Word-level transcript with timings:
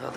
They 0.00 0.06
have 0.06 0.14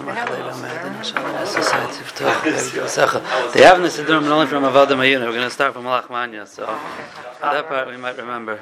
Nesidurim 3.80 4.24
only 4.30 4.48
from 4.48 4.64
Avodah 4.64 4.92
Mayuna. 4.92 5.26
We're 5.26 5.34
going 5.34 5.44
to 5.44 5.50
start 5.50 5.74
from 5.74 5.84
Malach 5.84 6.10
Manya, 6.10 6.48
so 6.48 6.66
that 7.42 7.68
part 7.68 7.90
we 7.90 7.98
might 7.98 8.16
remember. 8.16 8.62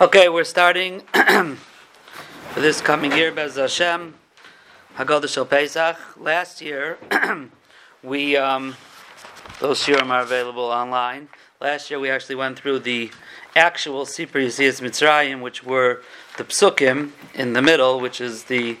Okay, 0.00 0.28
we're 0.28 0.44
starting 0.44 1.00
for 1.12 2.60
this 2.60 2.80
coming 2.80 3.10
year, 3.10 3.32
Bez 3.32 3.56
Hashem, 3.56 4.14
Haggadah 4.94 5.28
Shel 5.28 5.44
Pesach. 5.44 5.96
Last 6.16 6.60
year, 6.60 6.96
we, 8.04 8.36
um, 8.36 8.76
those 9.58 9.82
shiurim 9.82 10.10
are 10.10 10.20
available 10.20 10.66
online. 10.66 11.30
Last 11.60 11.90
year, 11.90 11.98
we 11.98 12.10
actually 12.10 12.36
went 12.36 12.60
through 12.60 12.78
the 12.78 13.10
actual 13.56 14.04
Sipur 14.04 14.44
Yisiyas 14.46 14.80
Mitzrayim, 14.80 15.40
which 15.40 15.64
were 15.64 16.02
the 16.36 16.44
psukim 16.44 17.10
in 17.34 17.54
the 17.54 17.62
middle, 17.62 17.98
which 17.98 18.20
is 18.20 18.44
the 18.44 18.76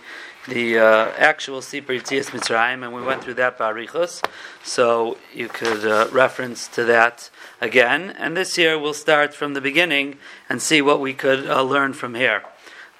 the 0.48 0.78
uh, 0.78 1.12
actual 1.16 1.60
Sipur 1.60 2.00
Yitzias 2.00 2.30
Mitzrayim, 2.30 2.84
and 2.84 2.94
we 2.94 3.02
went 3.02 3.24
through 3.24 3.34
that 3.34 3.58
Barichos, 3.58 4.24
so 4.62 5.18
you 5.34 5.48
could 5.48 5.84
uh, 5.84 6.08
reference 6.12 6.68
to 6.68 6.84
that 6.84 7.30
again. 7.60 8.10
And 8.10 8.36
this 8.36 8.56
year 8.56 8.78
we'll 8.78 8.94
start 8.94 9.34
from 9.34 9.54
the 9.54 9.60
beginning 9.60 10.18
and 10.48 10.62
see 10.62 10.80
what 10.80 11.00
we 11.00 11.14
could 11.14 11.48
uh, 11.48 11.62
learn 11.62 11.92
from 11.92 12.14
here. 12.14 12.44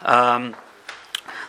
Um, 0.02 0.56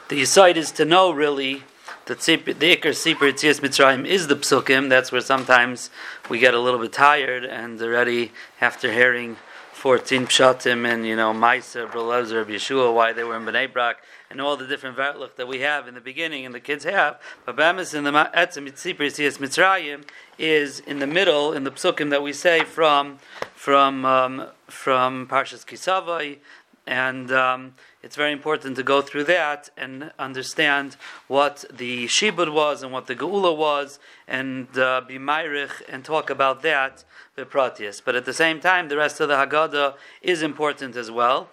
the 0.10 0.24
site 0.26 0.58
is 0.58 0.72
to 0.74 0.86
know 0.86 1.12
really 1.12 1.64
that 2.06 2.20
the 2.20 2.38
Iker 2.38 2.94
Sipur 2.94 3.32
Yitzias 3.32 3.60
Mitzrayim 3.60 4.06
is 4.06 4.28
the 4.28 4.36
Psukim. 4.36 4.90
That's 4.90 5.12
where 5.12 5.22
sometimes 5.22 5.90
we 6.30 6.40
get 6.40 6.54
a 6.54 6.60
little 6.60 6.80
bit 6.80 6.94
tired 6.94 7.44
and 7.44 7.82
already 7.82 8.32
after 8.62 8.94
hearing 8.94 9.38
14 9.74 10.26
pshatim 10.26 10.92
and 10.92 11.06
you 11.06 11.16
know 11.16 11.34
Maisa, 11.34 11.88
Brelezer, 11.90 12.44
Yeshua, 12.46 12.94
why 12.94 13.14
they 13.14 13.24
were 13.24 13.38
in 13.38 13.44
Bnei 13.44 13.72
Brak, 13.72 13.98
and 14.30 14.42
all 14.42 14.58
the 14.58 14.68
different 14.68 14.98
vertluch 14.98 15.36
that 15.36 15.48
we 15.48 15.60
have 15.60 15.88
in 15.88 15.96
the 15.96 16.02
beginning 16.02 16.46
and 16.46 16.54
the 16.54 16.60
kids 16.60 16.84
have. 16.84 17.20
But 17.46 17.56
Bamis 17.56 17.94
in 17.94 18.04
the 18.04 18.12
Etzem 18.12 18.70
Yitzipur 18.70 19.08
Yitzias 19.08 19.38
Mitzrayim 19.38 20.04
is 20.38 20.80
in 20.80 21.00
the 21.00 21.08
middle 21.08 21.54
in 21.54 21.64
the 21.64 21.72
psukim 21.72 22.10
that 22.10 22.22
we 22.22 22.34
say 22.34 22.64
from 22.64 23.20
from 23.56 24.06
um, 24.06 24.48
from 24.68 25.28
Parshas 25.28 25.66
Kisavai, 25.66 26.38
and 26.86 27.32
um, 27.32 27.74
it's 28.04 28.16
very 28.16 28.32
important 28.32 28.76
to 28.78 28.84
go 28.84 29.02
through 29.02 29.26
that 29.26 29.70
and 29.76 30.12
understand 30.18 30.96
what 31.28 31.66
the 31.72 32.06
Shibud 32.06 32.54
was 32.54 32.84
and 32.84 32.92
what 32.92 33.08
the 33.08 33.16
Geula 33.16 33.56
was, 33.56 34.00
and 34.28 34.68
uh, 34.78 35.02
be 35.06 35.18
Myrich 35.18 35.82
and 35.90 36.06
talk 36.06 36.30
about 36.30 36.62
that. 36.62 37.04
But 37.36 38.16
at 38.16 38.26
the 38.26 38.34
same 38.34 38.60
time, 38.60 38.90
the 38.90 38.98
rest 38.98 39.20
of 39.20 39.28
the 39.28 39.36
Haggadah 39.36 39.96
is 40.22 40.42
important 40.42 40.96
as 40.96 41.12
well. 41.12 41.50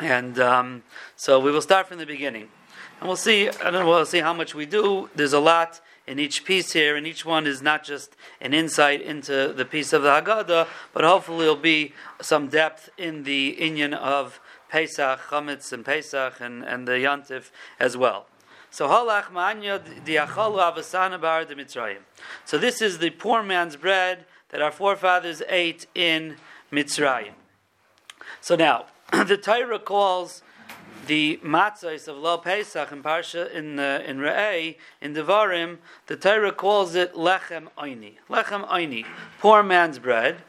And 0.00 0.38
um, 0.38 0.82
so 1.16 1.40
we 1.40 1.50
will 1.50 1.62
start 1.62 1.88
from 1.88 1.98
the 1.98 2.06
beginning. 2.06 2.48
And 3.00 3.08
we'll 3.08 3.16
see, 3.16 3.48
I 3.48 3.70
don't 3.70 3.74
know, 3.74 3.86
we'll 3.86 4.06
see 4.06 4.20
how 4.20 4.32
much 4.32 4.54
we 4.54 4.66
do. 4.66 5.08
There's 5.14 5.32
a 5.32 5.40
lot 5.40 5.80
in 6.06 6.18
each 6.18 6.44
piece 6.44 6.72
here, 6.72 6.96
and 6.96 7.06
each 7.06 7.24
one 7.24 7.46
is 7.46 7.60
not 7.60 7.84
just 7.84 8.16
an 8.40 8.54
insight 8.54 9.02
into 9.02 9.52
the 9.52 9.64
piece 9.64 9.92
of 9.92 10.02
the 10.02 10.08
Haggadah, 10.08 10.66
but 10.94 11.04
hopefully 11.04 11.44
it'll 11.44 11.56
be 11.56 11.92
some 12.20 12.48
depth 12.48 12.88
in 12.96 13.24
the 13.24 13.56
inyan 13.60 13.92
of 13.92 14.40
Pesach, 14.70 15.20
Chametz, 15.28 15.72
and 15.72 15.84
Pesach, 15.84 16.40
and, 16.40 16.64
and 16.64 16.88
the 16.88 16.92
Yantif 16.92 17.50
as 17.78 17.96
well. 17.96 18.26
So 18.70 18.88
halach 18.88 19.30
ma'anya 19.32 19.80
diachalu 20.04 20.74
avasana 20.74 21.20
bar 21.20 21.44
de. 21.44 21.66
So 22.44 22.58
this 22.58 22.82
is 22.82 22.98
the 22.98 23.10
poor 23.10 23.42
man's 23.42 23.76
bread 23.76 24.26
that 24.50 24.62
our 24.62 24.70
forefathers 24.70 25.42
ate 25.48 25.86
in 25.94 26.36
Mitzrayim. 26.72 27.32
So 28.40 28.56
now 28.56 28.86
the 29.26 29.38
Torah 29.38 29.78
calls 29.78 30.42
the 31.06 31.40
matzahs 31.42 32.08
of 32.08 32.18
Lo 32.18 32.36
Pesach 32.36 32.92
in 32.92 33.02
Parsha 33.02 33.50
in 33.50 33.78
uh, 33.78 34.02
in 34.04 34.18
Re'eh 34.18 34.76
in 35.00 35.14
Devarim. 35.14 35.78
The 36.08 36.16
Torah 36.16 36.52
calls 36.52 36.94
it 36.94 37.14
lechem 37.14 37.68
oini, 37.78 38.16
lechem 38.28 38.68
oini, 38.68 39.06
poor 39.40 39.62
man's 39.62 39.98
bread. 39.98 40.42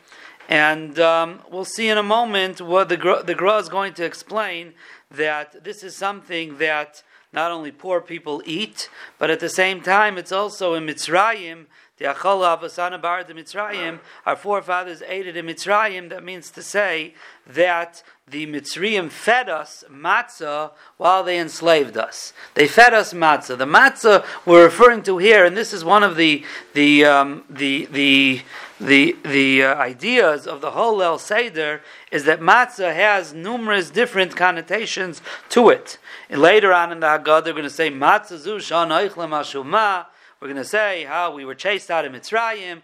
And 0.50 1.00
um, 1.00 1.39
we'll 1.50 1.64
see 1.64 1.88
in 1.88 1.98
a 1.98 2.04
moment 2.04 2.60
what 2.60 2.89
the 2.89 2.98
the 3.26 3.33
Gra 3.33 3.60
is 3.60 3.70
going 3.70 3.94
to 3.94 4.04
explain 4.04 4.73
that 5.11 5.64
this 5.64 5.83
is 5.83 5.95
something 5.95 6.58
that 6.58 7.03
not 7.31 7.52
only 7.52 7.71
poor 7.71 8.02
people 8.02 8.42
eat, 8.45 8.89
but 9.17 9.30
at 9.30 9.39
the 9.39 9.49
same 9.49 9.81
time 9.81 10.17
it's 10.17 10.31
also 10.31 10.73
in 10.73 10.86
Mitzrayim. 10.86 11.65
The 11.97 12.05
Achala 12.05 12.58
Avasana 12.58 13.02
Bar 13.02 13.25
de 13.25 13.33
Mitzrayim, 13.33 13.99
our 14.25 14.37
forefathers 14.37 15.03
ate 15.05 15.27
it 15.27 15.36
in 15.36 15.45
Mitzrayim. 15.45 16.09
That 16.09 16.23
means 16.23 16.49
to 16.52 16.64
say 16.64 17.14
that 17.45 18.03
the 18.25 18.47
Mitzrayim 18.47 19.11
fed 19.11 19.49
us 19.49 19.83
matzah 19.92 20.71
while 20.95 21.23
they 21.23 21.37
enslaved 21.37 21.97
us. 21.97 22.31
They 22.53 22.67
fed 22.67 22.93
us 22.93 23.14
matzah. 23.14 23.58
The 23.58 23.65
matzah 23.65 24.26
we're 24.45 24.64
referring 24.64 25.03
to 25.03 25.17
here, 25.17 25.43
and 25.43 25.58
this 25.58 25.73
is 25.73 25.83
one 25.83 26.03
of 26.03 26.15
the 26.15 26.45
the 26.73 27.03
um, 27.03 27.43
the 27.49 27.86
the 27.87 28.41
the 28.80 29.16
the 29.23 29.64
uh, 29.64 29.76
ideas 29.76 30.48
of 30.48 30.62
the 30.62 30.72
whole 30.72 31.02
El 31.02 31.20
Seder 31.20 31.82
is 32.12 32.23
that 32.26 32.40
matzah 32.40 32.94
has 32.94 33.34
numerous 33.34 33.90
different 33.90 34.36
connotations 34.36 35.22
to 35.50 35.70
it. 35.70 35.98
And 36.30 36.42
later 36.42 36.73
on 36.73 36.92
in 36.92 37.00
the 37.00 37.08
Haggadah, 37.08 37.44
they're 37.44 37.54
going 37.54 37.64
to 37.64 37.70
say 37.70 37.92
matzah 37.92 38.38
zu 38.38 38.60
shan 38.60 38.89
ashuma. 38.89 40.06
We're 40.39 40.48
going 40.48 40.56
to 40.56 40.64
say 40.64 41.04
how 41.04 41.34
we 41.34 41.44
were 41.44 41.56
chased 41.56 41.92
out 41.92 42.06
of 42.06 42.14
Mitzrayim. 42.14 42.82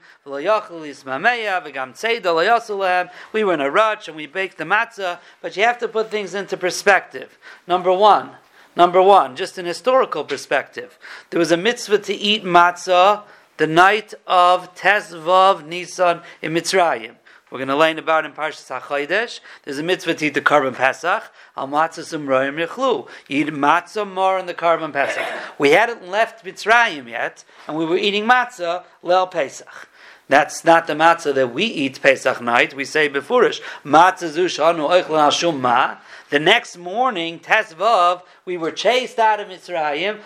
We 3.31 3.43
were 3.45 3.53
in 3.53 3.61
a 3.61 3.71
rush 3.71 4.07
and 4.09 4.17
we 4.17 4.25
baked 4.25 4.57
the 4.57 4.65
matzah. 4.65 5.19
But 5.41 5.55
you 5.55 5.63
have 5.63 5.77
to 5.79 5.87
put 5.87 6.11
things 6.11 6.33
into 6.33 6.57
perspective. 6.57 7.37
Number 7.65 7.93
one, 7.93 8.31
number 8.75 9.01
one, 9.01 9.37
just 9.37 9.57
an 9.57 9.65
historical 9.65 10.25
perspective. 10.25 10.99
There 11.29 11.39
was 11.39 11.53
a 11.53 11.57
mitzvah 11.57 11.99
to 11.99 12.13
eat 12.13 12.43
matzah 12.43 13.23
the 13.57 13.67
night 13.67 14.13
of 14.27 14.75
Tezvav 14.75 15.65
Nisan 15.65 16.21
in 16.41 16.53
Mitzrayim. 16.53 17.15
We're 17.51 17.59
going 17.59 17.69
to 17.69 17.77
learn 17.77 17.99
about 17.99 18.25
in 18.25 18.33
Parshas 18.33 18.81
HaChodesh. 18.81 19.39
There's 19.63 19.77
a 19.77 19.83
mitzvah 19.83 20.15
to 20.15 20.25
eat 20.25 20.33
the 20.33 20.41
korban 20.41 20.73
Pesach. 20.73 21.31
Al 21.55 21.67
matzah 21.67 21.99
sumroyim 21.99 22.65
yechlu. 22.67 23.07
Eat 23.29 23.47
matzah 23.47 24.11
more 24.11 24.39
in 24.39 24.45
the 24.45 24.53
korban 24.53 24.91
Pesach. 24.91 25.23
We 25.57 25.69
hadn't 25.69 26.09
left 26.09 26.43
Mitzrayim 26.43 27.07
yet, 27.07 27.45
and 27.67 27.77
we 27.77 27.85
were 27.85 27.97
eating 27.97 28.25
matzah 28.25 28.83
lel 29.03 29.27
Pesach. 29.27 29.87
That's 30.27 30.65
not 30.65 30.87
the 30.87 30.93
matzah 30.93 31.35
that 31.35 31.53
we 31.53 31.63
eat 31.63 32.01
Pesach 32.01 32.41
night. 32.41 32.73
We 32.73 32.83
say 32.83 33.07
beforish 33.07 33.61
matzah 33.85 34.31
zu 34.31 34.45
shanu 34.45 34.89
oichlan 34.89 35.43
al 35.43 35.51
ma. 35.53 35.97
The 36.31 36.39
next 36.39 36.77
morning, 36.77 37.39
Tesvav, 37.39 38.23
we 38.45 38.57
were 38.57 38.71
chased 38.71 39.19
out 39.19 39.39
of 39.39 39.47
Mitzrayim, 39.47 40.21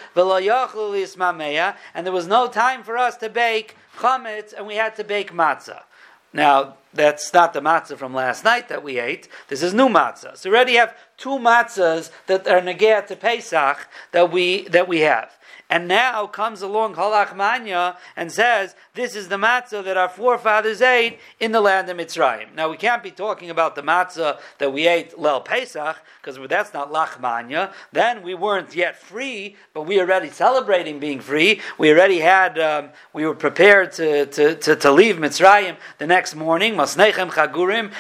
and 1.93 2.05
there 2.05 2.13
was 2.13 2.27
no 2.27 2.47
time 2.47 2.83
for 2.83 2.97
us 2.97 3.17
to 3.17 3.29
bake 3.29 3.75
chametz, 3.97 4.53
and 4.53 4.65
we 4.65 4.75
had 4.75 4.95
to 4.95 5.03
bake 5.03 5.33
matzah. 5.33 5.83
Now, 6.31 6.77
that's 6.93 7.33
not 7.33 7.53
the 7.53 7.59
matzah 7.59 7.97
from 7.97 8.13
last 8.13 8.45
night 8.45 8.69
that 8.69 8.83
we 8.83 8.99
ate. 8.99 9.27
This 9.47 9.61
is 9.61 9.73
new 9.73 9.89
matzah. 9.89 10.37
So 10.37 10.49
we 10.49 10.55
already 10.55 10.75
have 10.75 10.95
two 11.17 11.37
matzahs 11.37 12.11
that 12.27 12.47
are 12.47 12.61
negea 12.61 13.05
to 13.07 13.15
Pesach 13.15 13.87
that 14.11 14.31
we, 14.31 14.67
that 14.69 14.87
we 14.87 15.01
have. 15.01 15.37
And 15.71 15.87
now 15.87 16.25
comes 16.25 16.63
along 16.63 16.95
Halach 16.95 17.35
Manya 17.35 17.95
and 18.15 18.31
says, 18.31 18.75
This 18.95 19.15
is 19.15 19.27
the 19.27 19.35
matzah 19.35 19.83
that 19.83 19.97
our 19.97 20.09
forefathers 20.09 20.81
ate 20.81 21.19
in 21.39 21.51
the 21.51 21.61
land 21.61 21.87
of 21.89 21.97
Mitzrayim. 21.97 22.55
Now 22.55 22.71
we 22.71 22.77
can't 22.77 23.03
be 23.03 23.11
talking 23.11 23.51
about 23.51 23.75
the 23.75 23.83
matzah 23.83 24.39
that 24.57 24.73
we 24.73 24.87
ate 24.87 25.19
Lel 25.19 25.41
Pesach, 25.41 25.97
because 26.21 26.39
that's 26.49 26.73
not 26.73 26.91
Lachmanya. 26.91 27.71
Then 27.91 28.23
we 28.23 28.33
weren't 28.33 28.75
yet 28.75 28.97
free, 28.97 29.57
but 29.75 29.83
we 29.83 29.99
already 29.99 30.31
celebrating 30.31 30.99
being 30.99 31.19
free. 31.19 31.61
We 31.77 31.91
already 31.91 32.19
had, 32.19 32.57
um, 32.57 32.89
we 33.13 33.27
were 33.27 33.35
prepared 33.35 33.91
to, 33.93 34.25
to, 34.25 34.55
to, 34.55 34.75
to, 34.75 34.91
leave 34.91 35.17
Mitzrayim 35.17 35.77
the 35.99 36.07
next 36.07 36.35
morning. 36.35 36.73
Masnechem 36.73 37.29
chagurim, 37.29 37.91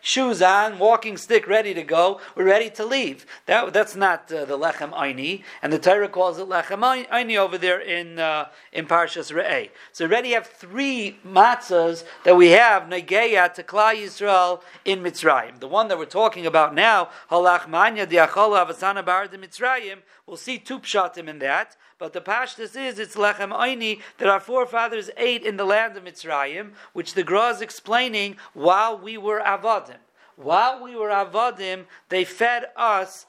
shoes 0.00 0.42
on, 0.42 0.78
walking 0.78 1.16
stick 1.18 1.46
ready 1.46 1.74
to 1.74 1.82
go. 1.82 2.20
We're 2.34 2.44
ready 2.44 2.70
to 2.70 2.86
leave. 2.86 3.26
That, 3.44 3.74
that's 3.74 3.94
not 3.94 4.21
not 4.30 4.40
uh, 4.40 4.44
the 4.44 4.58
lechem 4.58 4.92
aini, 4.92 5.42
and 5.62 5.72
the 5.72 5.78
Torah 5.78 6.08
calls 6.08 6.38
it 6.38 6.48
lechem 6.48 7.06
aini 7.08 7.36
over 7.36 7.58
there 7.58 7.80
in 7.80 8.18
uh, 8.18 8.48
in 8.72 8.86
Parshas 8.86 9.32
Re'eh. 9.32 9.70
So 9.92 10.04
already 10.04 10.32
have 10.32 10.46
three 10.46 11.18
matzahs 11.26 12.04
that 12.24 12.36
we 12.36 12.48
have 12.50 12.84
negeya 12.84 13.52
to 13.54 13.62
Klal 13.62 13.94
Yisrael 13.94 14.62
in 14.84 15.02
Mitzrayim. 15.02 15.60
The 15.60 15.68
one 15.68 15.88
that 15.88 15.98
we're 15.98 16.04
talking 16.04 16.46
about 16.46 16.74
now, 16.74 17.08
halach 17.30 17.68
manya 17.68 18.06
diachol 18.06 18.66
avasana 18.66 19.04
bar 19.04 19.26
de 19.28 19.38
Mitzrayim. 19.38 19.98
We'll 20.26 20.36
see 20.36 20.58
two 20.58 20.78
pshatim 20.78 21.28
in 21.28 21.38
that. 21.40 21.76
But 21.98 22.12
the 22.12 22.20
pashtus 22.20 22.76
is 22.76 22.98
it's 22.98 23.16
lechem 23.16 23.50
aini 23.50 24.00
that 24.18 24.28
our 24.28 24.40
forefathers 24.40 25.10
ate 25.16 25.44
in 25.44 25.56
the 25.56 25.64
land 25.64 25.96
of 25.96 26.04
Mitzrayim, 26.04 26.72
which 26.92 27.14
the 27.14 27.22
Gra 27.22 27.50
is 27.50 27.60
explaining 27.60 28.36
while 28.54 28.98
we 28.98 29.16
were 29.16 29.40
avodim. 29.40 29.98
While 30.36 30.82
we 30.82 30.96
were 30.96 31.10
avodim, 31.10 31.84
they 32.08 32.24
fed 32.24 32.66
us 32.76 33.26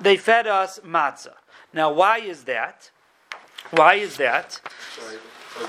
they 0.00 0.16
fed 0.16 0.46
us 0.46 0.80
matzah. 0.80 1.34
Now, 1.72 1.92
why 1.92 2.18
is 2.18 2.44
that? 2.44 2.90
Why 3.70 3.94
is 3.94 4.16
that? 4.16 4.60
Sorry, 4.96 5.16
uh, 5.16 5.68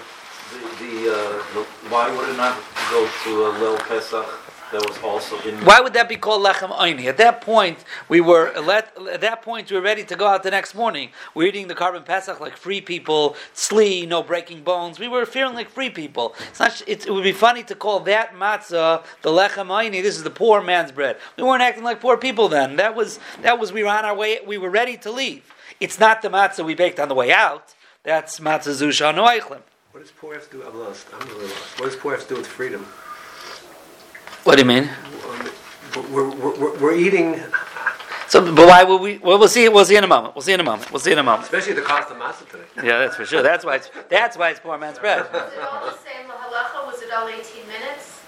the, 0.51 0.85
the, 0.85 1.13
uh, 1.13 1.43
the, 1.53 1.63
why 1.89 2.15
would 2.15 2.29
it 2.29 2.37
not 2.37 2.57
go 2.89 3.09
to 3.23 3.45
a 3.45 3.49
Lel 3.59 3.77
Pesach? 3.77 4.48
That 4.71 4.87
was 4.87 4.99
also 5.03 5.39
in. 5.49 5.55
Why 5.65 5.81
would 5.81 5.93
that 5.93 6.07
be 6.07 6.15
called 6.15 6.45
lechem 6.45 6.69
oini? 6.69 7.05
At 7.05 7.17
that 7.17 7.41
point, 7.41 7.83
we 8.07 8.21
were 8.21 8.53
let, 8.61 8.95
at 9.11 9.21
that 9.21 9.41
point 9.41 9.71
we 9.71 9.77
were 9.77 9.81
ready 9.81 10.03
to 10.03 10.15
go 10.15 10.27
out 10.27 10.43
the 10.43 10.51
next 10.51 10.75
morning. 10.75 11.09
We 11.33 11.45
are 11.45 11.47
eating 11.47 11.67
the 11.67 11.73
korban 11.73 12.05
pesach 12.05 12.39
like 12.39 12.55
free 12.55 12.79
people, 12.79 13.35
sli, 13.55 14.07
no 14.07 14.21
breaking 14.21 14.61
bones. 14.61 14.99
We 14.99 15.07
were 15.07 15.25
feeling 15.25 15.55
like 15.55 15.69
free 15.69 15.89
people. 15.89 16.35
It's 16.49 16.59
not, 16.59 16.83
it's, 16.85 17.07
it 17.07 17.11
would 17.11 17.23
be 17.23 17.31
funny 17.31 17.63
to 17.63 17.73
call 17.73 17.99
that 18.01 18.35
matzah 18.35 19.03
the 19.23 19.29
lechem 19.31 19.69
oini. 19.69 20.03
This 20.03 20.17
is 20.17 20.23
the 20.23 20.29
poor 20.29 20.61
man's 20.61 20.91
bread. 20.91 21.17
We 21.35 21.41
weren't 21.41 21.63
acting 21.63 21.83
like 21.83 21.99
poor 21.99 22.17
people 22.17 22.47
then. 22.47 22.75
That 22.75 22.95
was 22.95 23.19
that 23.41 23.57
was 23.57 23.73
we 23.73 23.81
were 23.81 23.89
on 23.89 24.05
our 24.05 24.15
way. 24.15 24.37
We 24.45 24.59
were 24.59 24.69
ready 24.69 24.97
to 24.97 25.11
leave. 25.11 25.51
It's 25.79 25.99
not 25.99 26.21
the 26.21 26.29
matzah 26.29 26.63
we 26.63 26.75
baked 26.75 26.99
on 26.99 27.09
the 27.09 27.15
way 27.15 27.31
out. 27.31 27.73
That's 28.03 28.39
matzah 28.39 28.75
zusha 28.79 29.15
no 29.15 29.23
eichlim. 29.25 29.61
What 29.91 30.01
does 30.01 30.11
poor 30.11 30.35
have 30.35 30.47
to 30.51 30.57
do? 30.57 30.63
I'm 30.63 30.77
lost. 30.79 31.07
I'm 31.11 31.27
really 31.27 31.45
lost. 31.45 31.79
What 31.79 31.85
does 31.87 31.95
poor 31.95 32.11
have 32.11 32.21
to 32.27 32.29
do 32.29 32.35
with 32.35 32.45
freedom? 32.45 32.85
What 34.43 34.55
do 34.55 34.61
you 34.61 34.67
mean? 34.67 34.89
We're, 36.11 36.29
we're, 36.29 36.59
we're, 36.59 36.79
we're 36.79 36.95
eating, 36.95 37.39
So, 38.27 38.41
but 38.55 38.67
why 38.67 38.83
will 38.83 38.99
we? 38.99 39.17
Well, 39.17 39.37
we'll 39.39 39.47
see. 39.47 39.67
We'll 39.69 39.85
see 39.85 39.95
in 39.97 40.03
a 40.03 40.07
moment. 40.07 40.35
We'll 40.35 40.41
see 40.43 40.53
in 40.53 40.59
a 40.59 40.63
moment. 40.63 40.91
We'll 40.91 40.99
see 40.99 41.11
in 41.11 41.19
a 41.19 41.23
moment. 41.23 41.43
especially 41.43 41.73
the 41.73 41.81
cost 41.81 42.09
of 42.11 42.17
matzah 42.17 42.49
today. 42.49 42.63
Yeah, 42.87 42.99
that's 42.99 43.15
for 43.15 43.25
sure. 43.25 43.41
That's 43.43 43.65
why 43.65 43.75
it's 43.75 43.89
that's 44.09 44.37
why 44.37 44.51
it's 44.51 44.59
poor 44.59 44.77
man's 44.77 44.99
bread. 44.99 45.21
Was 45.31 45.53
it 45.53 45.59
all 45.61 45.85
the 45.85 45.97
same 45.97 46.27
halacha? 46.29 46.85
Was 46.85 47.01
it 47.01 47.11
all 47.11 47.27
18 47.27 47.67
minutes? 47.67 48.21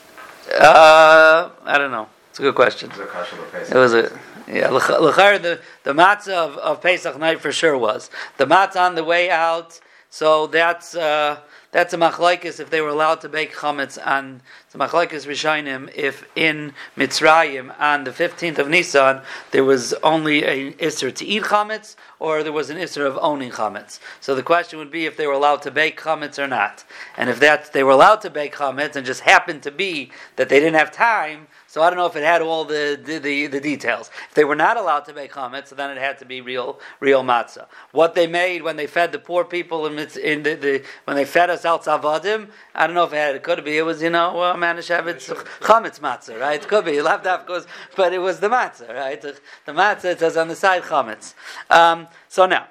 Uh, 0.60 1.50
I 1.66 1.78
don't 1.78 1.92
know. 1.92 2.08
It's 2.30 2.40
a 2.40 2.42
good 2.44 2.56
question. 2.56 2.92
It 2.92 3.76
was 3.76 3.94
a 3.94 4.12
yeah. 4.48 4.70
L'chayr 4.70 5.42
the 5.42 5.62
the 5.84 5.94
matzah 5.94 6.34
of, 6.34 6.58
of 6.58 6.82
Pesach 6.82 7.18
night 7.20 7.40
for 7.40 7.52
sure 7.52 7.78
was 7.78 8.10
the 8.38 8.46
matzah 8.46 8.82
on 8.82 8.96
the 8.96 9.04
way 9.04 9.30
out. 9.30 9.80
So 10.14 10.46
that's 10.46 10.94
uh, 10.94 11.40
that's 11.72 11.94
a 11.94 11.98
machlokes 11.98 12.60
if 12.60 12.70
they 12.70 12.82
were 12.82 12.90
allowed 12.90 13.22
to 13.22 13.30
bake 13.30 13.54
chametz 13.54 13.98
on 14.06 14.42
it's 14.66 14.76
a 14.76 14.78
machlokes 14.78 15.26
rishonim 15.26 15.90
if 15.96 16.26
in 16.36 16.74
Mitzrayim 16.98 17.74
on 17.80 18.04
the 18.04 18.12
fifteenth 18.12 18.60
of 18.60 18.68
Nisan 18.68 19.22
there 19.52 19.64
was 19.64 19.94
only 20.04 20.44
an 20.44 20.74
isser 20.74 21.16
to 21.16 21.26
eat 21.26 21.44
chametz 21.44 21.96
or 22.20 22.44
there 22.44 22.52
was 22.52 22.70
an 22.70 22.76
isser 22.76 23.08
of 23.08 23.18
owning 23.22 23.52
chametz. 23.52 24.02
So 24.20 24.36
the 24.36 24.44
question 24.44 24.80
would 24.80 24.92
be 24.92 25.06
if 25.06 25.16
they 25.16 25.28
were 25.28 25.34
allowed 25.34 25.62
to 25.62 25.72
bake 25.72 25.98
chametz 26.02 26.38
or 26.38 26.48
not, 26.48 26.84
and 27.16 27.30
if 27.30 27.40
that 27.40 27.72
they 27.72 27.82
were 27.82 27.92
allowed 27.92 28.20
to 28.22 28.30
bake 28.30 28.56
chametz 28.56 28.98
and 28.98 29.06
just 29.06 29.22
happened 29.22 29.64
to 29.64 29.72
be 29.72 30.12
that 30.36 30.50
they 30.50 30.60
didn't 30.60 30.76
have 30.76 30.92
time. 30.92 31.48
So 31.72 31.82
I 31.82 31.90
don't 31.90 31.98
know 31.98 32.06
if 32.06 32.18
it 32.18 32.24
had 32.24 32.42
all 32.42 32.66
the, 32.66 33.00
the, 33.02 33.18
the, 33.18 33.48
the 33.48 33.62
details. 33.62 34.12
If 34.28 34.34
they 34.34 34.44
were 34.44 34.58
not 34.58 34.76
allowed 34.76 35.06
to 35.06 35.14
make 35.14 35.32
chametz, 35.32 35.70
then 35.70 35.90
it 35.90 35.98
had 35.98 36.18
to 36.18 36.26
be 36.26 36.42
real 36.42 36.82
real 37.00 37.24
matzah. 37.24 37.68
What 37.94 38.14
they 38.14 38.28
made 38.28 38.62
when 38.62 38.76
they 38.76 38.88
fed 38.88 39.14
the 39.14 39.20
poor 39.20 39.46
people 39.46 39.86
in, 39.86 39.98
in 39.98 40.44
the, 40.44 40.56
the 40.56 40.84
when 41.06 41.16
they 41.16 41.24
fed 41.24 41.50
us 41.50 41.64
out 41.64 41.86
zavadim, 41.86 42.50
I 42.76 42.88
don't 42.88 42.94
know 42.94 43.06
if 43.06 43.14
it 43.14 43.16
had. 43.16 43.36
It 43.36 43.44
could 43.44 43.64
be. 43.64 43.78
It 43.78 43.84
was 43.84 44.02
you 44.02 44.10
know 44.10 44.42
uh, 44.42 44.56
Manischewitz 44.58 45.34
chametz 45.62 46.02
matzah, 46.02 46.38
right? 46.42 46.62
It 46.62 46.68
could 46.68 46.84
be. 46.84 46.92
you 46.92 47.04
Left 47.04 47.26
off 47.26 47.48
goes, 47.48 47.66
but 47.96 48.12
it 48.12 48.20
was 48.20 48.42
the 48.42 48.50
matzah, 48.50 48.94
right? 48.94 49.22
The, 49.22 49.40
the 49.66 49.72
matzah 49.72 50.12
it 50.12 50.20
says 50.20 50.36
on 50.36 50.50
the 50.50 50.58
side 50.58 50.84
chametz. 50.84 51.36
Um, 51.70 52.10
so 52.28 52.48
now, 52.48 52.68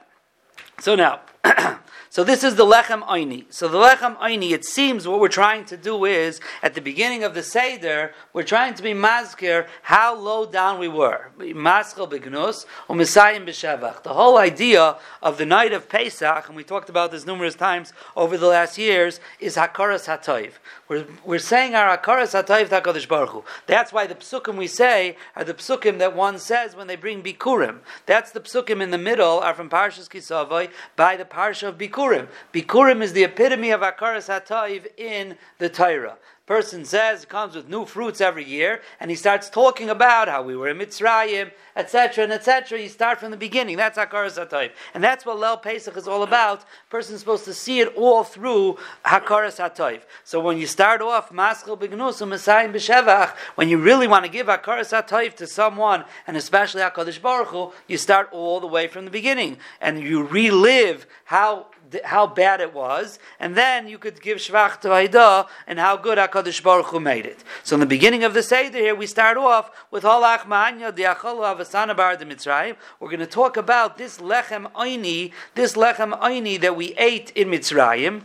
so 0.78 0.94
now. 0.94 1.20
So 2.12 2.24
this 2.24 2.42
is 2.42 2.56
the 2.56 2.64
lechem 2.66 3.06
oini. 3.06 3.44
So 3.50 3.68
the 3.68 3.78
lechem 3.78 4.16
oini, 4.18 4.50
it 4.50 4.64
seems 4.64 5.06
what 5.06 5.20
we're 5.20 5.28
trying 5.28 5.64
to 5.66 5.76
do 5.76 6.04
is, 6.04 6.40
at 6.60 6.74
the 6.74 6.80
beginning 6.80 7.22
of 7.22 7.34
the 7.34 7.42
Seder, 7.44 8.12
we're 8.32 8.42
trying 8.42 8.74
to 8.74 8.82
be 8.82 8.90
mazkir 8.90 9.68
how 9.82 10.16
low 10.16 10.44
down 10.44 10.80
we 10.80 10.88
were. 10.88 11.30
Maschel 11.38 12.10
begnus, 12.10 12.66
or 12.88 12.96
b'shevach. 12.96 14.02
The 14.02 14.14
whole 14.14 14.38
idea 14.38 14.96
of 15.22 15.38
the 15.38 15.46
night 15.46 15.72
of 15.72 15.88
Pesach, 15.88 16.48
and 16.48 16.56
we 16.56 16.64
talked 16.64 16.88
about 16.88 17.12
this 17.12 17.26
numerous 17.26 17.54
times 17.54 17.92
over 18.16 18.36
the 18.36 18.48
last 18.48 18.76
years, 18.76 19.20
is 19.38 19.54
hakaras 19.54 20.08
hatoiv. 20.08 20.54
We're, 20.90 21.06
we're 21.24 21.38
saying 21.38 21.76
our 21.76 21.96
akaras 21.96 22.34
hatoiv 22.34 22.66
HaKadosh 22.66 23.06
Baruch 23.06 23.30
Hu. 23.30 23.44
That's 23.68 23.92
why 23.92 24.08
the 24.08 24.16
psukim 24.16 24.56
we 24.56 24.66
say 24.66 25.16
are 25.36 25.44
the 25.44 25.54
psukim 25.54 25.98
that 25.98 26.16
one 26.16 26.40
says 26.40 26.74
when 26.74 26.88
they 26.88 26.96
bring 26.96 27.22
bikurim. 27.22 27.78
That's 28.06 28.32
the 28.32 28.40
psukim 28.40 28.82
in 28.82 28.90
the 28.90 28.98
middle 28.98 29.38
are 29.38 29.54
from 29.54 29.70
Parshas 29.70 30.08
Kisavoy 30.08 30.68
by 30.96 31.16
the 31.16 31.24
Parsha 31.24 31.68
of 31.68 31.78
Bikurim. 31.78 32.26
Bikurim 32.52 33.02
is 33.02 33.12
the 33.12 33.22
epitome 33.22 33.70
of 33.70 33.82
akaras 33.82 34.26
hatoiv 34.28 34.88
in 34.96 35.36
the 35.58 35.68
Torah 35.68 36.16
person 36.50 36.84
says 36.84 37.24
comes 37.24 37.54
with 37.54 37.68
new 37.68 37.84
fruits 37.84 38.20
every 38.20 38.42
year, 38.44 38.80
and 38.98 39.08
he 39.08 39.16
starts 39.16 39.48
talking 39.48 39.88
about 39.88 40.26
how 40.26 40.42
we 40.42 40.56
were 40.56 40.68
in 40.68 40.78
Mitzrayim, 40.78 41.52
etc., 41.76 42.24
and 42.24 42.32
etc. 42.32 42.80
You 42.80 42.88
start 42.88 43.20
from 43.20 43.30
the 43.30 43.36
beginning. 43.36 43.76
That's 43.76 43.96
Hakaras 43.96 44.36
HaTayv. 44.36 44.72
And 44.92 45.04
that's 45.04 45.24
what 45.24 45.38
Lel 45.38 45.58
Pesach 45.58 45.96
is 45.96 46.08
all 46.08 46.24
about. 46.24 46.64
person's 46.88 47.20
supposed 47.20 47.44
to 47.44 47.54
see 47.54 47.78
it 47.78 47.94
all 47.94 48.24
through 48.24 48.78
Hakaras 49.04 49.60
HaTayv. 49.64 50.00
So 50.24 50.40
when 50.40 50.58
you 50.58 50.66
start 50.66 51.00
off, 51.00 51.30
Maschel 51.30 51.78
Bignus, 51.78 52.26
Messiah 52.26 52.68
B'Shevach, 52.68 53.36
when 53.54 53.68
you 53.68 53.78
really 53.78 54.08
want 54.08 54.24
to 54.24 54.30
give 54.30 54.48
Hakaras 54.48 54.90
HaTayv 54.90 55.36
to 55.36 55.46
someone, 55.46 56.04
and 56.26 56.36
especially 56.36 56.82
HaKadosh 56.82 57.22
Baruch 57.22 57.50
Hu, 57.50 57.72
you 57.86 57.96
start 57.96 58.28
all 58.32 58.58
the 58.58 58.66
way 58.66 58.88
from 58.88 59.04
the 59.04 59.12
beginning, 59.12 59.58
and 59.80 60.02
you 60.02 60.24
relive 60.24 61.06
how 61.26 61.66
how 62.04 62.26
bad 62.26 62.60
it 62.60 62.74
was, 62.74 63.18
and 63.38 63.56
then 63.56 63.88
you 63.88 63.98
could 63.98 64.20
give 64.20 64.38
Shvach 64.38 64.80
to 64.80 64.88
Haida 64.88 65.46
and 65.66 65.78
how 65.78 65.96
good 65.96 66.18
HaKadosh 66.18 66.62
Baruch 66.62 66.86
Hu 66.86 67.00
made 67.00 67.26
it. 67.26 67.42
So 67.62 67.76
in 67.76 67.80
the 67.80 67.86
beginning 67.86 68.24
of 68.24 68.34
the 68.34 68.42
Seder 68.42 68.78
here, 68.78 68.94
we 68.94 69.06
start 69.06 69.36
off 69.36 69.70
with 69.90 70.04
Holach 70.04 70.40
Ma'anya, 70.40 70.94
the 70.94 71.04
Acholu 71.04 71.56
Avasana 71.56 71.96
Bar 71.96 72.16
de 72.16 72.24
Mitzrayim. 72.24 72.76
We're 72.98 73.08
going 73.08 73.20
to 73.20 73.26
talk 73.26 73.56
about 73.56 73.98
this 73.98 74.18
Lechem 74.18 74.70
Oini, 74.72 75.32
this 75.54 75.74
Lechem 75.74 76.18
Oini 76.20 76.60
that 76.60 76.76
we 76.76 76.94
ate 76.94 77.30
in 77.34 77.48
Mitzrayim. 77.48 78.22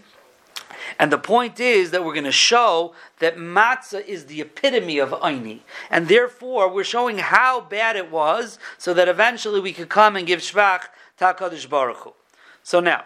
And 0.99 1.11
the 1.11 1.17
point 1.17 1.59
is 1.59 1.91
that 1.91 2.05
we're 2.05 2.13
going 2.13 2.25
to 2.25 2.31
show 2.31 2.93
that 3.19 3.37
matzah 3.37 4.05
is 4.05 4.25
the 4.25 4.41
epitome 4.41 4.99
of 4.99 5.09
aini, 5.11 5.61
and 5.89 6.07
therefore 6.07 6.71
we're 6.71 6.83
showing 6.83 7.17
how 7.17 7.61
bad 7.61 7.95
it 7.95 8.11
was, 8.11 8.59
so 8.77 8.93
that 8.93 9.07
eventually 9.07 9.59
we 9.59 9.73
could 9.73 9.89
come 9.89 10.15
and 10.15 10.27
give 10.27 10.39
shvach 10.41 10.83
to 11.17 11.25
Hakadosh 11.25 11.67
Baruch 11.67 11.97
Hu. 11.97 12.13
So 12.63 12.79
now, 12.79 13.05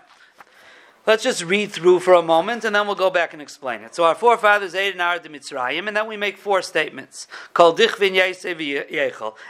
Let's 1.08 1.24
just 1.24 1.44
read 1.44 1.72
through 1.72 2.02
for 2.02 2.14
a 2.14 2.22
moment 2.22 2.66
and 2.66 2.76
then 2.76 2.86
we'll 2.86 2.96
go 2.96 3.10
back 3.10 3.34
and 3.34 3.42
explain 3.42 3.82
it. 3.82 3.96
So 3.96 4.04
our 4.04 4.14
forefathers 4.14 4.76
ate 4.76 4.94
in 4.94 5.02
Arad 5.02 5.24
Mitzrayim 5.24 5.88
and 5.88 5.98
then 5.98 6.08
we 6.08 6.18
make 6.18 6.38
four 6.38 6.62
statements. 6.62 7.26
Kol. 7.54 7.76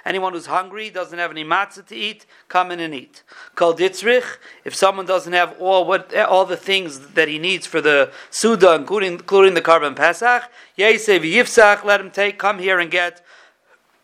Anyone 0.05 0.33
who's 0.33 0.45
hungry, 0.45 0.89
doesn't 0.89 1.17
have 1.19 1.31
any 1.31 1.43
matzah 1.43 1.85
to 1.87 1.95
eat, 1.95 2.25
come 2.47 2.71
in 2.71 2.79
and 2.79 2.93
eat. 2.93 3.23
Kol 3.55 3.73
ditzrich. 3.73 4.37
If 4.63 4.75
someone 4.75 5.05
doesn't 5.05 5.33
have 5.33 5.59
all 5.59 5.85
what 5.85 6.15
all 6.15 6.45
the 6.45 6.55
things 6.55 6.99
that 7.15 7.27
he 7.27 7.39
needs 7.39 7.65
for 7.65 7.81
the 7.81 8.11
Suda, 8.29 8.75
including, 8.75 9.13
including 9.13 9.55
the 9.55 9.61
korban 9.61 9.95
Pesach, 9.95 10.43
let 10.77 11.99
him 11.99 12.11
take, 12.11 12.37
come 12.37 12.59
here 12.59 12.79
and 12.79 12.91
get 12.91 13.25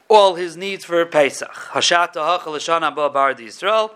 all 0.10 0.36
his 0.36 0.58
needs 0.58 0.84
for 0.84 1.06
Pesach. 1.06 1.76
L'shana 1.76 2.92
bar 2.92 3.34
Yisrael. 3.34 3.92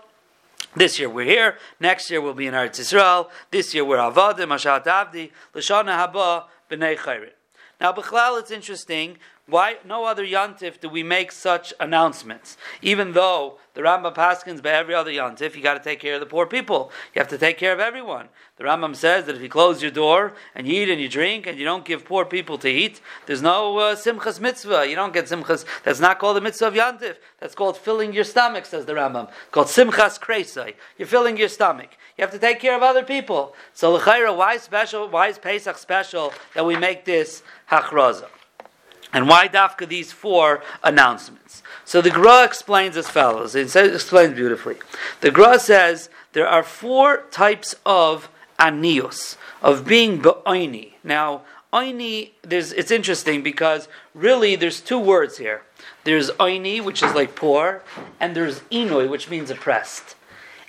This 0.76 1.00
year 1.00 1.10
we're 1.10 1.24
here. 1.24 1.56
Next 1.80 2.10
year 2.10 2.20
we'll 2.20 2.34
be 2.34 2.46
in 2.46 2.54
Eretz 2.54 2.78
Yisrael. 2.78 3.28
This 3.50 3.74
year 3.74 3.84
we're 3.84 3.96
Avadim, 3.96 4.46
Mashat 4.46 4.84
Avdi, 4.84 5.32
Lashana 5.52 6.12
Haba, 6.12 6.44
B'nei 6.70 6.96
Chayrit. 6.96 7.32
Now, 7.80 7.92
Bechlal, 7.92 8.38
it's 8.38 8.52
interesting. 8.52 9.16
Why 9.50 9.78
no 9.84 10.04
other 10.04 10.24
yantif 10.24 10.80
do 10.80 10.88
we 10.88 11.02
make 11.02 11.32
such 11.32 11.74
announcements? 11.80 12.56
Even 12.82 13.12
though 13.12 13.58
the 13.74 13.80
Rambam 13.80 14.14
paskins 14.14 14.62
by 14.62 14.70
every 14.70 14.94
other 14.94 15.10
yantif, 15.10 15.56
you 15.56 15.62
got 15.62 15.74
to 15.74 15.82
take 15.82 15.98
care 15.98 16.14
of 16.14 16.20
the 16.20 16.26
poor 16.26 16.46
people. 16.46 16.92
You 17.14 17.18
have 17.18 17.28
to 17.28 17.38
take 17.38 17.58
care 17.58 17.72
of 17.72 17.80
everyone. 17.80 18.28
The 18.58 18.64
Rambam 18.64 18.94
says 18.94 19.24
that 19.26 19.34
if 19.34 19.42
you 19.42 19.48
close 19.48 19.82
your 19.82 19.90
door 19.90 20.34
and 20.54 20.68
you 20.68 20.82
eat 20.82 20.88
and 20.88 21.00
you 21.00 21.08
drink 21.08 21.46
and 21.46 21.58
you 21.58 21.64
don't 21.64 21.84
give 21.84 22.04
poor 22.04 22.24
people 22.24 22.58
to 22.58 22.68
eat, 22.68 23.00
there's 23.26 23.42
no 23.42 23.78
uh, 23.78 23.96
simchas 23.96 24.40
mitzvah. 24.40 24.86
You 24.88 24.94
don't 24.94 25.12
get 25.12 25.24
simchas. 25.24 25.64
That's 25.82 26.00
not 26.00 26.18
called 26.20 26.36
the 26.36 26.40
mitzvah 26.40 26.68
of 26.68 26.74
yantif. 26.74 27.16
That's 27.40 27.54
called 27.56 27.76
filling 27.76 28.12
your 28.12 28.24
stomach, 28.24 28.66
says 28.66 28.86
the 28.86 28.92
Rambam. 28.92 29.30
called 29.50 29.66
simchas 29.66 30.20
kresai. 30.20 30.74
You're 30.96 31.08
filling 31.08 31.36
your 31.36 31.48
stomach. 31.48 31.90
You 32.16 32.22
have 32.22 32.32
to 32.32 32.38
take 32.38 32.60
care 32.60 32.76
of 32.76 32.82
other 32.82 33.02
people. 33.02 33.54
So 33.72 33.94
l'chayra, 33.94 34.36
why 34.36 34.58
special? 34.58 35.08
Why 35.08 35.28
is 35.28 35.38
Pesach 35.38 35.76
special 35.76 36.32
that 36.54 36.64
we 36.64 36.76
make 36.76 37.04
this 37.04 37.42
hachraza? 37.70 38.28
And 39.12 39.28
why 39.28 39.48
dafka 39.48 39.88
these 39.88 40.12
four 40.12 40.62
announcements? 40.82 41.62
So 41.84 42.00
the 42.00 42.10
Gra 42.10 42.44
explains 42.44 42.96
as 42.96 43.08
follows. 43.08 43.54
It 43.54 43.70
says, 43.70 43.92
explains 43.94 44.34
beautifully. 44.34 44.76
The 45.20 45.30
Gra 45.30 45.58
says 45.58 46.08
there 46.32 46.46
are 46.46 46.62
four 46.62 47.24
types 47.30 47.74
of 47.84 48.28
anios, 48.58 49.36
of 49.62 49.86
being 49.86 50.20
be'oini. 50.20 50.92
Now, 51.02 51.42
oini, 51.72 52.30
there's, 52.42 52.72
it's 52.72 52.90
interesting 52.90 53.42
because 53.42 53.88
really 54.14 54.54
there's 54.54 54.80
two 54.80 54.98
words 54.98 55.38
here. 55.38 55.62
There's 56.04 56.30
oini, 56.32 56.82
which 56.82 57.02
is 57.02 57.14
like 57.14 57.34
poor, 57.34 57.82
and 58.20 58.36
there's 58.36 58.60
inoi, 58.70 59.08
which 59.08 59.28
means 59.28 59.50
oppressed. 59.50 60.14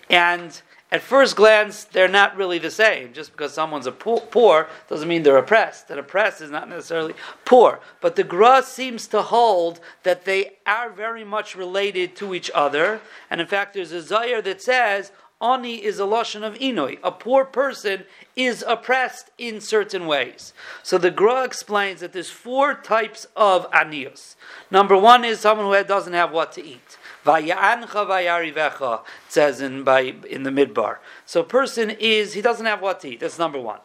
And 0.09 0.61
at 0.91 1.01
first 1.01 1.37
glance, 1.37 1.85
they're 1.85 2.09
not 2.09 2.35
really 2.35 2.59
the 2.59 2.69
same. 2.69 3.13
Just 3.13 3.31
because 3.31 3.53
someone's 3.53 3.87
a 3.87 3.93
poor, 3.93 4.19
poor 4.19 4.67
doesn't 4.89 5.07
mean 5.07 5.23
they're 5.23 5.37
oppressed. 5.37 5.87
That 5.87 5.97
oppressed 5.97 6.41
is 6.41 6.51
not 6.51 6.67
necessarily 6.67 7.13
poor. 7.45 7.79
But 8.01 8.17
the 8.17 8.25
Gra 8.25 8.61
seems 8.61 9.07
to 9.07 9.21
hold 9.21 9.79
that 10.03 10.25
they 10.25 10.57
are 10.65 10.89
very 10.89 11.23
much 11.23 11.55
related 11.55 12.17
to 12.17 12.35
each 12.35 12.51
other. 12.53 12.99
And 13.29 13.39
in 13.39 13.47
fact, 13.47 13.73
there's 13.73 13.93
a 13.93 14.01
Zayar 14.01 14.43
that 14.43 14.61
says 14.61 15.13
Ani 15.41 15.83
is 15.83 15.97
a 15.97 16.05
lotion 16.05 16.43
of 16.43 16.55
inoi. 16.55 16.99
A 17.03 17.11
poor 17.11 17.45
person 17.45 18.03
is 18.35 18.63
oppressed 18.67 19.31
in 19.37 19.59
certain 19.59 20.05
ways. 20.05 20.53
So 20.83 20.97
the 20.97 21.09
Gra 21.09 21.43
explains 21.43 22.01
that 22.01 22.13
there's 22.13 22.29
four 22.29 22.75
types 22.75 23.25
of 23.35 23.69
anios. 23.71 24.35
Number 24.69 24.95
one 24.95 25.25
is 25.25 25.39
someone 25.39 25.65
who 25.65 25.83
doesn't 25.83 26.13
have 26.13 26.31
what 26.31 26.51
to 26.53 26.63
eat. 26.63 26.97
Vayarivecha 27.25 29.01
says 29.29 29.61
in 29.61 29.83
by 29.83 30.01
in 30.29 30.43
the 30.43 30.49
midbar. 30.49 30.97
So 31.25 31.41
a 31.41 31.45
person 31.45 31.89
is 31.89 32.33
he 32.33 32.41
doesn't 32.41 32.65
have 32.65 32.81
what 32.81 32.99
to 33.01 33.09
eat. 33.09 33.19
That's 33.19 33.39
number 33.39 33.59
one. 33.59 33.79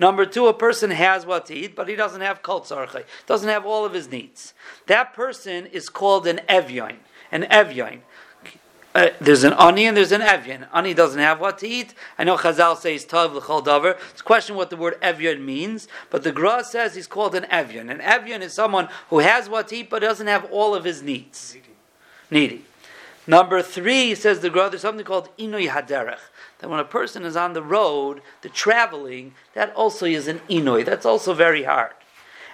Number 0.00 0.26
two, 0.26 0.46
a 0.46 0.54
person 0.54 0.90
has 0.90 1.24
what 1.24 1.46
to 1.46 1.54
eat, 1.54 1.76
but 1.76 1.88
he 1.88 1.96
doesn't 1.96 2.20
have 2.20 2.42
kol 2.42 2.60
doesn't 3.26 3.48
have 3.48 3.64
all 3.64 3.84
of 3.84 3.92
his 3.92 4.10
needs. 4.10 4.54
That 4.86 5.14
person 5.14 5.66
is 5.66 5.88
called 5.88 6.26
an 6.26 6.40
evyon. 6.48 6.96
An 7.30 7.42
evyon. 7.44 8.00
Uh, 8.94 9.10
there's 9.20 9.44
an 9.44 9.52
ani 9.52 9.86
and 9.86 9.96
there's 9.96 10.12
an 10.12 10.22
evyon. 10.22 10.66
Ani 10.72 10.94
doesn't 10.94 11.20
have 11.20 11.40
what 11.40 11.58
to 11.58 11.68
eat. 11.68 11.94
I 12.18 12.24
know 12.24 12.36
Chazal 12.36 12.76
says 12.76 13.04
tav 13.04 13.34
l'chol 13.34 13.64
davar. 13.64 13.96
It's 14.10 14.20
a 14.20 14.24
question 14.24 14.56
what 14.56 14.70
the 14.70 14.76
word 14.76 15.00
evyon 15.00 15.44
means, 15.44 15.88
but 16.10 16.22
the 16.22 16.32
Gra 16.32 16.64
says 16.64 16.94
he's 16.94 17.06
called 17.06 17.34
an 17.34 17.44
evyon. 17.44 17.90
An 17.90 17.98
evyon 18.00 18.40
is 18.40 18.54
someone 18.54 18.88
who 19.10 19.18
has 19.18 19.48
what 19.48 19.68
to 19.68 19.76
eat 19.76 19.90
but 19.90 20.00
doesn't 20.00 20.26
have 20.26 20.46
all 20.50 20.74
of 20.74 20.84
his 20.84 21.02
needs. 21.02 21.54
Needy. 21.54 21.68
Needy. 22.30 22.64
Number 23.28 23.60
three 23.60 24.14
says 24.14 24.40
the 24.40 24.48
Gra. 24.48 24.70
There's 24.70 24.80
something 24.80 25.04
called 25.04 25.28
inui 25.36 25.68
haderech 25.68 26.18
that 26.60 26.70
when 26.70 26.80
a 26.80 26.84
person 26.84 27.24
is 27.24 27.36
on 27.36 27.52
the 27.52 27.62
road, 27.62 28.22
the 28.40 28.48
traveling, 28.48 29.34
that 29.52 29.70
also 29.74 30.06
is 30.06 30.28
an 30.28 30.40
inoy. 30.48 30.82
That's 30.82 31.04
also 31.04 31.34
very 31.34 31.64
hard. 31.64 31.92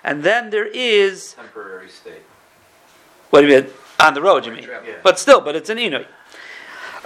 And 0.03 0.25
then 0.25 0.51
there 0.51 0.67
is 0.67 1.35
temporary 1.35 1.89
state. 1.89 2.25
What 3.31 3.43
do 3.43 3.47
you 3.47 3.63
mean? 3.63 3.71
On 4.01 4.15
the 4.15 4.21
road, 4.21 4.47
you 4.47 4.53
mean? 4.53 4.65
Yeah. 4.65 4.81
But 5.05 5.21
still, 5.21 5.41
but 5.41 5.55
it's 5.55 5.71
an 5.71 5.79
inoy. 5.79 6.07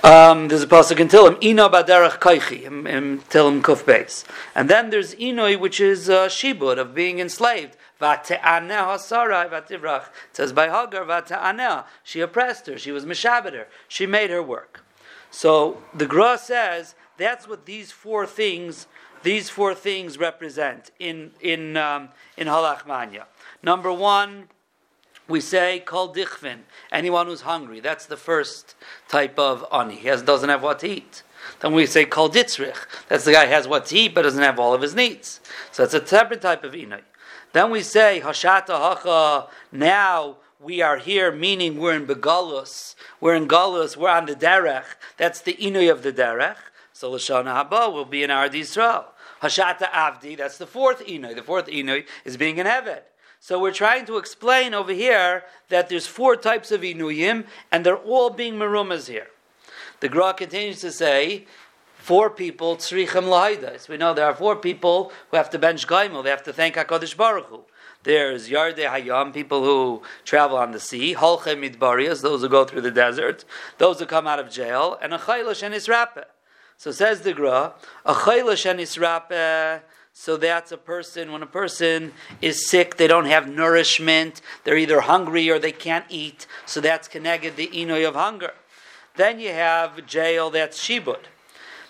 Um, 0.02 0.48
there's 0.48 0.62
a 0.62 0.66
pasuk 0.66 0.98
in 1.00 1.08
Tillim, 1.08 1.42
Ino 1.42 1.68
baderach 1.68 2.20
kaichi, 2.20 2.62
in 2.64 3.18
Tillim 3.18 3.60
kuf 3.60 3.82
beis. 3.82 4.25
And 4.54 4.70
then 4.70 4.88
there's 4.90 5.14
Inoi, 5.16 5.58
which 5.58 5.80
is 5.80 6.08
uh, 6.08 6.28
shibud, 6.28 6.78
of 6.78 6.94
being 6.94 7.18
enslaved. 7.18 7.76
Vativrach. 8.00 10.07
It 10.31 10.33
says 10.33 10.52
by 10.52 10.67
Hagar. 10.67 11.85
She 12.02 12.21
oppressed 12.21 12.67
her, 12.67 12.78
she 12.78 12.93
was 12.93 13.05
mishabed 13.05 13.64
she 13.88 14.07
made 14.07 14.31
her 14.31 14.43
work. 14.43 14.85
So 15.31 15.83
the 15.95 16.07
Gra 16.07 16.38
says 16.38 16.95
that's 17.17 17.49
what 17.49 17.67
these 17.67 17.93
four 17.93 18.26
things 18.26 18.87
these 19.23 19.50
four 19.50 19.75
things 19.75 20.19
represent 20.19 20.90
in 20.99 21.33
in 21.40 21.76
um, 21.76 22.11
in 22.37 22.47
Halachmanya. 22.47 23.25
Number 23.62 23.93
one, 23.93 24.49
we 25.26 25.40
say 25.40 25.81
kol 25.81 26.14
dichvin, 26.14 26.61
anyone 26.90 27.26
who's 27.26 27.43
hungry. 27.43 27.81
That's 27.81 28.07
the 28.07 28.17
first 28.17 28.75
type 29.09 29.38
of 29.38 29.67
ani. 29.73 29.97
He 29.97 30.09
has, 30.09 30.23
doesn't 30.23 30.49
have 30.49 30.62
what 30.62 30.78
to 30.81 30.88
eat. 30.88 31.23
Then 31.61 31.73
we 31.73 31.87
say 31.87 32.05
kol 32.05 32.31
ditzrich. 32.31 32.76
That's 33.09 33.25
the 33.25 33.33
guy 33.33 33.47
who 33.47 33.52
has 33.52 33.69
what 33.69 33.87
to 33.87 33.99
eat 33.99 34.14
but 34.14 34.23
doesn't 34.23 34.43
have 34.43 34.59
all 34.59 34.73
of 34.73 34.83
his 34.83 34.95
needs. 34.95 35.40
So 35.73 35.85
that's 35.85 35.95
a 35.95 36.07
separate 36.07 36.40
type 36.40 36.64
of 36.64 36.73
inay. 36.73 37.00
Then 37.52 37.71
we 37.71 37.83
say 37.83 38.21
hashata 38.23 38.69
hacha. 38.69 39.49
Now 39.73 40.37
we 40.61 40.83
are 40.83 40.99
here, 40.99 41.33
meaning 41.33 41.78
we're 41.78 41.95
in 41.95 42.07
Begalus, 42.07 42.95
we're 43.21 43.35
in 43.35 43.47
Galus, 43.47 43.97
we're 43.97 44.11
on 44.11 44.26
the 44.26 44.35
Derech. 44.35 44.85
That's 45.17 45.40
the 45.40 45.55
Inui 45.55 45.90
of 45.90 46.02
the 46.02 46.12
Derech. 46.12 46.57
So 46.93 47.12
Lashana 47.12 47.71
Haba 47.71 47.93
will 47.93 48.05
be 48.05 48.23
in 48.23 48.31
Ard 48.31 48.52
Yisrael. 48.52 49.05
Hashata 49.40 49.90
Avdi, 49.90 50.37
that's 50.37 50.59
the 50.59 50.67
fourth 50.67 51.07
Inui. 51.07 51.35
The 51.35 51.43
fourth 51.43 51.67
Inui 51.69 52.07
is 52.25 52.37
being 52.37 52.59
in 52.59 52.67
Eved. 52.67 53.02
So 53.40 53.61
we're 53.61 53.73
trying 53.73 54.05
to 54.07 54.17
explain 54.17 54.75
over 54.75 54.93
here 54.93 55.45
that 55.69 55.88
there's 55.88 56.09
four 56.09 56.35
types 56.35 56.73
of 56.73 56.81
Inuyim, 56.81 57.47
and 57.71 57.87
they're 57.87 57.97
all 57.97 58.31
being 58.31 58.55
Marumas 58.55 59.09
here. 59.09 59.28
The 60.00 60.09
Gra 60.09 60.35
continues 60.35 60.81
to 60.81 60.90
say, 60.90 61.47
four 61.99 62.31
people, 62.31 62.76
Tzrichem 62.76 63.25
Lahaidas. 63.25 63.88
We 63.88 63.97
know 63.97 64.14
there 64.14 64.26
are 64.26 64.35
four 64.35 64.57
people 64.57 65.12
who 65.31 65.37
have 65.37 65.50
to 65.50 65.59
bench 65.59 65.87
Gaimel, 65.87 66.25
they 66.25 66.31
have 66.31 66.45
to 66.45 66.52
thank 66.52 66.76
HaKadosh 66.76 67.17
Baruch 67.17 67.47
Hu. 67.47 67.64
There's 68.05 68.49
Yarde 68.49 68.78
Hayam, 68.78 69.35
people 69.35 69.64
who 69.64 70.02
travel 70.25 70.57
on 70.57 70.71
the 70.71 70.81
sea, 70.81 71.14
Holche 71.14 71.55
Midbarias, 71.59 72.23
those 72.23 72.43
who 72.43 72.49
go 72.49 72.64
through 72.64 72.83
the 72.83 72.90
desert, 72.90 73.45
those 73.78 73.99
who 73.99 74.07
come 74.07 74.26
out 74.26 74.38
of 74.38 74.50
jail, 74.50 74.97
and 75.02 75.12
a 75.12 75.19
Chaylash 75.19 75.62
and 75.62 75.75
Isrape. 75.75 76.25
So 76.76 76.93
says 76.93 77.23
the 77.23 77.35
Gra, 77.35 77.75
a 78.07 78.14
Chaylash 78.14 78.71
and 78.71 78.81
Isrape, 78.81 79.83
so 80.12 80.37
that's 80.37 80.73
a 80.73 80.76
person, 80.76 81.33
when 81.33 81.43
a 81.43 81.47
person 81.47 82.12
is 82.40 82.69
sick, 82.69 82.97
they 82.97 83.07
don't 83.09 83.26
have 83.26 83.49
nourishment, 83.49 84.40
they're 84.64 84.76
either 84.76 85.00
hungry 85.00 85.50
or 85.50 85.59
they 85.59 85.73
can't 85.73 86.07
eat, 86.09 86.47
so 86.67 86.81
that's 86.81 87.09
connected 87.09 87.57
the 87.57 87.69
Inoy 87.69 88.09
of 88.09 88.14
hunger. 88.14 88.52
Then 89.17 89.40
you 89.40 89.50
have 89.50 90.07
jail, 90.07 90.50
that's 90.50 90.78
Shibud. 90.78 91.25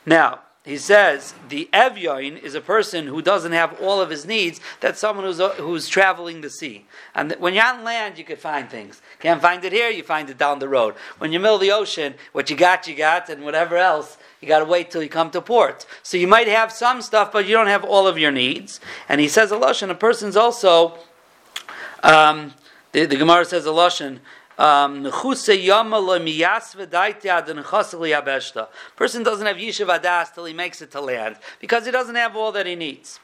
Now, 0.09 0.41
he 0.65 0.79
says 0.79 1.35
the 1.51 1.69
Evyoin 1.71 2.43
is 2.43 2.55
a 2.55 2.63
person 2.63 3.07
who 3.07 3.21
doesn't 3.21 3.53
have 3.53 3.79
all 3.79 4.01
of 4.01 4.09
his 4.09 4.25
needs. 4.25 4.59
That's 4.81 4.99
someone 4.99 5.27
who's, 5.27 5.39
who's 5.59 5.87
traveling 5.87 6.41
the 6.41 6.49
sea. 6.49 6.87
And 7.15 7.33
when 7.39 7.53
you're 7.53 7.67
on 7.67 7.85
land, 7.85 8.17
you 8.17 8.25
can 8.25 8.39
find 8.39 8.71
things. 8.71 9.03
Can't 9.19 9.43
find 9.43 9.63
it 9.67 9.73
here, 9.73 9.91
you 9.91 10.03
find 10.03 10.31
it 10.31 10.39
down 10.39 10.61
the 10.61 10.69
road. 10.69 10.95
When 11.19 11.31
you're 11.31 11.43
middle 11.43 11.57
of 11.57 11.61
the 11.61 11.73
ocean, 11.73 12.15
what 12.33 12.49
you 12.49 12.57
got, 12.57 12.89
you 12.89 12.95
got, 12.97 13.29
and 13.29 13.45
whatever 13.45 13.77
else, 13.77 14.17
you 14.41 14.49
got 14.49 14.61
to 14.61 14.65
wait 14.65 14.91
till 14.91 15.03
you 15.03 15.11
come 15.11 15.31
to 15.33 15.43
port. 15.43 15.85
So 16.03 16.17
you 16.17 16.27
might 16.27 16.49
have 16.49 16.73
some 16.73 17.03
stuff, 17.03 17.31
but 17.33 17.47
you 17.47 17.53
don't 17.53 17.67
have 17.67 17.85
all 17.85 18.07
of 18.07 18.17
your 18.17 18.33
needs. 18.33 18.81
And 19.11 19.21
he 19.21 19.29
says 19.29 19.53
a. 19.53 19.57
A 19.59 19.95
person's 19.95 20.37
also. 20.37 20.99
Um, 22.03 22.55
the, 22.93 23.05
the 23.05 23.17
Gemara 23.17 23.45
says 23.45 23.67
a. 23.67 24.21
Um, 24.59 25.05
person 25.05 25.55
doesn't 29.23 29.47
have 29.47 29.57
yishuv 29.57 30.01
adas 30.01 30.35
till 30.35 30.45
he 30.47 30.53
makes 30.53 30.83
it 30.83 30.91
to 30.91 31.01
land 31.01 31.37
because 31.61 31.87
he 31.87 31.93
doesn't 31.93 32.17
have 32.17 32.35
all 32.35 32.51
that 32.51 32.67
he 32.67 32.75
needs. 32.75 33.21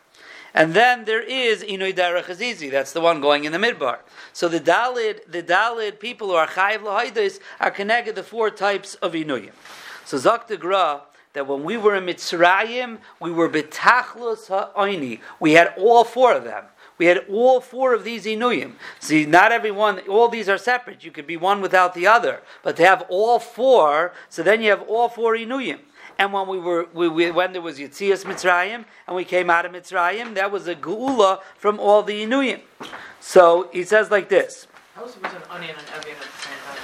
And 0.55 0.73
then 0.73 1.05
there 1.05 1.21
is 1.21 1.64
Inui 1.64 1.93
Derech 1.93 2.26
Azizi, 2.26 2.71
that's 2.71 2.93
the 2.93 3.00
one 3.00 3.21
going 3.21 3.43
in 3.43 3.50
the 3.50 3.59
midbar. 3.59 3.99
So 4.33 4.49
the 4.49 4.61
Dalid, 4.61 5.29
the 5.29 5.43
Dalid 5.43 5.99
people 5.99 6.29
who 6.29 6.35
are 6.35 6.47
Chayiv 6.47 6.83
Lahaidis 6.83 7.41
are 7.59 7.73
connected 7.73 8.14
the 8.14 8.23
four 8.23 8.50
types 8.50 8.95
of 8.97 9.14
Inuyim. 9.14 9.50
So 10.05 10.17
Zak 10.19 10.49
Gra, 10.61 11.03
that 11.33 11.49
when 11.49 11.64
we 11.64 11.76
were 11.76 11.97
in 11.97 12.07
Mitzrayim, 12.07 12.99
we 13.19 13.33
were 13.33 13.49
Betachlus 13.49 14.47
Ha'oini. 14.47 15.19
We 15.41 15.55
had 15.55 15.75
all 15.76 16.05
four 16.05 16.33
of 16.33 16.45
them. 16.45 16.67
We 16.97 17.07
had 17.07 17.25
all 17.29 17.61
four 17.61 17.93
of 17.93 18.05
these 18.05 18.25
inuyim. 18.25 18.75
See, 19.01 19.27
not 19.27 19.51
every 19.51 19.73
one, 19.73 20.01
all 20.09 20.29
these 20.29 20.49
are 20.49 20.59
separate. 20.59 21.05
You 21.05 21.11
could 21.11 21.27
be 21.27 21.37
one 21.37 21.61
without 21.61 21.95
the 21.95 22.07
other. 22.07 22.41
But 22.63 22.77
to 22.77 22.87
have 22.87 23.05
all 23.09 23.39
four, 23.39 24.13
so 24.29 24.43
then 24.43 24.63
you 24.63 24.71
have 24.71 24.83
all 24.83 25.09
four 25.09 25.35
inuyim. 25.37 25.81
And 26.19 26.33
when 26.33 26.47
we 26.47 26.59
were, 26.59 26.89
we, 26.95 27.09
we, 27.09 27.31
when 27.33 27.53
there 27.53 27.63
was 27.63 27.79
Yitzias 27.79 28.25
Mitzrayim, 28.25 28.85
and 29.07 29.17
we 29.17 29.25
came 29.25 29.51
out 29.51 29.67
of 29.67 29.73
Mitzrayim, 29.73 30.35
that 30.35 30.53
was 30.53 30.69
a 30.69 30.77
geula 30.77 31.41
from 31.57 31.81
all 31.81 32.05
the 32.05 32.25
inuyim. 32.25 32.61
So 33.19 33.69
he 33.73 33.83
says 33.83 34.11
like 34.11 34.29
this. 34.29 34.69
How 34.95 35.05
is 35.05 35.17
a 35.17 35.19
person 35.19 35.43
onion 35.51 35.71
and 35.71 35.89
at 35.89 36.03
the 36.03 36.09
same 36.09 36.15
time? 36.17 36.84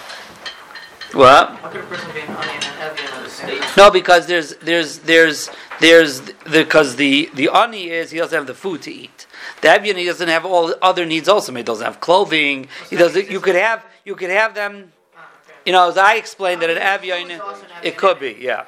What? 1.12 1.50
How 1.50 1.68
could 1.70 1.80
a 1.80 1.86
person 1.86 2.12
be 2.12 2.20
an 2.20 2.30
onion 2.30 2.62
and 2.62 2.98
evian 2.98 3.12
at 3.12 3.24
the 3.24 3.30
same? 3.30 3.62
No, 3.76 3.90
because 3.90 4.26
there's 4.26 4.56
there's 4.56 4.98
there's 5.00 5.50
there's 5.80 6.20
because 6.50 6.96
the 6.96 7.30
the 7.34 7.48
ani 7.48 7.90
is 7.90 8.10
he 8.10 8.18
doesn't 8.18 8.36
have 8.36 8.46
the 8.46 8.54
food 8.54 8.82
to 8.82 8.92
eat. 8.92 9.26
The 9.60 9.68
Evyan 9.68 9.96
he 9.96 10.04
doesn't 10.04 10.28
have 10.28 10.46
all 10.46 10.74
other 10.80 11.04
needs 11.04 11.28
also. 11.28 11.52
He 11.54 11.62
doesn't 11.62 11.84
have 11.84 12.00
clothing. 12.00 12.68
He 12.88 12.96
doesn't. 12.96 13.30
You 13.30 13.40
could 13.40 13.56
have 13.56 13.84
you 14.04 14.14
could 14.14 14.30
have 14.30 14.54
them. 14.54 14.92
Ah, 15.16 15.28
you 15.66 15.72
know, 15.72 15.88
as 15.88 15.98
I 15.98 16.14
explained 16.14 16.62
that 16.62 16.70
an 16.70 16.78
Evyan, 16.78 17.40
it 17.82 17.96
could 17.96 18.18
be, 18.18 18.36
yeah. 18.40 18.64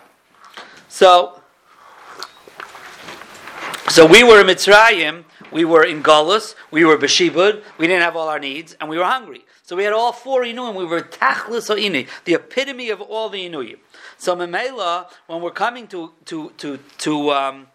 So, 0.88 1.40
so 3.88 4.04
we 4.06 4.22
were 4.22 4.40
in 4.40 4.46
Mitzrayim. 4.46 5.24
We 5.50 5.64
were 5.64 5.84
in 5.84 6.02
Galus. 6.02 6.54
We 6.70 6.84
were 6.84 6.96
Beshibud. 6.96 7.62
We 7.78 7.86
didn't 7.86 8.02
have 8.02 8.16
all 8.16 8.28
our 8.28 8.38
needs, 8.38 8.76
and 8.80 8.88
we 8.88 8.98
were 8.98 9.04
hungry. 9.04 9.44
So 9.64 9.76
we 9.76 9.84
had 9.84 9.92
all 9.92 10.12
four 10.12 10.42
Inuyim. 10.42 10.74
We 10.74 10.84
were 10.84 11.00
Tachlis 11.00 11.70
Ini, 11.70 12.08
the 12.24 12.34
epitome 12.34 12.90
of 12.90 13.00
all 13.00 13.28
the 13.28 13.48
Inuyim. 13.48 13.78
So 14.18 14.34
Memela, 14.34 15.06
when 15.26 15.40
we're 15.40 15.50
coming 15.50 15.86
to 15.88 16.12
to 16.26 16.50
to 16.58 16.78
to 16.98 17.30
um, 17.30 17.66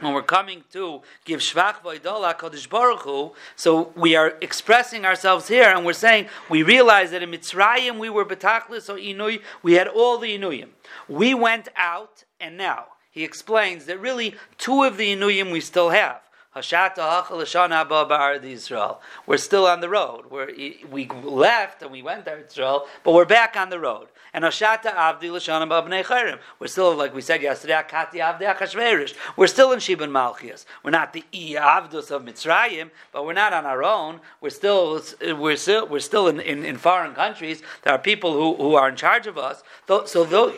when 0.00 0.12
we're 0.12 0.22
coming 0.22 0.64
to 0.72 1.02
give 1.24 1.40
Shvach 1.40 1.82
Vaidola 1.82 2.36
Kodesh 2.36 2.68
Baruch 2.68 3.02
Hu, 3.02 3.32
so 3.56 3.92
we 3.96 4.16
are 4.16 4.34
expressing 4.40 5.04
ourselves 5.04 5.48
here 5.48 5.68
and 5.68 5.84
we're 5.86 5.92
saying 5.92 6.26
we 6.50 6.62
realize 6.62 7.10
that 7.12 7.22
in 7.22 7.30
Mitzrayim 7.30 7.98
we 7.98 8.10
were 8.10 8.24
Betachlis 8.24 8.88
or 8.88 8.98
Inui, 8.98 9.40
we 9.62 9.74
had 9.74 9.88
all 9.88 10.18
the 10.18 10.36
Inuyim. 10.36 10.68
We 11.08 11.34
went 11.34 11.68
out 11.76 12.24
and 12.40 12.56
now 12.56 12.86
he 13.10 13.24
explains 13.24 13.86
that 13.86 13.98
really 13.98 14.34
two 14.58 14.84
of 14.84 14.96
the 14.96 15.14
Inuyim 15.14 15.50
we 15.50 15.60
still 15.60 15.90
have. 15.90 16.20
We're 19.26 19.36
still 19.36 19.66
on 19.66 19.80
the 19.80 19.88
road. 19.88 20.24
We're, 20.30 20.50
we 20.90 21.08
left 21.08 21.82
and 21.82 21.90
we 21.90 22.02
went 22.02 22.24
to 22.26 22.44
Israel, 22.44 22.86
but 23.04 23.12
we're 23.14 23.24
back 23.24 23.56
on 23.56 23.70
the 23.70 23.78
road. 23.78 24.08
And 24.32 24.44
Hashata 24.44 24.94
Avdi 24.94 25.30
Lashana 25.30 25.66
Babnei. 25.68 26.38
We're 26.58 26.66
still, 26.66 26.94
like 26.94 27.14
we 27.14 27.22
said 27.22 27.42
yesterday, 27.42 27.74
Akati 27.74 28.16
Avdi 28.16 28.42
Achashverish. 28.42 29.14
We're 29.36 29.46
still 29.46 29.72
in 29.72 29.78
Shibin 29.78 30.10
Malchias. 30.10 30.64
We're 30.82 30.90
not 30.90 31.12
the 31.12 31.24
I 31.32 31.80
Avdus 31.80 32.10
of 32.10 32.24
Mitzrayim, 32.24 32.90
but 33.12 33.24
we're 33.24 33.32
not 33.32 33.52
on 33.52 33.64
our 33.64 33.82
own. 33.82 34.20
We're 34.40 34.50
still, 34.50 35.02
we're 35.22 35.56
still, 35.56 35.88
we're 35.88 36.00
still 36.00 36.28
in, 36.28 36.40
in, 36.40 36.64
in 36.64 36.76
foreign 36.76 37.14
countries. 37.14 37.62
There 37.82 37.92
are 37.92 37.98
people 37.98 38.32
who, 38.32 38.54
who 38.62 38.74
are 38.74 38.88
in 38.88 38.96
charge 38.96 39.26
of 39.26 39.38
us. 39.38 39.62
So, 39.86 40.24
though, 40.24 40.52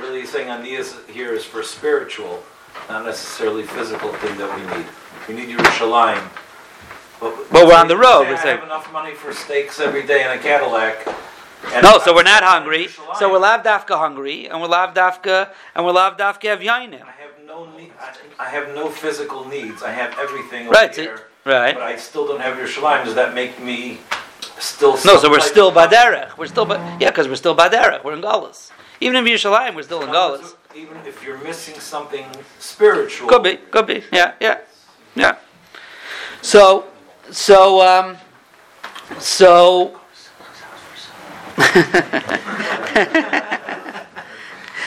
really 0.00 0.26
saying 0.26 0.48
aniyas 0.48 1.08
here 1.08 1.32
is 1.32 1.44
for 1.44 1.62
spiritual, 1.62 2.42
not 2.88 3.04
necessarily 3.04 3.64
physical 3.64 4.12
thing 4.14 4.38
that 4.38 4.56
we 4.56 4.76
need. 4.76 4.86
We 5.28 5.34
need 5.34 5.48
Yerushalayim. 5.56 6.22
But, 7.20 7.50
But 7.52 7.66
we're 7.66 7.74
on 7.76 7.88
the 7.88 7.96
road, 7.96 8.22
we're 8.28 8.34
I 8.34 8.38
have 8.38 8.62
enough 8.64 8.92
money 8.92 9.14
for 9.14 9.32
steaks 9.32 9.78
every 9.80 10.04
day 10.04 10.24
in 10.24 10.30
a 10.30 10.38
Cadillac. 10.42 11.06
and 11.72 11.82
No, 11.84 11.98
so 11.98 12.12
we're 12.14 12.24
not 12.24 12.42
hungry. 12.42 12.88
So 13.18 13.30
we're 13.30 13.38
lav 13.38 13.62
dafka 13.62 13.96
hungry, 13.96 14.48
and 14.48 14.60
we're 14.60 14.66
lav 14.68 14.94
dafka, 14.94 15.50
and 15.74 15.84
we're 15.84 15.92
lav 15.92 16.16
dafka 16.16 16.44
have 16.48 16.60
yainim. 16.60 17.02
I 17.02 17.12
have 17.22 17.30
no 17.46 17.70
need. 17.76 17.92
I, 18.00 18.46
I 18.46 18.48
have 18.48 18.74
no 18.74 18.88
physical 18.88 19.46
needs. 19.48 19.82
I 19.84 19.92
have 19.92 20.18
everything 20.18 20.62
over 20.66 20.72
Right, 20.72 20.94
here. 20.96 21.20
right. 21.44 21.74
But 21.74 21.84
I 21.84 21.96
still 21.96 22.26
don't 22.26 22.40
have 22.40 22.56
Yerushalayim. 22.56 23.04
Does 23.04 23.14
that 23.14 23.34
make 23.34 23.60
me 23.62 24.00
still? 24.58 24.92
No, 25.04 25.18
so 25.18 25.30
we're 25.30 25.38
still 25.40 25.70
baderech. 25.70 26.36
We're 26.36 26.46
still, 26.48 26.64
ba- 26.66 26.96
yeah, 27.00 27.10
because 27.10 27.28
we're 27.28 27.36
still 27.36 27.54
baderech. 27.56 28.02
We're 28.02 28.14
in 28.14 28.22
Galus. 28.22 28.72
Even 29.00 29.16
in 29.16 29.24
Yerushalayim, 29.24 29.76
we're 29.76 29.82
still 29.82 30.02
in 30.02 30.08
Galus. 30.08 30.54
Even 30.74 30.96
if 31.06 31.22
you're 31.22 31.38
missing 31.38 31.78
something 31.78 32.24
spiritual. 32.58 33.28
Could 33.28 33.42
be, 33.44 33.56
could 33.70 33.86
be. 33.86 34.02
Yeah, 34.12 34.32
yeah, 34.40 34.58
yeah. 35.14 35.36
So, 36.40 36.86
so, 37.30 37.80
um, 37.80 38.16
so. 39.18 40.00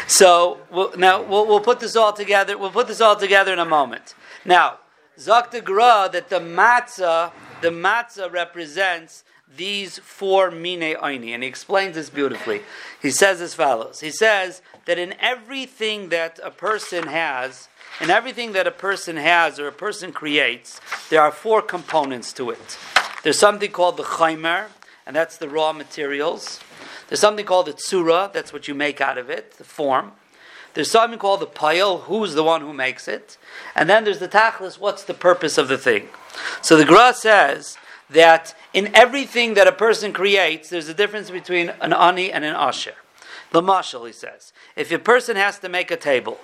so 0.07 0.59
we'll, 0.71 0.97
now 0.97 1.21
we'll, 1.21 1.45
we'll 1.47 1.59
put 1.59 1.79
this 1.79 1.95
all 1.95 2.11
together. 2.13 2.57
We'll 2.57 2.71
put 2.71 2.87
this 2.87 3.01
all 3.01 3.15
together 3.15 3.53
in 3.53 3.59
a 3.59 3.65
moment. 3.65 4.15
Now, 4.43 4.79
Zakta 5.17 5.63
Gra 5.63 6.09
that 6.11 6.29
the 6.29 6.39
matzah, 6.39 7.31
the 7.61 7.69
matzah 7.69 8.31
represents 8.31 9.23
these 9.53 9.99
four 9.99 10.51
mine 10.51 10.81
aini, 10.81 11.33
and 11.33 11.43
he 11.43 11.49
explains 11.49 11.95
this 11.95 12.09
beautifully. 12.09 12.61
He 13.01 13.11
says 13.11 13.41
as 13.41 13.53
follows. 13.53 13.99
He 13.99 14.11
says 14.11 14.61
that 14.85 14.99
in 14.99 15.15
everything 15.19 16.09
that 16.09 16.39
a 16.43 16.51
person 16.51 17.07
has, 17.07 17.67
in 18.01 18.09
everything 18.09 18.53
that 18.53 18.67
a 18.67 18.71
person 18.71 19.17
has 19.17 19.59
or 19.59 19.67
a 19.67 19.71
person 19.71 20.11
creates, 20.11 20.81
there 21.09 21.21
are 21.21 21.31
four 21.31 21.61
components 21.61 22.33
to 22.33 22.49
it. 22.49 22.77
There's 23.23 23.39
something 23.39 23.71
called 23.71 23.97
the 23.97 24.03
chaimer, 24.03 24.67
and 25.05 25.15
that's 25.15 25.37
the 25.37 25.49
raw 25.49 25.73
materials. 25.73 26.59
There's 27.07 27.19
something 27.19 27.45
called 27.45 27.67
the 27.67 27.73
tsura, 27.73 28.33
that's 28.33 28.51
what 28.51 28.67
you 28.67 28.73
make 28.73 28.99
out 28.99 29.17
of 29.17 29.29
it, 29.29 29.53
the 29.53 29.63
form. 29.63 30.13
There's 30.73 30.91
something 30.91 31.19
called 31.19 31.39
the 31.39 31.45
pile, 31.45 31.99
who's 31.99 32.33
the 32.33 32.43
one 32.43 32.61
who 32.61 32.73
makes 32.73 33.07
it. 33.07 33.37
And 33.75 33.89
then 33.89 34.03
there's 34.03 34.19
the 34.19 34.27
tachlis, 34.27 34.77
what's 34.77 35.03
the 35.03 35.13
purpose 35.13 35.57
of 35.57 35.69
the 35.69 35.77
thing. 35.77 36.09
So 36.61 36.75
the 36.75 36.83
Gra 36.83 37.13
says 37.13 37.77
that 38.09 38.55
in 38.73 38.93
everything 38.95 39.55
that 39.55 39.67
a 39.67 39.71
person 39.71 40.13
creates, 40.13 40.69
there's 40.69 40.89
a 40.89 40.93
difference 40.93 41.29
between 41.29 41.69
an 41.81 41.93
ani 41.93 42.31
and 42.31 42.45
an 42.45 42.55
asher. 42.55 42.93
The 43.51 43.61
mashal, 43.61 44.05
he 44.05 44.13
says. 44.13 44.53
If 44.75 44.91
a 44.91 44.99
person 44.99 45.35
has 45.35 45.59
to 45.59 45.69
make 45.69 45.91
a 45.91 45.97
table, 45.97 46.39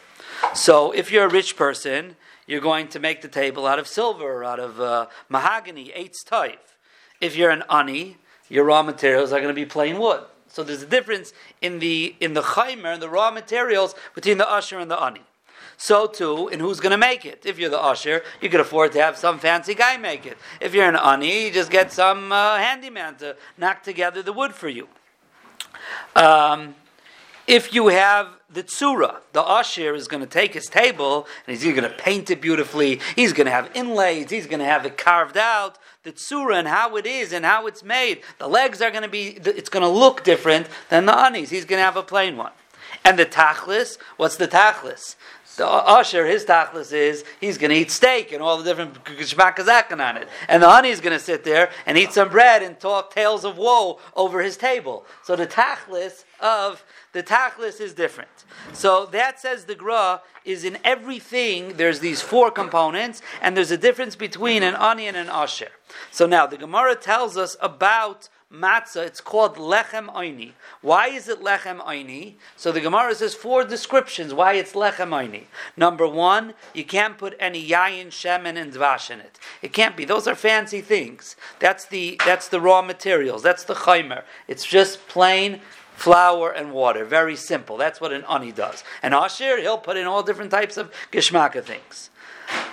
so 0.53 0.91
if 0.91 1.11
you're 1.11 1.25
a 1.25 1.29
rich 1.29 1.55
person, 1.55 2.15
you're 2.47 2.61
going 2.61 2.87
to 2.89 2.99
make 2.99 3.21
the 3.21 3.27
table 3.27 3.67
out 3.67 3.79
of 3.79 3.87
silver, 3.87 4.43
out 4.43 4.59
of 4.59 4.79
uh, 4.79 5.07
mahogany, 5.29 5.91
eight 5.93 6.15
type. 6.25 6.67
If 7.19 7.35
you're 7.35 7.51
an 7.51 7.63
ani, 7.69 8.17
your 8.49 8.65
raw 8.65 8.83
materials 8.83 9.31
are 9.31 9.39
going 9.39 9.53
to 9.53 9.59
be 9.59 9.65
plain 9.65 9.99
wood. 9.99 10.23
So 10.47 10.63
there's 10.63 10.81
a 10.81 10.87
difference 10.87 11.31
in 11.61 11.79
the 11.79 12.15
in 12.19 12.33
the 12.33 12.41
chaimer, 12.41 12.93
and 12.93 13.01
the 13.01 13.09
raw 13.09 13.31
materials 13.31 13.95
between 14.13 14.37
the 14.37 14.49
usher 14.49 14.79
and 14.79 14.91
the 14.91 15.01
ani. 15.01 15.21
So 15.81 16.05
too, 16.05 16.47
in 16.49 16.59
who's 16.59 16.79
going 16.79 16.91
to 16.91 16.97
make 16.97 17.25
it. 17.25 17.43
If 17.43 17.57
you're 17.57 17.71
the 17.71 17.81
usher, 17.81 18.21
you 18.39 18.49
can 18.49 18.59
afford 18.59 18.91
to 18.91 19.01
have 19.01 19.17
some 19.17 19.39
fancy 19.39 19.73
guy 19.73 19.97
make 19.97 20.27
it. 20.27 20.37
If 20.59 20.75
you're 20.75 20.87
an 20.87 20.95
ani, 20.95 21.45
you 21.45 21.51
just 21.51 21.71
get 21.71 21.91
some 21.91 22.31
uh, 22.31 22.57
handyman 22.57 23.15
to 23.15 23.35
knock 23.57 23.81
together 23.81 24.21
the 24.21 24.31
wood 24.31 24.53
for 24.53 24.69
you. 24.69 24.87
Um, 26.15 26.75
if 27.47 27.73
you 27.73 27.87
have 27.87 28.27
the 28.47 28.61
tsura, 28.61 29.21
the 29.33 29.41
usher 29.41 29.95
is 29.95 30.07
going 30.07 30.21
to 30.21 30.29
take 30.29 30.53
his 30.53 30.67
table 30.67 31.25
and 31.47 31.57
he's 31.57 31.63
going 31.63 31.81
to 31.81 31.97
paint 31.97 32.29
it 32.29 32.41
beautifully. 32.41 32.99
He's 33.15 33.33
going 33.33 33.45
to 33.45 33.51
have 33.51 33.71
inlays. 33.73 34.29
He's 34.29 34.45
going 34.45 34.59
to 34.59 34.65
have 34.65 34.85
it 34.85 34.99
carved 34.99 35.35
out. 35.35 35.79
The 36.03 36.11
tsura 36.11 36.59
and 36.59 36.67
how 36.67 36.95
it 36.95 37.07
is 37.07 37.33
and 37.33 37.43
how 37.43 37.65
it's 37.65 37.83
made. 37.83 38.21
The 38.37 38.47
legs 38.47 38.83
are 38.83 38.91
going 38.91 39.01
to 39.01 39.09
be. 39.09 39.29
It's 39.29 39.69
going 39.69 39.81
to 39.81 39.89
look 39.89 40.23
different 40.23 40.67
than 40.89 41.07
the 41.07 41.17
anis. 41.17 41.49
He's 41.49 41.65
going 41.65 41.79
to 41.79 41.85
have 41.85 41.97
a 41.97 42.03
plain 42.03 42.37
one. 42.37 42.51
And 43.03 43.17
the 43.17 43.25
tachlis, 43.25 43.97
what's 44.17 44.35
the 44.35 44.47
tachlis? 44.47 45.15
The 45.61 45.67
usher, 45.67 46.25
his 46.25 46.43
tachlis 46.43 46.91
is 46.91 47.23
he's 47.39 47.59
going 47.59 47.69
to 47.69 47.75
eat 47.75 47.91
steak 47.91 48.31
and 48.31 48.41
all 48.41 48.57
the 48.57 48.63
different 48.63 48.95
shmakazakan 49.03 50.03
on 50.03 50.17
it, 50.17 50.27
and 50.47 50.63
the 50.63 50.67
honey's 50.67 50.99
going 50.99 51.15
to 51.15 51.23
sit 51.23 51.43
there 51.43 51.69
and 51.85 51.99
eat 51.99 52.13
some 52.13 52.29
bread 52.29 52.63
and 52.63 52.79
talk 52.79 53.13
tales 53.13 53.45
of 53.45 53.59
woe 53.59 53.99
over 54.15 54.41
his 54.41 54.57
table. 54.57 55.05
So 55.23 55.35
the 55.35 55.45
tachlis 55.45 56.23
of 56.39 56.83
the 57.13 57.21
tachlis 57.21 57.79
is 57.79 57.93
different. 57.93 58.31
So 58.73 59.05
that 59.11 59.39
says 59.39 59.65
the 59.65 59.75
gra 59.75 60.23
is 60.45 60.65
in 60.65 60.79
everything. 60.83 61.73
There's 61.77 61.99
these 61.99 62.23
four 62.23 62.49
components, 62.49 63.21
and 63.39 63.55
there's 63.55 63.69
a 63.69 63.77
difference 63.77 64.15
between 64.15 64.63
an 64.63 64.73
ani 64.73 65.05
and 65.05 65.15
an 65.15 65.29
asher. 65.29 65.69
So 66.09 66.25
now 66.25 66.47
the 66.47 66.57
Gemara 66.57 66.95
tells 66.95 67.37
us 67.37 67.55
about 67.61 68.29
matzah. 68.53 69.05
It's 69.05 69.21
called 69.21 69.55
lechem 69.55 70.13
oini. 70.13 70.51
Why 70.81 71.07
is 71.07 71.27
it 71.27 71.41
lechem 71.41 71.79
oini? 71.79 72.35
So 72.55 72.71
the 72.71 72.81
Gemara 72.81 73.15
says 73.15 73.33
four 73.33 73.63
descriptions 73.63 74.33
why 74.33 74.53
it's 74.53 74.73
lechem 74.73 75.09
oini. 75.09 75.45
Number 75.75 76.07
one, 76.07 76.53
you 76.73 76.83
can't 76.83 77.17
put 77.17 77.35
any 77.39 77.65
yayin, 77.65 78.07
shemen, 78.07 78.57
and 78.57 78.73
dvash 78.73 79.09
in 79.09 79.19
it. 79.19 79.39
It 79.61 79.73
can't 79.73 79.97
be. 79.97 80.05
Those 80.05 80.27
are 80.27 80.35
fancy 80.35 80.81
things. 80.81 81.35
That's 81.59 81.85
the 81.85 82.19
that's 82.25 82.47
the 82.47 82.61
raw 82.61 82.81
materials. 82.81 83.43
That's 83.43 83.63
the 83.63 83.73
chaimer. 83.73 84.23
It's 84.47 84.65
just 84.65 85.07
plain 85.07 85.61
flour 85.95 86.51
and 86.51 86.71
water. 86.71 87.05
Very 87.05 87.35
simple. 87.35 87.77
That's 87.77 88.01
what 88.01 88.11
an 88.11 88.23
ani 88.29 88.51
does. 88.51 88.83
And 89.01 89.13
ashir, 89.13 89.59
he'll 89.59 89.77
put 89.77 89.97
in 89.97 90.07
all 90.07 90.23
different 90.23 90.51
types 90.51 90.77
of 90.77 90.91
geshmaka 91.11 91.63
things. 91.63 92.10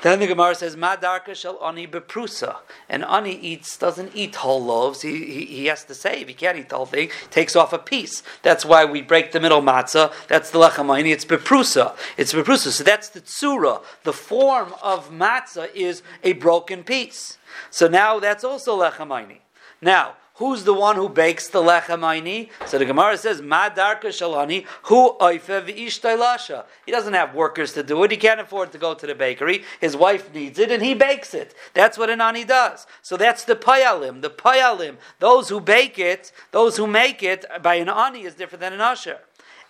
Then 0.03 0.21
the 0.21 0.27
Gemara 0.27 0.55
says, 0.55 0.77
"Ma 0.77 0.97
darka 0.97 1.35
shel 1.35 1.59
ani 1.63 1.87
beprusa." 1.87 2.59
And 2.89 3.05
ani 3.05 3.33
eats 3.33 3.77
doesn't 3.77 4.13
eat 4.15 4.37
whole 4.37 4.65
loaves. 4.65 5.03
He, 5.03 5.25
he, 5.25 5.45
he 5.47 5.67
has 5.67 5.85
to 5.85 5.95
save. 5.95 6.29
He 6.29 6.35
can't 6.35 6.59
eat 6.59 6.69
the 6.69 6.77
whole 6.77 6.87
thing. 6.87 7.11
Takes 7.31 7.57
off 7.57 7.73
a 7.73 7.79
piece. 7.79 8.23
That's 8.43 8.65
why 8.65 8.85
we 8.85 9.03
break 9.03 9.33
the 9.33 9.41
middle 9.41 9.63
matzah. 9.63 10.13
That's 10.29 10.51
the 10.51 10.59
lechem 10.59 10.97
ani. 10.97 11.13
It's 11.13 11.25
beprusa. 11.25 11.97
It's 12.17 12.33
beprusa. 12.33 12.71
So 12.71 12.85
that's 12.85 13.09
the 13.09 13.21
tsura. 13.21 13.83
The 14.05 14.13
form 14.13 14.75
of 14.83 15.11
matzah 15.11 15.75
is 15.75 16.03
a 16.23 16.35
broken 16.35 16.85
piece. 16.85 17.39
So 17.71 17.89
now 17.89 18.21
that's 18.21 18.45
also 18.45 18.79
lechem 18.79 19.11
ani. 19.11 19.41
Now. 19.81 20.15
Who's 20.39 20.63
the 20.63 20.73
one 20.73 20.95
who 20.95 21.09
bakes 21.09 21.49
the 21.49 21.61
lechem 21.61 22.01
aini? 22.01 22.51
So 22.65 22.79
the 22.79 22.85
Gemara 22.85 23.19
says, 23.19 23.43
Ma 23.43 23.71
darka 23.71 24.05
shalani, 24.05 24.67
hu 24.83 25.17
oife 25.19 25.67
v'ishtailasha. 25.67 26.65
He 26.87 26.93
doesn't 26.93 27.15
have 27.15 27.35
workers 27.35 27.73
to 27.73 27.83
do 27.83 28.05
it. 28.05 28.13
He 28.13 28.17
can't 28.17 28.39
afford 28.39 28.71
to 28.71 28.79
go 28.79 28.95
to 28.95 29.05
the 29.05 29.17
bakery. 29.17 29.65
His 29.81 29.97
wife 29.97 30.33
needs 30.33 30.61
it, 30.61 30.71
and 30.71 30.81
he 30.81 30.95
bakes 30.95 31.35
it. 31.35 31.57
That's 31.75 31.99
what 31.99 32.09
an 32.09 32.21
ani 32.21 32.45
does. 32.45 32.87
So 33.03 33.17
that's 33.17 33.43
the 33.45 33.57
payalim. 33.57 34.23
The 34.23 34.31
payalim, 34.31 34.99
those 35.19 35.49
who 35.49 35.61
bake 35.61 35.99
it, 35.99 36.31
those 36.53 36.77
who 36.77 36.87
make 36.87 37.21
it 37.25 37.45
by 37.61 37.75
an 37.75 37.89
ani 37.89 38.23
is 38.23 38.35
different 38.37 38.61
than 38.61 38.73
an 38.73 38.81
usher. 38.81 39.19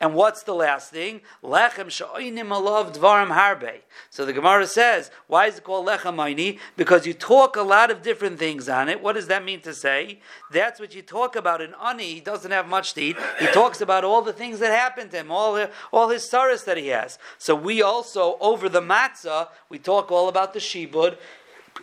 And 0.00 0.14
what's 0.14 0.44
the 0.44 0.54
last 0.54 0.90
thing? 0.90 1.22
Lechem 1.42 1.90
sha'oinim 1.90 2.48
alav 2.48 2.94
dvarim 2.94 3.34
harbe. 3.34 3.80
So 4.10 4.24
the 4.24 4.32
Gemara 4.32 4.66
says, 4.66 5.10
why 5.26 5.46
is 5.46 5.58
it 5.58 5.64
called 5.64 5.86
lechem 5.86 6.16
aini? 6.16 6.60
Because 6.76 7.06
you 7.06 7.14
talk 7.14 7.56
a 7.56 7.62
lot 7.62 7.90
of 7.90 8.02
different 8.02 8.38
things 8.38 8.68
on 8.68 8.88
it. 8.88 9.02
What 9.02 9.14
does 9.14 9.26
that 9.26 9.44
mean 9.44 9.60
to 9.62 9.74
say? 9.74 10.20
That's 10.52 10.78
what 10.78 10.94
you 10.94 11.02
talk 11.02 11.34
about. 11.34 11.60
In 11.60 11.74
ani, 11.82 12.14
he 12.14 12.20
doesn't 12.20 12.50
have 12.52 12.68
much 12.68 12.94
to 12.94 13.02
eat. 13.02 13.16
He 13.40 13.46
talks 13.48 13.80
about 13.80 14.04
all 14.04 14.22
the 14.22 14.32
things 14.32 14.60
that 14.60 14.70
happened 14.70 15.10
to 15.10 15.18
him, 15.18 15.32
all, 15.32 15.66
all 15.92 16.08
his 16.08 16.28
sorrows 16.28 16.62
that 16.64 16.76
he 16.76 16.88
has. 16.88 17.18
So 17.38 17.56
we 17.56 17.82
also, 17.82 18.36
over 18.40 18.68
the 18.68 18.82
matzah, 18.82 19.48
we 19.68 19.78
talk 19.78 20.12
all 20.12 20.28
about 20.28 20.52
the 20.54 20.60
shibud 20.60 21.16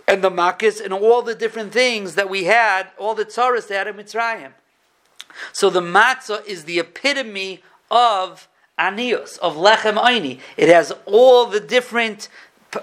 and 0.08 0.24
the 0.24 0.32
makis 0.32 0.84
and 0.84 0.94
all 0.94 1.22
the 1.22 1.36
different 1.36 1.74
things 1.74 2.16
that 2.16 2.30
we 2.30 2.46
had, 2.46 2.88
all 2.98 3.14
the 3.14 3.26
tzaras 3.26 3.68
that 3.68 3.88
had 3.88 3.88
in 3.88 3.96
Mitzrayim. 3.96 4.54
So 5.52 5.70
the 5.70 5.82
matzah 5.82 6.46
is 6.46 6.64
the 6.64 6.80
epitome 6.80 7.62
of 7.90 8.48
anios, 8.78 9.38
of 9.40 9.56
lechem 9.56 9.98
aini. 9.98 10.40
It 10.58 10.70
has 10.70 10.94
all 11.06 11.46
the 11.46 11.60
different 11.60 12.30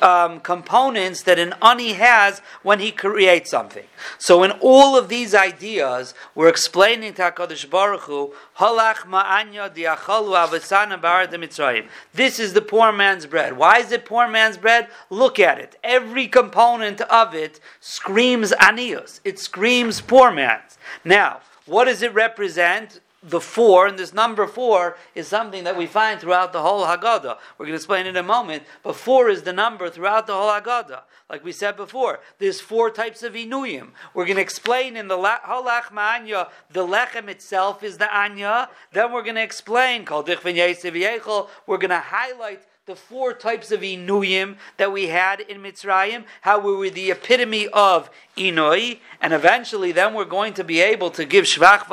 um, 0.00 0.40
components 0.40 1.22
that 1.24 1.38
an 1.38 1.54
ani 1.60 1.92
has 1.92 2.40
when 2.62 2.78
he 2.78 2.90
creates 2.90 3.50
something. 3.50 3.84
So 4.18 4.42
in 4.42 4.52
all 4.52 4.96
of 4.96 5.08
these 5.08 5.34
ideas, 5.34 6.14
we're 6.34 6.48
explaining 6.48 7.14
to 7.14 7.22
HaKadosh 7.22 7.68
Baruch 7.68 8.02
Hu, 8.02 8.32
halach 8.58 9.06
ma'anya 9.06 9.74
diachalu 9.74 10.46
avasana 10.46 11.00
bar 11.00 11.26
Mitzrayim. 11.26 11.88
This 12.14 12.38
is 12.38 12.54
the 12.54 12.62
poor 12.62 12.92
man's 12.92 13.26
bread. 13.26 13.56
Why 13.56 13.78
is 13.78 13.92
it 13.92 14.04
poor 14.04 14.28
man's 14.28 14.56
bread? 14.56 14.88
Look 15.10 15.38
at 15.38 15.58
it. 15.58 15.76
Every 15.82 16.28
component 16.28 17.00
of 17.02 17.34
it 17.34 17.60
screams 17.80 18.52
anios. 18.52 19.20
It 19.24 19.38
screams 19.38 20.00
poor 20.00 20.30
man's. 20.30 20.78
Now, 21.04 21.40
what 21.66 21.84
does 21.84 22.02
it 22.02 22.14
represent? 22.14 23.00
The 23.22 23.40
four, 23.40 23.86
and 23.86 23.98
this 23.98 24.12
number 24.12 24.46
four 24.46 24.96
is 25.14 25.28
something 25.28 25.64
that 25.64 25.76
we 25.76 25.86
find 25.86 26.20
throughout 26.20 26.52
the 26.52 26.62
whole 26.62 26.84
Haggadah. 26.84 27.38
We're 27.56 27.66
going 27.66 27.70
to 27.72 27.76
explain 27.76 28.06
in 28.06 28.16
a 28.16 28.22
moment, 28.22 28.64
but 28.82 28.96
four 28.96 29.28
is 29.28 29.42
the 29.42 29.52
number 29.52 29.88
throughout 29.88 30.26
the 30.26 30.34
whole 30.34 30.50
Haggadah. 30.50 31.02
Like 31.30 31.44
we 31.44 31.52
said 31.52 31.76
before, 31.76 32.20
there's 32.38 32.60
four 32.60 32.90
types 32.90 33.22
of 33.22 33.34
Inuyim. 33.34 33.90
We're 34.12 34.24
going 34.24 34.36
to 34.36 34.42
explain 34.42 34.96
in 34.96 35.08
the 35.08 35.16
Halach 35.16 35.92
Ma'anya, 35.92 36.50
the 36.70 36.86
Lechem 36.86 37.28
itself 37.28 37.82
is 37.82 37.98
the 37.98 38.14
Anya. 38.14 38.68
Then 38.92 39.12
we're 39.12 39.22
going 39.22 39.36
to 39.36 39.42
explain, 39.42 40.04
we're 40.10 40.22
going 40.22 41.90
to 41.90 41.98
highlight 41.98 42.62
the 42.84 42.96
four 42.96 43.32
types 43.32 43.70
of 43.70 43.82
inuyim 43.82 44.56
that 44.76 44.90
we 44.90 45.06
had 45.06 45.38
in 45.38 45.62
Mitzrayim, 45.62 46.24
how 46.40 46.58
we 46.58 46.74
were 46.74 46.90
the 46.90 47.12
epitome 47.12 47.68
of 47.68 48.10
inui, 48.36 48.98
and 49.20 49.32
eventually 49.32 49.92
then 49.92 50.14
we're 50.14 50.24
going 50.24 50.52
to 50.52 50.64
be 50.64 50.80
able 50.80 51.08
to 51.08 51.24
give 51.24 51.44
shvach 51.44 51.86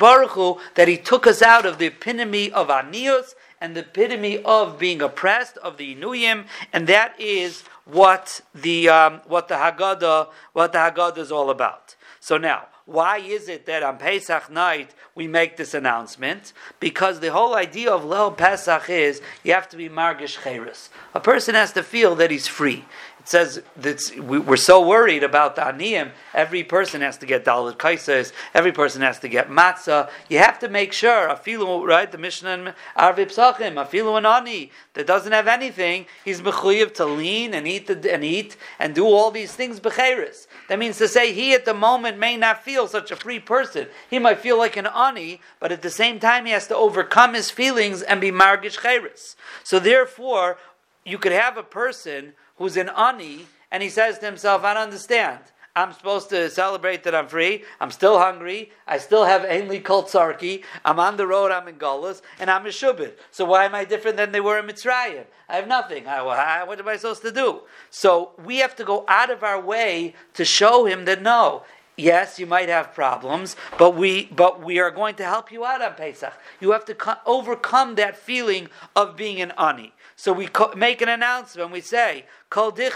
Baruch 0.00 0.30
Hu, 0.30 0.60
that 0.74 0.88
He 0.88 0.96
took 0.96 1.28
us 1.28 1.42
out 1.42 1.64
of 1.64 1.78
the 1.78 1.86
epitome 1.86 2.50
of 2.50 2.66
anios 2.66 3.36
and 3.60 3.76
the 3.76 3.82
epitome 3.82 4.42
of 4.42 4.80
being 4.80 5.00
oppressed, 5.00 5.58
of 5.58 5.76
the 5.76 5.94
inuyim, 5.94 6.46
and 6.72 6.88
that 6.88 7.14
is 7.20 7.62
what 7.84 8.40
the, 8.52 8.88
um, 8.88 9.20
what 9.28 9.46
the 9.46 9.54
Haggadah, 9.54 10.26
what 10.54 10.72
the 10.72 10.78
Haggadah 10.78 11.18
is 11.18 11.30
all 11.30 11.50
about. 11.50 11.94
So 12.18 12.36
now, 12.36 12.66
why 12.86 13.18
is 13.18 13.48
it 13.48 13.66
that 13.66 13.82
on 13.82 13.98
Pesach 13.98 14.48
night 14.48 14.94
we 15.16 15.26
make 15.26 15.56
this 15.56 15.74
announcement? 15.74 16.52
Because 16.78 17.18
the 17.18 17.32
whole 17.32 17.56
idea 17.56 17.90
of 17.90 18.04
Leil 18.04 18.36
Pesach 18.36 18.88
is 18.88 19.20
you 19.42 19.52
have 19.52 19.68
to 19.70 19.76
be 19.76 19.88
Margish 19.88 20.42
Cheres. 20.42 20.88
A 21.12 21.18
person 21.18 21.56
has 21.56 21.72
to 21.72 21.82
feel 21.82 22.14
that 22.14 22.30
he's 22.30 22.46
free. 22.46 22.84
It 23.26 23.30
says 23.30 23.60
that 23.78 24.00
we're 24.20 24.56
so 24.56 24.86
worried 24.86 25.24
about 25.24 25.56
the 25.56 25.62
aniyim. 25.62 26.12
Every 26.32 26.62
person 26.62 27.00
has 27.00 27.18
to 27.18 27.26
get 27.26 27.44
dalit 27.44 27.76
kaises. 27.76 28.32
Every 28.54 28.70
person 28.70 29.02
has 29.02 29.18
to 29.18 29.28
get 29.28 29.50
matzah. 29.50 30.08
You 30.28 30.38
have 30.38 30.60
to 30.60 30.68
make 30.68 30.92
sure. 30.92 31.28
Afilu, 31.28 31.84
right? 31.84 32.12
The 32.12 32.18
Mishnah 32.18 32.50
and 32.50 32.74
Arvib 32.96 33.34
Sachim. 33.34 33.84
Afilu 33.84 34.16
an 34.16 34.26
ani 34.26 34.70
that 34.94 35.08
doesn't 35.08 35.32
have 35.32 35.48
anything. 35.48 36.06
He's 36.24 36.40
mechuyev 36.40 36.94
to 36.94 37.04
lean 37.04 37.52
and 37.52 37.66
eat 37.66 37.88
the, 37.88 38.14
and 38.14 38.22
eat 38.22 38.56
and 38.78 38.94
do 38.94 39.04
all 39.04 39.32
these 39.32 39.56
things 39.56 39.80
becheres. 39.80 40.46
That 40.68 40.78
means 40.78 40.98
to 40.98 41.08
say 41.08 41.32
he 41.32 41.52
at 41.52 41.64
the 41.64 41.74
moment 41.74 42.20
may 42.20 42.36
not 42.36 42.62
feel 42.62 42.86
such 42.86 43.10
a 43.10 43.16
free 43.16 43.40
person. 43.40 43.88
He 44.08 44.20
might 44.20 44.38
feel 44.38 44.56
like 44.56 44.76
an 44.76 44.86
ani, 44.86 45.40
but 45.58 45.72
at 45.72 45.82
the 45.82 45.90
same 45.90 46.20
time 46.20 46.46
he 46.46 46.52
has 46.52 46.68
to 46.68 46.76
overcome 46.76 47.34
his 47.34 47.50
feelings 47.50 48.02
and 48.02 48.20
be 48.20 48.30
margish 48.30 48.82
cheres. 48.82 49.34
So 49.64 49.80
therefore, 49.80 50.58
you 51.04 51.18
could 51.18 51.32
have 51.32 51.56
a 51.56 51.64
person 51.64 52.34
who's 52.56 52.76
an 52.76 52.90
ani, 52.90 53.46
and 53.70 53.82
he 53.82 53.88
says 53.88 54.18
to 54.18 54.26
himself, 54.26 54.64
I 54.64 54.74
don't 54.74 54.84
understand. 54.84 55.40
I'm 55.76 55.92
supposed 55.92 56.30
to 56.30 56.48
celebrate 56.48 57.04
that 57.04 57.14
I'm 57.14 57.28
free. 57.28 57.62
I'm 57.80 57.90
still 57.90 58.18
hungry. 58.18 58.72
I 58.86 58.96
still 58.96 59.26
have 59.26 59.44
Ainley 59.44 59.78
Koltsarki. 59.78 60.64
I'm 60.86 60.98
on 60.98 61.18
the 61.18 61.26
road. 61.26 61.52
I'm 61.52 61.68
in 61.68 61.74
Golas, 61.74 62.22
and 62.40 62.50
I'm 62.50 62.64
a 62.64 62.70
Shubit. 62.70 63.12
So 63.30 63.44
why 63.44 63.66
am 63.66 63.74
I 63.74 63.84
different 63.84 64.16
than 64.16 64.32
they 64.32 64.40
were 64.40 64.58
in 64.58 64.66
Mitzrayim? 64.66 65.26
I 65.50 65.56
have 65.56 65.68
nothing. 65.68 66.08
I, 66.08 66.64
what 66.64 66.80
am 66.80 66.88
I 66.88 66.96
supposed 66.96 67.20
to 67.22 67.30
do? 67.30 67.60
So 67.90 68.32
we 68.42 68.56
have 68.56 68.74
to 68.76 68.84
go 68.84 69.04
out 69.06 69.30
of 69.30 69.42
our 69.42 69.60
way 69.60 70.14
to 70.32 70.46
show 70.46 70.86
him 70.86 71.04
that 71.04 71.20
no, 71.20 71.64
Yes, 71.96 72.38
you 72.38 72.44
might 72.44 72.68
have 72.68 72.92
problems, 72.92 73.56
but 73.78 73.96
we 73.96 74.26
but 74.26 74.62
we 74.62 74.78
are 74.78 74.90
going 74.90 75.14
to 75.14 75.24
help 75.24 75.50
you 75.50 75.64
out 75.64 75.80
on 75.80 75.94
Pesach. 75.94 76.34
You 76.60 76.72
have 76.72 76.84
to 76.86 76.94
co- 76.94 77.14
overcome 77.24 77.94
that 77.94 78.18
feeling 78.18 78.68
of 78.94 79.16
being 79.16 79.40
an 79.40 79.52
ani. 79.58 79.94
So 80.14 80.34
we 80.34 80.46
co- 80.46 80.74
make 80.76 81.00
an 81.00 81.08
announcement. 81.08 81.70
We 81.70 81.80
say, 81.80 82.26
"Kol 82.50 82.70
You 82.78 82.90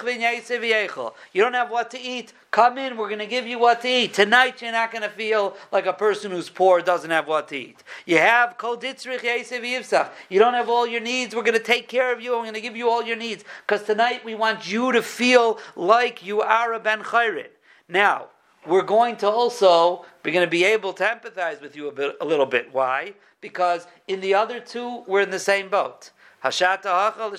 don't 1.42 1.54
have 1.54 1.70
what 1.70 1.90
to 1.92 1.98
eat. 1.98 2.34
Come 2.50 2.76
in. 2.76 2.98
We're 2.98 3.08
going 3.08 3.20
to 3.20 3.26
give 3.26 3.46
you 3.46 3.58
what 3.58 3.80
to 3.82 3.88
eat 3.88 4.12
tonight. 4.12 4.60
You're 4.60 4.72
not 4.72 4.90
going 4.92 5.02
to 5.02 5.08
feel 5.08 5.56
like 5.72 5.86
a 5.86 5.94
person 5.94 6.30
who's 6.30 6.50
poor 6.50 6.82
doesn't 6.82 7.10
have 7.10 7.26
what 7.26 7.48
to 7.48 7.56
eat. 7.56 7.82
You 8.04 8.18
have 8.18 8.58
kol 8.58 8.78
You 8.82 10.38
don't 10.38 10.54
have 10.54 10.68
all 10.68 10.86
your 10.86 11.00
needs. 11.00 11.34
We're 11.34 11.42
going 11.42 11.58
to 11.58 11.64
take 11.64 11.88
care 11.88 12.12
of 12.12 12.20
you. 12.20 12.34
I'm 12.34 12.42
going 12.42 12.52
to 12.52 12.60
give 12.60 12.76
you 12.76 12.90
all 12.90 13.02
your 13.02 13.16
needs 13.16 13.44
because 13.66 13.82
tonight 13.82 14.26
we 14.26 14.34
want 14.34 14.70
you 14.70 14.92
to 14.92 15.00
feel 15.00 15.58
like 15.74 16.22
you 16.22 16.42
are 16.42 16.74
a 16.74 16.80
ben 16.80 17.02
chayrin. 17.02 17.48
Now 17.88 18.28
we're 18.66 18.82
going 18.82 19.16
to 19.16 19.28
also 19.28 20.04
we're 20.24 20.32
going 20.32 20.46
to 20.46 20.50
be 20.50 20.64
able 20.64 20.92
to 20.94 21.04
empathize 21.04 21.60
with 21.60 21.74
you 21.74 21.88
a 21.88 21.92
bit, 21.92 22.16
a 22.20 22.24
little 22.24 22.46
bit. 22.46 22.72
Why? 22.72 23.14
Because 23.40 23.86
in 24.06 24.20
the 24.20 24.34
other 24.34 24.60
two, 24.60 25.02
we're 25.06 25.22
in 25.22 25.30
the 25.30 25.38
same 25.38 25.70
boat. 25.70 26.10
We're 26.42 26.50
also 26.50 27.34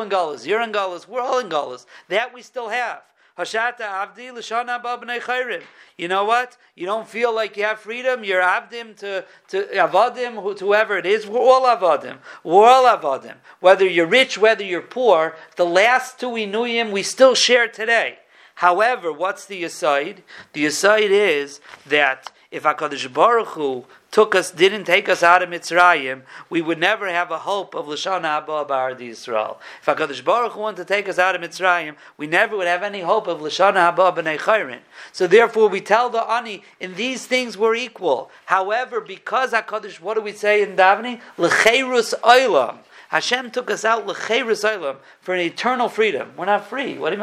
in 0.00 0.08
Gullus. 0.08 0.46
You're 0.46 0.62
in 0.62 0.72
Gullus. 0.72 1.08
We're 1.08 1.20
all 1.20 1.38
in 1.38 1.48
Gullus. 1.48 1.86
That 2.08 2.34
we 2.34 2.42
still 2.42 2.68
have. 2.68 3.02
Hashata 3.38 3.80
Avdi 3.80 4.32
Lashana 4.32 4.82
Babnei. 4.82 5.62
You 5.98 6.08
know 6.08 6.24
what? 6.24 6.56
You 6.74 6.86
don't 6.86 7.06
feel 7.06 7.34
like 7.34 7.56
you 7.56 7.64
have 7.64 7.80
freedom. 7.80 8.24
You're 8.24 8.42
Avdim 8.42 8.96
to, 8.96 9.24
to 9.48 9.64
Avadim, 9.74 10.58
whoever 10.58 10.96
it 10.96 11.04
is. 11.04 11.26
We're 11.26 11.40
all 11.40 11.62
Avadim. 11.62 12.18
We're 12.44 12.66
all 12.66 12.84
Avadim. 12.84 13.34
Whether 13.60 13.86
you're 13.86 14.06
rich, 14.06 14.38
whether 14.38 14.64
you're 14.64 14.80
poor, 14.80 15.36
the 15.56 15.66
last 15.66 16.18
two 16.18 16.30
Inuyim 16.30 16.92
we 16.92 17.02
still 17.02 17.34
share 17.34 17.68
today. 17.68 18.18
However, 18.56 19.12
what's 19.12 19.44
the 19.44 19.64
aside? 19.64 20.22
The 20.54 20.64
aside 20.64 21.10
is 21.10 21.60
that 21.86 22.32
if 22.50 22.62
Hakadosh 22.62 23.12
Baruch 23.12 23.48
Hu 23.48 23.84
took 24.10 24.34
us, 24.34 24.50
didn't 24.50 24.84
take 24.84 25.10
us 25.10 25.22
out 25.22 25.42
of 25.42 25.50
Mitzrayim, 25.50 26.22
we 26.48 26.62
would 26.62 26.78
never 26.78 27.06
have 27.06 27.30
a 27.30 27.40
hope 27.40 27.74
of 27.74 27.84
Lashon 27.84 28.22
Haba 28.22 28.66
Bar 28.66 28.94
Yisrael. 28.94 29.58
If 29.80 29.86
Hakadosh 29.86 30.24
Baruch 30.24 30.52
Hu 30.52 30.60
wanted 30.60 30.78
to 30.78 30.84
take 30.86 31.06
us 31.06 31.18
out 31.18 31.34
of 31.34 31.42
Mitzrayim, 31.42 31.96
we 32.16 32.26
never 32.26 32.56
would 32.56 32.66
have 32.66 32.82
any 32.82 33.00
hope 33.00 33.26
of 33.26 33.40
Lashon 33.40 33.74
Haba 33.74 34.16
B'nei 34.16 34.38
Chayrin. 34.38 34.78
So 35.12 35.26
therefore, 35.26 35.68
we 35.68 35.82
tell 35.82 36.08
the 36.08 36.22
ani 36.22 36.62
in 36.80 36.94
these 36.94 37.26
things 37.26 37.58
we're 37.58 37.74
equal. 37.74 38.30
However, 38.46 39.02
because 39.02 39.52
Hakadosh, 39.52 40.00
what 40.00 40.14
do 40.14 40.22
we 40.22 40.32
say 40.32 40.62
in 40.62 40.76
davening? 40.76 41.20
Lecherus 41.36 42.14
Olam. 42.20 42.78
Hashem 43.08 43.50
took 43.50 43.70
us 43.70 43.84
out 43.84 44.04
for 44.16 45.34
an 45.34 45.40
eternal 45.40 45.88
freedom. 45.88 46.32
We're 46.36 46.46
not 46.46 46.66
free. 46.66 46.98
What. 46.98 47.16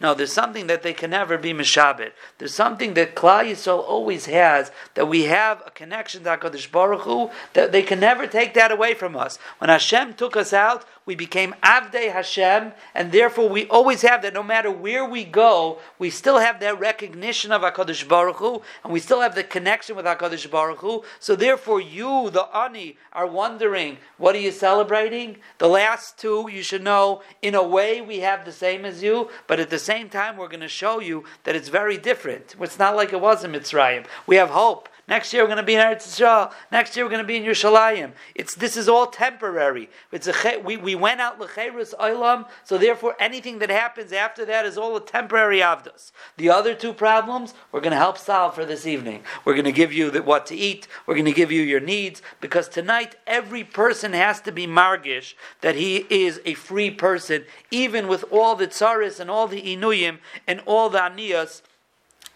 No, 0.00 0.14
there's 0.14 0.32
something 0.32 0.66
that 0.66 0.82
they 0.82 0.92
can 0.92 1.10
never 1.10 1.38
be 1.38 1.52
mishabit. 1.52 2.12
There's 2.38 2.54
something 2.54 2.94
that 2.94 3.14
Klal 3.14 3.50
Yisrael 3.50 3.78
always 3.78 4.26
has 4.26 4.70
that 4.94 5.08
we 5.08 5.24
have 5.24 5.62
a 5.66 5.70
connection 5.70 6.24
to 6.24 6.36
Hakadosh 6.36 6.70
Baruch 6.70 7.02
Hu 7.02 7.30
that 7.54 7.72
they 7.72 7.82
can 7.82 8.00
never 8.00 8.26
take 8.26 8.54
that 8.54 8.72
away 8.72 8.94
from 8.94 9.16
us. 9.16 9.38
When 9.58 9.70
Hashem 9.70 10.14
took 10.14 10.36
us 10.36 10.52
out, 10.52 10.84
we 11.06 11.14
became 11.14 11.54
Avdei 11.62 12.12
Hashem, 12.12 12.72
and 12.92 13.12
therefore 13.12 13.48
we 13.48 13.66
always 13.68 14.02
have 14.02 14.22
that. 14.22 14.34
No 14.34 14.42
matter 14.42 14.70
where 14.70 15.04
we 15.04 15.24
go, 15.24 15.78
we 15.98 16.10
still 16.10 16.38
have 16.38 16.58
that 16.60 16.80
recognition 16.80 17.52
of 17.52 17.62
Hakadosh 17.62 18.06
Baruch 18.06 18.36
Hu, 18.36 18.60
and 18.82 18.92
we 18.92 18.98
still 18.98 19.20
have 19.20 19.36
the 19.36 19.44
connection 19.44 19.94
with 19.94 20.04
Hakadosh 20.04 20.50
Baruch 20.50 20.80
Hu. 20.80 21.04
So 21.20 21.36
therefore, 21.36 21.80
you, 21.80 22.30
the 22.30 22.44
ani, 22.54 22.96
are 23.12 23.26
wondering 23.26 23.85
what 24.18 24.34
are 24.34 24.40
you 24.40 24.52
celebrating? 24.52 25.38
The 25.58 25.68
last 25.68 26.18
two, 26.18 26.48
you 26.50 26.62
should 26.62 26.82
know, 26.82 27.22
in 27.42 27.54
a 27.54 27.62
way, 27.62 28.00
we 28.00 28.18
have 28.20 28.44
the 28.44 28.52
same 28.52 28.84
as 28.84 29.02
you, 29.02 29.30
but 29.46 29.60
at 29.60 29.70
the 29.70 29.78
same 29.78 30.08
time, 30.08 30.36
we're 30.36 30.48
going 30.48 30.60
to 30.60 30.68
show 30.68 31.00
you 31.00 31.24
that 31.44 31.56
it's 31.56 31.68
very 31.68 31.96
different. 31.96 32.54
It's 32.60 32.78
not 32.78 32.96
like 32.96 33.12
it 33.12 33.20
was 33.20 33.44
in 33.44 33.52
Mitzrayim. 33.52 34.06
We 34.26 34.36
have 34.36 34.50
hope. 34.50 34.88
Next 35.08 35.32
year 35.32 35.44
we're 35.44 35.48
going 35.48 35.58
to 35.58 35.62
be 35.62 35.74
in 35.74 35.80
Eretz 35.80 36.02
Yisrael. 36.02 36.52
Next 36.72 36.96
year 36.96 37.04
we're 37.04 37.10
going 37.10 37.22
to 37.22 37.26
be 37.26 37.36
in 37.36 37.44
Yerushalayim. 37.44 38.10
It's 38.34 38.56
this 38.56 38.76
is 38.76 38.88
all 38.88 39.06
temporary. 39.06 39.88
It's 40.10 40.26
a 40.26 40.58
we, 40.58 40.76
we 40.76 40.96
went 40.96 41.20
out 41.20 41.38
lecherus 41.38 41.94
olam, 41.94 42.48
so 42.64 42.76
therefore 42.76 43.14
anything 43.20 43.60
that 43.60 43.70
happens 43.70 44.12
after 44.12 44.44
that 44.46 44.66
is 44.66 44.76
all 44.76 44.96
a 44.96 45.00
temporary 45.00 45.60
avdas. 45.60 46.10
The 46.38 46.50
other 46.50 46.74
two 46.74 46.92
problems 46.92 47.54
we're 47.70 47.80
going 47.80 47.92
to 47.92 47.98
help 47.98 48.18
solve 48.18 48.56
for 48.56 48.64
this 48.64 48.84
evening. 48.84 49.22
We're 49.44 49.54
going 49.54 49.64
to 49.64 49.72
give 49.72 49.92
you 49.92 50.10
the, 50.10 50.22
what 50.22 50.44
to 50.46 50.56
eat. 50.56 50.88
We're 51.06 51.14
going 51.14 51.26
to 51.26 51.32
give 51.32 51.52
you 51.52 51.62
your 51.62 51.80
needs 51.80 52.20
because 52.40 52.68
tonight 52.68 53.14
every 53.28 53.62
person 53.62 54.12
has 54.12 54.40
to 54.40 54.50
be 54.50 54.66
margish 54.66 55.34
that 55.60 55.76
he 55.76 56.04
is 56.10 56.40
a 56.44 56.54
free 56.54 56.90
person, 56.90 57.44
even 57.70 58.08
with 58.08 58.24
all 58.32 58.56
the 58.56 58.66
tsaris 58.66 59.20
and 59.20 59.30
all 59.30 59.46
the 59.46 59.62
inuyim 59.62 60.18
and 60.48 60.60
all 60.66 60.90
the 60.90 60.98
aniyas 60.98 61.62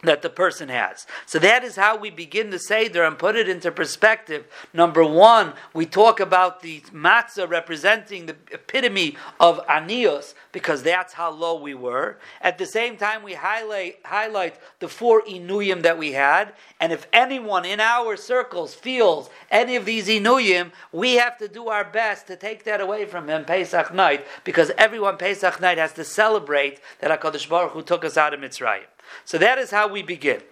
that 0.02 0.22
the 0.22 0.30
person 0.30 0.68
has. 0.68 1.06
So 1.26 1.38
that 1.40 1.62
is 1.62 1.76
how 1.76 1.96
we 1.96 2.10
begin 2.10 2.50
the 2.50 2.58
Seder 2.58 3.04
and 3.04 3.18
put 3.18 3.36
it 3.36 3.48
into 3.48 3.70
perspective. 3.70 4.46
Number 4.72 5.04
one, 5.04 5.52
we 5.74 5.86
talk 5.86 6.20
about 6.20 6.62
the 6.62 6.80
matzah 6.92 7.48
representing 7.48 8.26
the 8.26 8.36
epitome 8.50 9.16
of 9.38 9.64
anios 9.66 10.34
because 10.52 10.82
that's 10.82 11.14
how 11.14 11.30
low 11.30 11.60
we 11.60 11.74
were. 11.74 12.18
At 12.40 12.58
the 12.58 12.66
same 12.66 12.96
time, 12.96 13.22
we 13.22 13.34
highlight, 13.34 13.98
highlight 14.04 14.56
the 14.78 14.88
four 14.88 15.22
inuyim 15.22 15.82
that 15.82 15.98
we 15.98 16.12
had. 16.12 16.54
And 16.80 16.92
if 16.92 17.06
anyone 17.12 17.64
in 17.64 17.80
our 17.80 18.16
circles 18.16 18.74
feels 18.74 19.28
any 19.50 19.76
of 19.76 19.84
these 19.84 20.08
inuyim, 20.08 20.72
we 20.92 21.14
have 21.14 21.36
to 21.38 21.48
do 21.48 21.68
our 21.68 21.84
best 21.84 22.26
to 22.28 22.36
take 22.36 22.64
that 22.64 22.80
away 22.80 23.04
from 23.04 23.28
him 23.28 23.44
Pesach 23.44 23.92
night 23.92 24.26
because 24.44 24.70
everyone 24.78 25.18
Pesach 25.18 25.60
night 25.60 25.78
has 25.78 25.92
to 25.92 26.04
celebrate 26.04 26.80
that 27.00 27.20
HaKadosh 27.20 27.48
Baruch 27.48 27.72
Hu 27.72 27.82
took 27.82 28.04
us 28.04 28.16
out 28.16 28.34
of 28.34 28.40
Mitzrayim. 28.40 28.84
So 29.24 29.38
that 29.38 29.58
is 29.58 29.70
how 29.70 29.88
we 29.88 30.02
begin. 30.02 30.42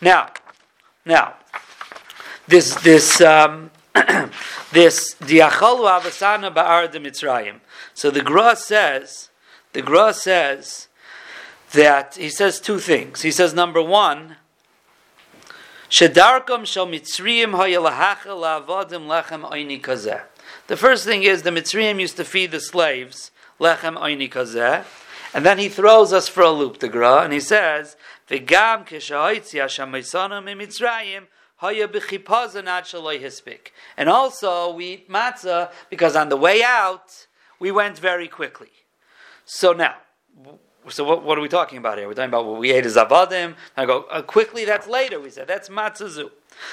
Now, 0.00 0.30
now, 1.04 1.34
this 2.48 2.74
this 2.82 3.20
um, 3.20 3.70
this 4.72 5.14
diacholu 5.20 6.00
avasana 6.00 6.54
ba'ar 6.54 6.90
de 6.90 7.00
Mitzrayim. 7.00 7.60
So 7.94 8.10
the 8.10 8.20
Gra 8.20 8.56
says, 8.56 9.30
the 9.72 9.82
Gra 9.82 10.12
says 10.12 10.88
that 11.72 12.16
he 12.16 12.28
says 12.28 12.60
two 12.60 12.78
things. 12.78 13.22
He 13.22 13.30
says 13.30 13.54
number 13.54 13.82
one, 13.82 14.36
Shedarkom 15.88 16.66
shel 16.66 16.86
Mitzrayim 16.86 17.52
hayalahacha 17.52 18.26
la'avodim 18.26 19.06
lechem 19.06 19.48
oini 19.50 19.80
kazeh. 19.80 20.22
The 20.66 20.76
first 20.76 21.04
thing 21.04 21.22
is 21.22 21.42
the 21.42 21.50
Mitzrayim 21.50 22.00
used 22.00 22.16
to 22.16 22.24
feed 22.24 22.50
the 22.50 22.60
slaves 22.60 23.30
lechem 23.60 23.96
oini 23.96 24.30
kazeh, 24.30 24.84
and 25.34 25.44
then 25.44 25.58
he 25.58 25.68
throws 25.68 26.12
us 26.12 26.28
for 26.28 26.42
a 26.42 26.50
loop, 26.50 26.78
the 26.78 26.88
Gra, 26.88 27.22
and 27.22 27.32
he 27.32 27.40
says, 27.40 27.96
"V'gam 28.28 28.86
kishahoitzi 28.86 29.60
Hashem 29.60 29.92
mimitzrayim." 29.92 31.26
And 31.58 31.80
also, 34.10 34.74
we 34.74 34.86
eat 34.86 35.08
matzah 35.08 35.72
because 35.88 36.14
on 36.14 36.28
the 36.28 36.36
way 36.36 36.62
out, 36.62 37.26
we 37.58 37.70
went 37.70 37.98
very 37.98 38.28
quickly. 38.28 38.68
So 39.46 39.72
now, 39.72 39.94
so 40.88 41.04
what, 41.04 41.24
what, 41.24 41.38
are 41.38 41.40
we 41.40 41.48
talking 41.48 41.78
about 41.78 41.96
here? 41.96 42.06
We're 42.06 42.14
talking 42.14 42.28
about 42.28 42.44
what 42.44 42.60
we 42.60 42.72
ate 42.72 42.84
as 42.84 42.96
avadim. 42.96 43.54
I 43.74 43.86
go 43.86 44.02
uh, 44.10 44.20
quickly. 44.20 44.66
That's 44.66 44.86
later. 44.86 45.18
We 45.18 45.30
said 45.30 45.48
that's 45.48 45.70
matzazu. 45.70 46.30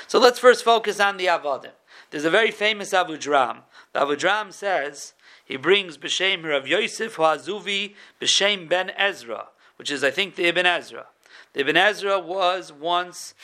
So 0.08 0.20
let's 0.20 0.38
first 0.38 0.66
focus 0.66 1.00
on 1.00 1.16
the 1.16 1.28
avadim. 1.28 1.72
There's 2.12 2.26
a 2.26 2.30
very 2.30 2.52
famous 2.52 2.92
avudram. 2.92 3.60
The 3.94 4.02
avudram 4.02 4.52
says 4.52 5.13
he 5.54 5.58
brings 5.58 6.00
b'shem 6.00 6.44
Rav 6.44 6.68
Yosef 6.68 7.18
Hazuvi 7.18 7.94
b'shem 8.20 8.68
Ben 8.68 8.89
Ezra, 8.98 9.50
which 9.76 9.92
is 9.92 10.04
I 10.04 10.10
think 10.10 10.34
the 10.34 10.46
Ibn 10.46 10.66
Ezra. 10.66 11.06
The 11.54 11.60
Ibn 11.60 11.78
Ezra 11.78 12.18
was 12.18 12.74
once 12.74 13.36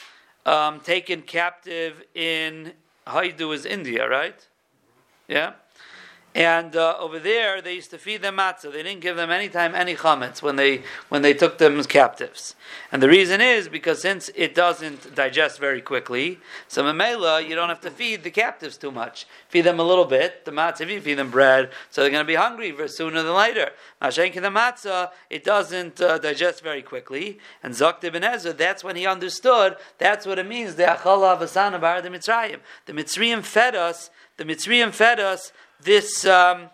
um, 0.44 0.80
taken 0.80 1.22
captive 1.22 2.02
in 2.12 2.72
Haidu 3.06 3.54
is 3.54 3.64
India, 3.64 4.08
right? 4.08 4.44
Yeah. 5.28 5.52
And 6.32 6.76
uh, 6.76 6.96
over 7.00 7.18
there, 7.18 7.60
they 7.60 7.74
used 7.74 7.90
to 7.90 7.98
feed 7.98 8.22
them 8.22 8.36
matzah. 8.36 8.72
They 8.72 8.84
didn't 8.84 9.00
give 9.00 9.16
them 9.16 9.30
any 9.30 9.48
time 9.48 9.74
any 9.74 9.96
chametz 9.96 10.40
when 10.40 10.54
they 10.54 10.84
when 11.08 11.22
they 11.22 11.34
took 11.34 11.58
them 11.58 11.76
as 11.80 11.88
captives. 11.88 12.54
And 12.92 13.02
the 13.02 13.08
reason 13.08 13.40
is 13.40 13.68
because 13.68 14.00
since 14.00 14.30
it 14.36 14.54
doesn't 14.54 15.16
digest 15.16 15.58
very 15.58 15.80
quickly, 15.80 16.38
so 16.68 16.84
memela 16.84 17.46
you 17.46 17.56
don't 17.56 17.68
have 17.68 17.80
to 17.80 17.90
feed 17.90 18.22
the 18.22 18.30
captives 18.30 18.76
too 18.76 18.92
much. 18.92 19.26
Feed 19.48 19.62
them 19.62 19.80
a 19.80 19.82
little 19.82 20.04
bit. 20.04 20.44
The 20.44 20.52
matzah, 20.52 20.82
if 20.82 20.90
you 20.90 21.00
feed 21.00 21.14
them 21.14 21.32
bread, 21.32 21.70
so 21.90 22.00
they're 22.00 22.12
going 22.12 22.24
to 22.24 22.28
be 22.28 22.36
hungry 22.36 22.72
sooner 22.86 23.24
than 23.24 23.34
later. 23.34 23.70
Mashenk 24.00 24.34
the 24.34 24.40
matzah, 24.42 25.10
it 25.30 25.42
doesn't 25.42 26.00
uh, 26.00 26.18
digest 26.18 26.62
very 26.62 26.82
quickly. 26.82 27.38
And 27.60 27.74
Zok 27.74 28.04
ibn 28.04 28.22
Ezra, 28.22 28.52
that's 28.52 28.84
when 28.84 28.94
he 28.94 29.04
understood. 29.04 29.74
That's 29.98 30.26
what 30.26 30.38
it 30.38 30.46
means. 30.46 30.76
The 30.76 30.84
achala 30.84 31.36
avasana 31.36 31.80
bar 31.80 32.00
the 32.02 32.08
Mitzrayim. 32.08 32.60
The 32.86 32.92
Mitzrayim 32.92 33.42
fed 33.42 33.74
us. 33.74 34.10
The 34.36 34.44
Mitzrayim 34.44 34.92
fed 34.92 35.18
us 35.18 35.52
this 35.82 36.26
um, 36.26 36.70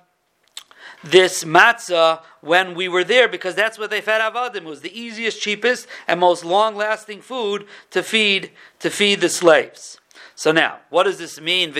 this 1.02 1.44
matzah 1.44 2.22
when 2.40 2.74
we 2.74 2.88
were 2.88 3.04
there 3.04 3.28
because 3.28 3.54
that's 3.54 3.78
what 3.78 3.90
they 3.90 4.00
fed 4.00 4.20
avadim. 4.20 4.56
It 4.56 4.64
was 4.64 4.80
the 4.80 4.98
easiest, 4.98 5.40
cheapest, 5.40 5.86
and 6.08 6.20
most 6.20 6.44
long-lasting 6.44 7.22
food 7.22 7.66
to 7.90 8.02
feed 8.02 8.50
to 8.80 8.90
feed 8.90 9.20
the 9.20 9.28
slaves. 9.28 10.00
So 10.34 10.52
now, 10.52 10.80
what 10.90 11.04
does 11.04 11.18
this 11.18 11.40
mean? 11.40 11.72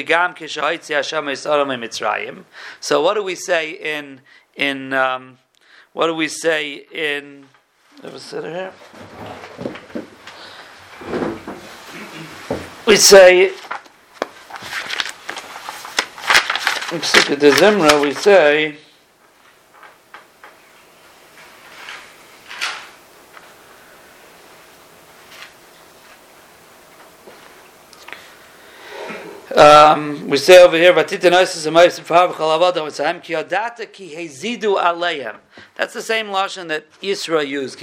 So 2.81 3.03
what 3.03 3.15
do 3.15 3.23
we 3.23 3.35
say 3.35 3.71
in 3.73 4.21
in 4.55 4.93
um, 4.95 5.39
what 5.93 6.07
do 6.07 6.15
we 6.15 6.29
say 6.29 6.87
in? 6.93 7.47
Ever 8.03 8.19
sit 8.19 8.45
here? 8.45 8.73
We 12.87 12.97
say 12.97 13.53
in 16.93 17.01
Psukkah 17.01 17.39
de 17.39 17.51
Zimra, 17.51 18.01
we 18.01 18.15
say, 18.15 18.77
Um, 29.57 30.29
we 30.29 30.37
say 30.37 30.63
over 30.63 30.77
here. 30.77 30.93
That's 30.93 31.13
the 31.15 31.23
same 36.03 36.27
lashon 36.27 36.69
that 36.69 37.01
Yisra 37.01 37.47
used. 37.47 37.79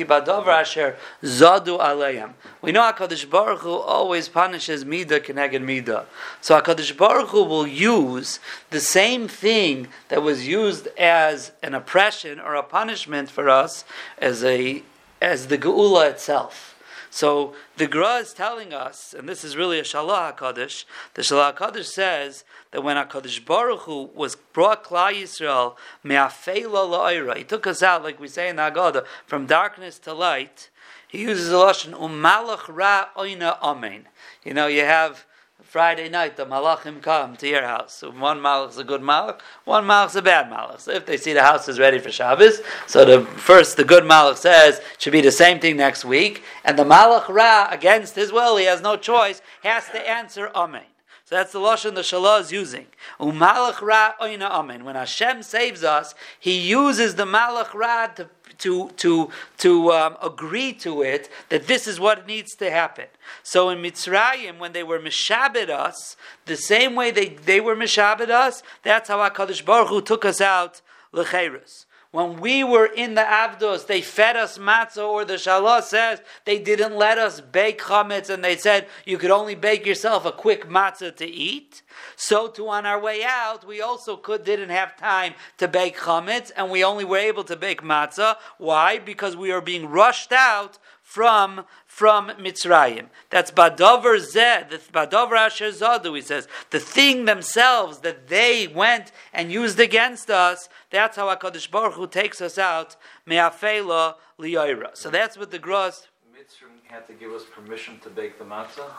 Zadu. 1.24 2.34
We 2.62 2.72
know 2.72 2.82
Hakadosh 2.82 3.28
Baruch 3.28 3.62
Hu 3.62 3.72
always 3.72 4.30
punishes 4.30 4.86
mida 4.86 5.20
keneged 5.20 5.64
mida. 5.64 6.06
So 6.42 6.62
Hakadosh 6.62 6.96
Baruch 6.96 7.30
Hu 7.30 7.44
will 7.44 7.66
use 7.66 8.40
the 8.70 8.80
same 8.80 9.28
thing 9.28 9.88
that 10.10 10.22
was 10.22 10.48
used 10.48 10.86
as 10.96 11.54
an 11.64 11.74
oppression 11.74 12.40
or 12.40 12.54
a 12.54 12.62
punishment 12.62 13.32
for 13.32 13.50
us 13.50 13.84
as 14.20 14.44
a 14.44 14.84
as 15.20 15.48
the 15.48 15.58
geula 15.58 16.12
itself. 16.12 16.73
So 17.13 17.54
the 17.78 17.86
Gra 17.86 18.15
is 18.15 18.34
telling 18.34 18.73
us, 18.73 19.13
and 19.15 19.30
this 19.30 19.43
is 19.43 19.56
really 19.56 19.78
a 19.78 19.84
Shalah 19.84 20.36
HaKadosh, 20.36 20.86
the 21.13 21.21
Shalah 21.21 21.56
HaKadosh 21.56 21.86
says 21.86 22.43
that 22.71 22.84
when 22.84 22.97
HaKadosh 22.97 23.45
Baruch 23.45 23.82
Hu 23.82 24.10
was 24.15 24.36
brought 24.36 24.84
Klal 24.84 25.13
Yisrael, 25.13 25.76
me'afeila 26.04 26.89
la'ira, 26.89 27.38
he 27.38 27.43
took 27.43 27.67
us 27.67 27.84
out, 27.84 28.02
like 28.02 28.19
we 28.19 28.28
say 28.28 28.49
in 28.49 28.56
the 28.56 28.63
Haggadah, 28.63 29.06
from 29.28 29.45
darkness 29.45 29.99
to 29.99 30.12
light, 30.12 30.71
he 31.08 31.21
uses 31.21 31.52
a 31.52 31.56
lashon 31.56 31.93
umalach 31.93 32.65
ra 32.67 33.10
oina 33.15 33.62
amen. 33.62 34.08
You 34.43 34.56
know, 34.56 34.65
you 34.65 34.82
have 34.82 35.28
Friday 35.74 36.08
night, 36.08 36.38
the 36.38 36.46
malachim 36.46 37.02
come 37.02 37.36
to 37.38 37.48
your 37.48 37.64
house. 37.64 37.96
So 37.96 38.12
one 38.12 38.40
malach 38.40 38.70
is 38.70 38.78
a 38.78 38.84
good 38.84 39.02
malach, 39.02 39.40
one 39.66 39.86
malach 39.86 40.10
is 40.10 40.16
a 40.16 40.22
bad 40.22 40.52
malach. 40.52 40.80
So 40.80 40.92
if 40.92 41.08
they 41.08 41.18
see 41.18 41.34
the 41.34 41.42
house 41.42 41.68
is 41.68 41.80
ready 41.80 41.98
for 41.98 42.12
Shabbos, 42.12 42.62
so 42.86 43.04
the 43.04 43.26
first, 43.26 43.76
the 43.76 43.84
good 43.84 44.04
malach 44.04 44.38
says, 44.38 44.82
should 45.00 45.14
be 45.14 45.22
the 45.22 45.32
same 45.32 45.60
thing 45.60 45.76
next 45.76 46.06
week, 46.06 46.44
and 46.64 46.78
the 46.78 46.84
malach 46.84 47.28
ra, 47.28 47.70
against 47.72 48.14
his 48.14 48.32
will, 48.32 48.58
he 48.58 48.66
has 48.66 48.84
no 48.84 48.98
choice, 48.98 49.42
has 49.64 49.90
to 49.90 50.08
answer 50.08 50.52
amen. 50.54 50.84
So 51.26 51.38
that's 51.38 51.54
the 51.54 51.60
lashon 51.60 51.96
the 51.96 52.02
shalah 52.02 52.42
is 52.42 52.52
using. 52.52 52.86
Umalach 53.20 53.82
ra 53.82 54.14
oina 54.22 54.52
amen. 54.52 54.86
When 54.86 54.96
Hashem 54.96 55.42
saves 55.42 55.84
us, 55.84 56.14
He 56.40 56.60
uses 56.60 57.16
the 57.16 57.26
malach 57.26 57.74
ra 57.74 58.06
to 58.08 58.30
to 58.60 58.89
to 58.98 59.30
to 59.58 59.92
um, 59.92 60.18
agree 60.22 60.74
to 60.74 61.02
it 61.02 61.30
that 61.50 61.68
this 61.68 61.88
is 61.88 62.00
what 62.00 62.28
needs 62.28 62.56
to 62.56 62.70
happen. 62.70 63.06
So 63.44 63.70
in 63.70 63.80
Mitzrayim, 63.82 64.60
when 64.60 64.74
they 64.74 64.84
were 64.84 65.00
mishabed 65.00 65.70
us, 65.70 66.16
the 66.46 66.58
same 66.58 66.96
way 66.96 67.12
they, 67.12 67.30
they 67.30 67.60
were 67.60 67.76
mishabed 67.76 68.30
us, 68.30 68.63
that's 68.84 69.10
how 69.10 69.18
Hakadosh 69.18 69.66
Baruch 69.66 69.89
Hu 69.89 70.02
took 70.02 70.26
us 70.26 70.42
out 70.42 70.82
lecherus. 71.13 71.86
When 72.13 72.39
we 72.39 72.63
were 72.63 72.86
in 72.86 73.15
the 73.15 73.23
Avdos, 73.23 73.88
they 73.88 73.99
fed 73.99 74.38
us 74.38 74.60
matzah, 74.60 75.04
or 75.04 75.26
the 75.26 75.34
Shalah 75.34 75.82
says 75.82 76.21
they 76.45 76.60
didn't 76.60 76.95
let 76.95 77.17
us 77.17 77.41
bake 77.41 77.82
chametz, 77.82 78.30
and 78.30 78.43
they 78.43 78.56
said 78.56 78.88
you 79.04 79.17
could 79.17 79.32
only 79.32 79.56
bake 79.56 79.84
yourself 79.84 80.23
a 80.23 80.32
quick 80.32 80.69
matzah 80.69 81.15
to 81.15 81.26
eat. 81.26 81.82
So 82.15 82.47
too, 82.47 82.69
on 82.69 82.86
our 82.86 83.02
way 83.02 83.23
out, 83.23 83.65
we 83.65 83.82
also 83.82 84.15
could 84.15 84.43
didn't 84.43 84.69
have 84.69 84.95
time 84.95 85.34
to 85.58 85.67
bake 85.67 85.97
chametz, 85.97 86.52
and 86.56 86.69
we 86.69 86.84
only 86.84 87.04
were 87.04 87.17
able 87.17 87.45
to 87.45 87.56
bake 87.56 87.82
matzah. 87.82 88.36
Why? 88.60 88.99
Because 88.99 89.36
we 89.36 89.52
are 89.52 89.60
being 89.60 89.89
rushed 89.89 90.32
out 90.32 90.78
from 91.13 91.63
from 91.86 92.30
Mitzrayim. 92.39 93.06
That's 93.30 93.52
Badover 93.52 94.19
Zed, 94.19 94.71
the 94.71 94.78
Badover 94.80 95.38
Asher 95.38 95.69
Zadu, 95.69 96.15
he 96.15 96.23
says. 96.23 96.47
The 96.71 96.80
thing 96.80 97.26
themselves 97.26 97.99
that 97.99 98.30
they 98.30 98.67
went 98.67 99.12
and 99.32 99.52
used 99.52 99.80
against 99.80 100.32
us, 100.32 100.69
that's 100.89 101.15
how 101.15 101.28
HaKadosh 101.36 101.69
Baruch 101.69 101.93
Hu 101.93 102.08
takes 102.08 102.41
us 102.41 102.58
out, 102.58 102.95
Me'afela 103.28 104.15
Liyaira. 104.39 104.97
So 104.97 105.12
that's 105.12 105.38
what 105.38 105.52
the 105.52 105.60
Gross... 105.60 106.08
Mitzrayim 106.34 106.91
had 106.91 107.06
to 107.06 107.13
give 107.13 107.32
us 107.32 107.43
permission 107.43 107.99
to 107.99 108.10
bake 108.10 108.39
the 108.39 108.45
matzah? 108.45 108.89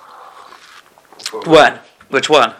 When? 1.49 1.81
Which 2.11 2.31
one? 2.31 2.55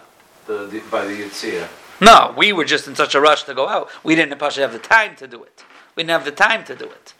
The, 0.49 0.67
the, 0.67 0.81
by 0.91 1.05
the 1.05 1.15
Yitzhak. 1.15 1.69
No, 2.01 2.35
we 2.37 2.53
were 2.53 2.65
just 2.65 2.89
in 2.89 2.97
such 2.97 3.15
a 3.15 3.21
rush 3.21 3.45
to 3.45 3.55
go 3.55 3.69
out. 3.69 3.89
We 4.03 4.17
didn't 4.17 4.41
have 4.41 4.73
the 4.73 4.81
time 4.81 5.15
to 5.15 5.29
do 5.29 5.45
it. 5.45 5.63
We 5.95 6.03
didn't 6.03 6.11
have 6.11 6.25
the 6.25 6.33
time 6.33 6.65
to 6.65 6.75
do 6.75 6.87
it. 6.87 7.15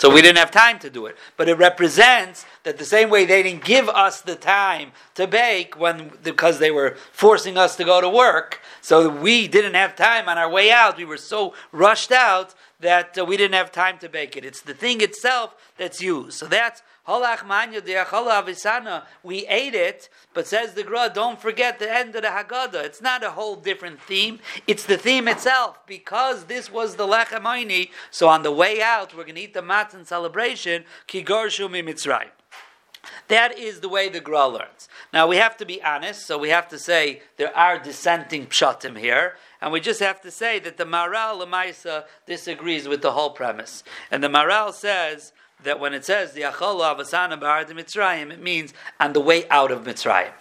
So 0.00 0.08
we 0.08 0.22
didn't 0.22 0.38
have 0.38 0.50
time 0.50 0.78
to 0.78 0.88
do 0.88 1.04
it. 1.04 1.18
But 1.36 1.50
it 1.50 1.58
represents 1.58 2.46
that 2.62 2.78
the 2.78 2.86
same 2.86 3.10
way 3.10 3.26
they 3.26 3.42
didn't 3.42 3.64
give 3.64 3.86
us 3.90 4.22
the 4.22 4.34
time 4.34 4.92
to 5.14 5.26
bake 5.26 5.78
when 5.78 6.12
because 6.22 6.58
they 6.58 6.70
were 6.70 6.96
forcing 7.12 7.58
us 7.58 7.76
to 7.76 7.84
go 7.84 8.00
to 8.00 8.08
work. 8.08 8.62
So 8.80 9.10
we 9.10 9.46
didn't 9.46 9.74
have 9.74 9.94
time 9.96 10.26
on 10.26 10.38
our 10.38 10.48
way 10.48 10.70
out. 10.70 10.96
We 10.96 11.04
were 11.04 11.18
so 11.18 11.52
rushed 11.70 12.12
out 12.12 12.54
that 12.80 13.18
uh, 13.18 13.26
we 13.26 13.36
didn't 13.36 13.56
have 13.56 13.72
time 13.72 13.98
to 13.98 14.08
bake 14.08 14.38
it. 14.38 14.44
It's 14.44 14.62
the 14.62 14.72
thing 14.72 15.02
itself 15.02 15.54
that's 15.76 16.00
used. 16.00 16.32
So 16.38 16.46
that's. 16.46 16.80
We 17.06 17.14
ate 19.46 19.74
it, 19.74 20.08
but 20.34 20.46
says 20.46 20.74
the 20.74 20.84
Gra, 20.84 21.10
don't 21.12 21.40
forget 21.40 21.78
the 21.78 21.92
end 21.92 22.14
of 22.14 22.22
the 22.22 22.28
Haggadah. 22.28 22.84
It's 22.84 23.00
not 23.00 23.24
a 23.24 23.30
whole 23.30 23.56
different 23.56 24.02
theme. 24.02 24.38
It's 24.66 24.84
the 24.84 24.98
theme 24.98 25.28
itself. 25.28 25.78
Because 25.86 26.44
this 26.44 26.70
was 26.70 26.96
the 26.96 27.06
Lechem 27.06 27.88
so 28.10 28.28
on 28.28 28.42
the 28.42 28.52
way 28.52 28.82
out, 28.82 29.16
we're 29.16 29.24
going 29.24 29.36
to 29.36 29.40
eat 29.40 29.54
the 29.54 29.62
matzah 29.62 30.06
celebration, 30.06 30.84
Ki 31.06 31.24
Gorshu 31.24 31.68
Mitzrayim. 31.68 32.30
That 33.28 33.58
is 33.58 33.80
the 33.80 33.88
way 33.88 34.08
the 34.08 34.20
Gra 34.20 34.48
learns. 34.48 34.88
Now 35.12 35.26
we 35.26 35.36
have 35.36 35.56
to 35.58 35.64
be 35.64 35.82
honest, 35.82 36.26
so 36.26 36.36
we 36.36 36.50
have 36.50 36.68
to 36.68 36.78
say 36.78 37.22
there 37.36 37.56
are 37.56 37.78
dissenting 37.78 38.46
pshatim 38.46 38.98
here, 38.98 39.36
and 39.60 39.72
we 39.72 39.80
just 39.80 40.00
have 40.00 40.20
to 40.22 40.30
say 40.30 40.58
that 40.60 40.76
the 40.76 40.84
Maral 40.84 41.44
Lamaisa 41.44 42.04
disagrees 42.26 42.88
with 42.88 43.02
the 43.02 43.12
whole 43.12 43.30
premise. 43.30 43.82
And 44.10 44.22
the 44.22 44.28
Maral 44.28 44.72
says 44.72 45.32
that 45.64 45.80
when 45.80 45.94
it 45.94 46.04
says 46.04 46.32
the 46.32 46.42
Achol 46.42 46.80
Avasana 46.80 47.38
Bar 47.38 47.64
Mitzrayim, 47.64 48.32
it 48.32 48.42
means 48.42 48.72
on 48.98 49.12
the 49.12 49.20
way 49.20 49.48
out 49.48 49.70
of 49.70 49.84
Mitzrayim. 49.84 50.32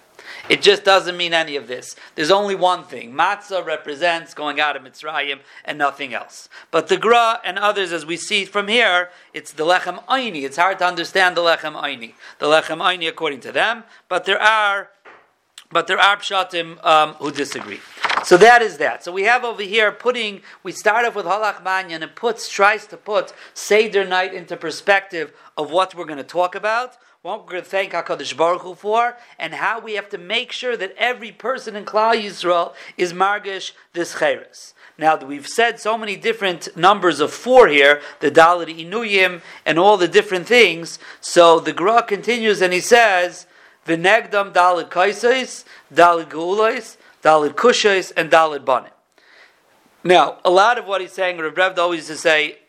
It 0.50 0.62
just 0.62 0.84
doesn't 0.84 1.18
mean 1.18 1.34
any 1.34 1.56
of 1.56 1.68
this. 1.68 1.96
There's 2.16 2.32
only 2.32 2.56
one 2.56 2.84
thing. 2.84 3.14
Matzah 3.14 3.66
represents 3.66 4.34
going 4.34 4.60
out 4.60 4.76
of 4.76 4.84
Mitzrayim 4.84 5.40
and 5.66 5.78
nothing 5.78 6.14
else. 6.14 6.50
But 6.72 6.88
the 6.88 6.98
Gra 6.98 7.40
and 7.44 7.58
others, 7.58 7.92
as 7.92 8.06
we 8.06 8.18
see 8.18 8.46
from 8.46 8.68
here, 8.68 9.10
it's 9.34 9.54
the 9.54 9.66
Lechem 9.66 10.04
Aini. 10.06 10.44
It's 10.44 10.58
hard 10.58 10.80
to 10.80 10.86
understand 10.86 11.38
the 11.38 11.42
Lechem 11.42 11.74
Aini. 11.74 12.14
The 12.40 12.48
Lechem 12.48 12.78
Aini 12.78 13.08
according 13.08 13.42
to 13.42 13.52
them, 13.52 13.84
but 14.08 14.26
there 14.26 14.42
are 14.42 14.90
but 15.72 15.86
there 15.86 16.00
are 16.00 16.18
pshatim 16.18 16.84
um, 16.84 17.14
who 17.16 17.32
disagree. 17.32 17.80
So 18.24 18.38
that 18.38 18.62
is 18.62 18.78
that. 18.78 19.04
So 19.04 19.12
we 19.12 19.24
have 19.24 19.44
over 19.44 19.64
here 19.64 19.92
putting, 19.92 20.42
we 20.64 20.72
start 20.72 21.06
off 21.06 21.16
with 21.16 21.26
Halach 21.26 21.64
Manyan 21.64 22.02
and 22.02 22.16
puts, 22.16 22.50
tries 22.50 22.86
to 22.88 22.98
put 22.98 23.34
Seder 23.54 24.06
night 24.06 24.34
into 24.34 24.58
perspective 24.58 25.34
of 25.58 25.72
what 25.72 25.96
we're 25.96 26.06
going 26.06 26.18
to 26.18 26.24
talk 26.24 26.56
about 26.56 26.98
what 27.22 27.42
we're 27.42 27.52
going 27.52 27.64
to 27.64 27.70
thank 27.70 27.92
HaKadosh 27.92 28.38
Baruch 28.38 28.62
Hu 28.62 28.76
for, 28.76 29.18
and 29.38 29.54
how 29.54 29.82
we 29.82 29.96
have 29.96 30.08
to 30.10 30.18
make 30.18 30.54
sure 30.54 30.78
that 30.78 30.96
every 30.98 31.34
person 31.34 31.76
in 31.76 31.84
Klal 31.84 32.16
Yisrael 32.16 32.74
is 32.96 33.12
margish 33.12 33.74
this 33.92 34.20
cheres. 34.20 34.74
Now, 34.98 35.18
we've 35.18 35.48
said 35.48 35.82
so 35.82 35.98
many 35.98 36.16
different 36.16 36.78
numbers 36.78 37.20
of 37.20 37.34
four 37.34 37.68
here, 37.68 38.02
the 38.22 38.32
Dalit 38.32 38.74
Inuyim, 38.74 39.42
and 39.66 39.78
all 39.78 39.98
the 39.98 40.08
different 40.08 40.48
things. 40.48 40.98
So 41.20 41.60
the 41.60 41.74
Gra 41.74 42.04
continues 42.04 42.62
and 42.62 42.72
he 42.72 42.80
says, 42.80 43.48
V'negdam 43.86 44.54
Dalit 44.54 44.90
Kaisais, 44.90 45.66
Dalit 45.94 46.30
Geulais, 46.30 46.96
Dalit 47.24 47.54
Kushais, 47.54 48.12
and 48.16 48.32
Dalit 48.32 48.66
Banim. 48.66 48.92
Now, 50.04 50.38
a 50.46 50.50
lot 50.50 50.78
of 50.78 50.86
what 50.86 51.02
he's 51.02 51.12
saying, 51.12 51.38
Rav 51.40 51.58
Rev 51.58 51.78
always 51.78 52.08
to 52.08 52.16
say, 52.16 52.60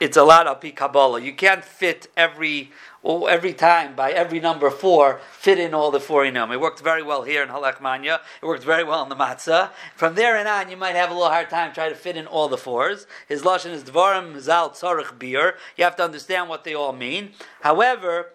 it's 0.00 0.16
a 0.16 0.24
lot 0.24 0.48
of 0.48 0.60
Kabbalah. 0.74 1.20
You 1.20 1.32
can't 1.32 1.64
fit 1.64 2.08
every 2.16 2.72
well, 3.04 3.28
every 3.28 3.52
time 3.52 3.94
by 3.94 4.10
every 4.10 4.40
number 4.40 4.68
four 4.70 5.20
fit 5.32 5.60
in 5.60 5.74
all 5.74 5.92
the 5.92 6.00
four 6.00 6.24
inum. 6.24 6.52
It 6.52 6.60
worked 6.60 6.80
very 6.80 7.04
well 7.04 7.22
here 7.22 7.42
in 7.42 7.48
Ha 7.50 7.60
Lachma 7.60 7.86
Anya. 7.86 8.20
It 8.42 8.46
worked 8.46 8.64
very 8.64 8.82
well 8.82 9.02
in 9.04 9.08
the 9.08 9.16
matzah. 9.16 9.70
From 9.94 10.16
there 10.16 10.36
and 10.36 10.48
on, 10.48 10.70
you 10.70 10.76
might 10.76 10.96
have 10.96 11.10
a 11.10 11.12
little 11.12 11.28
hard 11.28 11.50
time 11.50 11.72
trying 11.72 11.90
to 11.90 11.96
fit 11.96 12.16
in 12.16 12.26
all 12.26 12.48
the 12.48 12.58
fours. 12.58 13.06
His 13.28 13.42
lashon 13.42 13.70
is 13.70 13.84
dvarim 13.84 14.40
zal 14.40 14.70
tzarich 14.70 15.18
beer. 15.20 15.56
You 15.76 15.84
have 15.84 15.96
to 15.96 16.04
understand 16.04 16.48
what 16.48 16.64
they 16.64 16.74
all 16.74 16.92
mean. 16.92 17.32
However, 17.60 18.30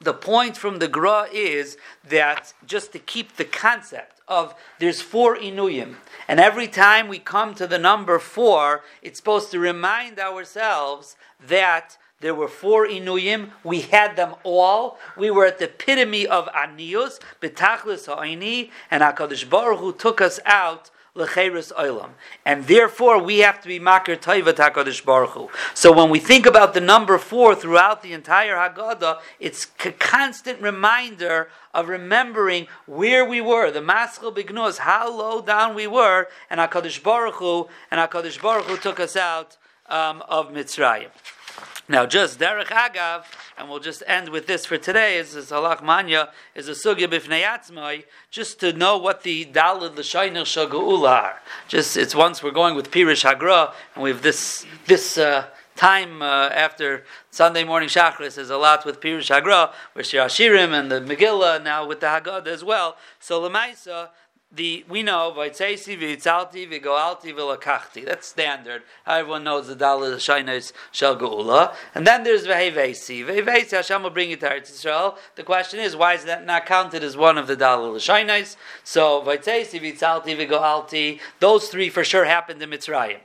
the 0.00 0.14
point 0.14 0.56
from 0.56 0.80
the 0.80 0.88
Gra 0.88 1.28
is 1.32 1.76
that 2.08 2.54
just 2.66 2.92
to 2.92 2.98
keep 2.98 3.36
the 3.36 3.44
concept 3.44 4.17
of 4.28 4.54
there's 4.78 5.00
four 5.00 5.36
inuyim, 5.36 5.96
and 6.28 6.38
every 6.38 6.68
time 6.68 7.08
we 7.08 7.18
come 7.18 7.54
to 7.54 7.66
the 7.66 7.78
number 7.78 8.18
four, 8.18 8.82
it's 9.02 9.18
supposed 9.18 9.50
to 9.50 9.58
remind 9.58 10.18
ourselves 10.18 11.16
that 11.46 11.96
there 12.20 12.34
were 12.34 12.48
four 12.48 12.86
inuyim. 12.86 13.50
We 13.62 13.82
had 13.82 14.16
them 14.16 14.34
all. 14.42 14.98
We 15.16 15.30
were 15.30 15.46
at 15.46 15.58
the 15.58 15.66
epitome 15.66 16.26
of 16.26 16.48
anius, 16.48 17.20
betachlis 17.40 18.06
ha'ini, 18.06 18.70
and 18.90 19.02
Hakadosh 19.02 19.48
Baruch 19.48 19.78
Hu 19.78 19.92
took 19.92 20.20
us 20.20 20.40
out 20.44 20.90
lecheres 21.18 21.72
and 22.44 22.66
therefore 22.66 23.22
we 23.22 23.38
have 23.38 23.60
to 23.60 23.68
be 23.68 23.78
makir 23.78 24.16
taiva 24.16 24.52
Hakadosh 24.52 25.04
Baruch 25.04 25.30
Hu. 25.30 25.48
So 25.74 25.92
when 25.92 26.10
we 26.10 26.18
think 26.18 26.46
about 26.46 26.74
the 26.74 26.80
number 26.80 27.18
four 27.18 27.54
throughout 27.54 28.02
the 28.02 28.12
entire 28.12 28.54
Haggadah, 28.54 29.20
it's 29.40 29.66
a 29.84 29.92
constant 29.92 30.60
reminder 30.62 31.50
of 31.74 31.88
remembering 31.88 32.66
where 32.86 33.24
we 33.24 33.40
were, 33.40 33.70
the 33.70 33.80
maskal 33.80 34.34
bignus, 34.34 34.78
how 34.78 35.10
low 35.10 35.40
down 35.40 35.74
we 35.74 35.86
were, 35.86 36.28
and 36.50 36.60
Hakadosh 36.60 37.02
Baruch 37.02 37.36
Hu, 37.36 37.68
and 37.90 38.00
Hakadosh 38.00 38.40
Baruch 38.40 38.66
Hu 38.66 38.76
took 38.76 39.00
us 39.00 39.16
out 39.16 39.56
um, 39.88 40.22
of 40.28 40.50
Mitzrayim. 40.50 41.10
Now, 41.90 42.04
just 42.04 42.38
Derech 42.38 42.66
Agav, 42.66 43.24
and 43.56 43.70
we'll 43.70 43.80
just 43.80 44.02
end 44.06 44.28
with 44.28 44.46
this 44.46 44.66
for 44.66 44.76
today, 44.76 45.16
is 45.16 45.32
this 45.32 45.48
Ha 45.48 45.56
Lachma 45.56 45.88
Anya, 45.88 46.28
is 46.54 46.68
a 46.68 46.72
Sugya 46.72 47.08
Bifnei 47.08 47.42
Atzmai, 47.42 48.04
just 48.30 48.60
to 48.60 48.74
know 48.74 48.98
what 48.98 49.22
the 49.22 49.46
Dalid 49.46 49.96
L'Shaynir 49.96 50.44
Shagu'ula 50.44 51.08
are. 51.08 51.42
Just, 51.66 51.96
it's 51.96 52.14
once 52.14 52.42
we're 52.42 52.50
going 52.50 52.76
with 52.76 52.90
Pirish 52.90 53.24
Hagra, 53.24 53.72
and 53.94 54.04
we 54.04 54.10
have 54.10 54.20
this, 54.20 54.66
this, 54.86 55.16
uh, 55.16 55.46
time 55.76 56.22
uh, 56.22 56.48
after 56.48 57.04
Sunday 57.30 57.62
morning 57.62 57.88
Shachris 57.88 58.36
is 58.36 58.50
a 58.50 58.56
lot 58.56 58.84
with 58.84 59.00
Pirush 59.00 59.30
Hagra, 59.30 59.72
with 59.94 60.06
Shir 60.06 60.24
Hashirim 60.24 60.78
and 60.78 60.90
the 60.90 61.00
Megillah, 61.00 61.62
now 61.62 61.86
with 61.86 62.00
the 62.00 62.06
Haggadah 62.06 62.48
as 62.48 62.64
well. 62.64 62.96
So 63.20 63.40
Lemaisa, 63.40 64.08
the 64.50 64.84
we 64.88 65.02
know 65.02 65.32
vaytzeisi 65.36 65.98
v'yitzalti 65.98 66.68
v'goalti 66.70 67.34
v'lakachti. 67.34 68.04
That's 68.04 68.26
standard. 68.26 68.82
Everyone 69.06 69.44
knows 69.44 69.68
the 69.68 69.76
dalit 69.76 70.16
shainis 70.16 70.72
shel 70.90 71.16
geula. 71.16 71.74
And 71.94 72.06
then 72.06 72.24
there's 72.24 72.46
vehevesi. 72.46 73.26
Vehevesi 73.26 73.72
Hashem 73.72 74.02
will 74.02 74.10
bring 74.10 74.30
you 74.30 74.36
to 74.36 74.48
Eretz 74.48 74.72
Yisrael. 74.72 75.18
The 75.36 75.42
question 75.42 75.80
is, 75.80 75.94
why 75.94 76.14
is 76.14 76.24
that 76.24 76.46
not 76.46 76.64
counted 76.64 77.02
as 77.02 77.16
one 77.16 77.36
of 77.36 77.46
the 77.46 77.56
dalit 77.56 77.96
shainis? 77.96 78.56
So 78.84 79.22
vaytzeisi 79.22 79.80
v'yitzalti 79.80 80.48
v'goalti. 80.48 81.20
Those 81.40 81.68
three 81.68 81.90
for 81.90 82.02
sure 82.02 82.24
happened 82.24 82.62
in 82.62 82.70
Mitzrayim. 82.70 83.18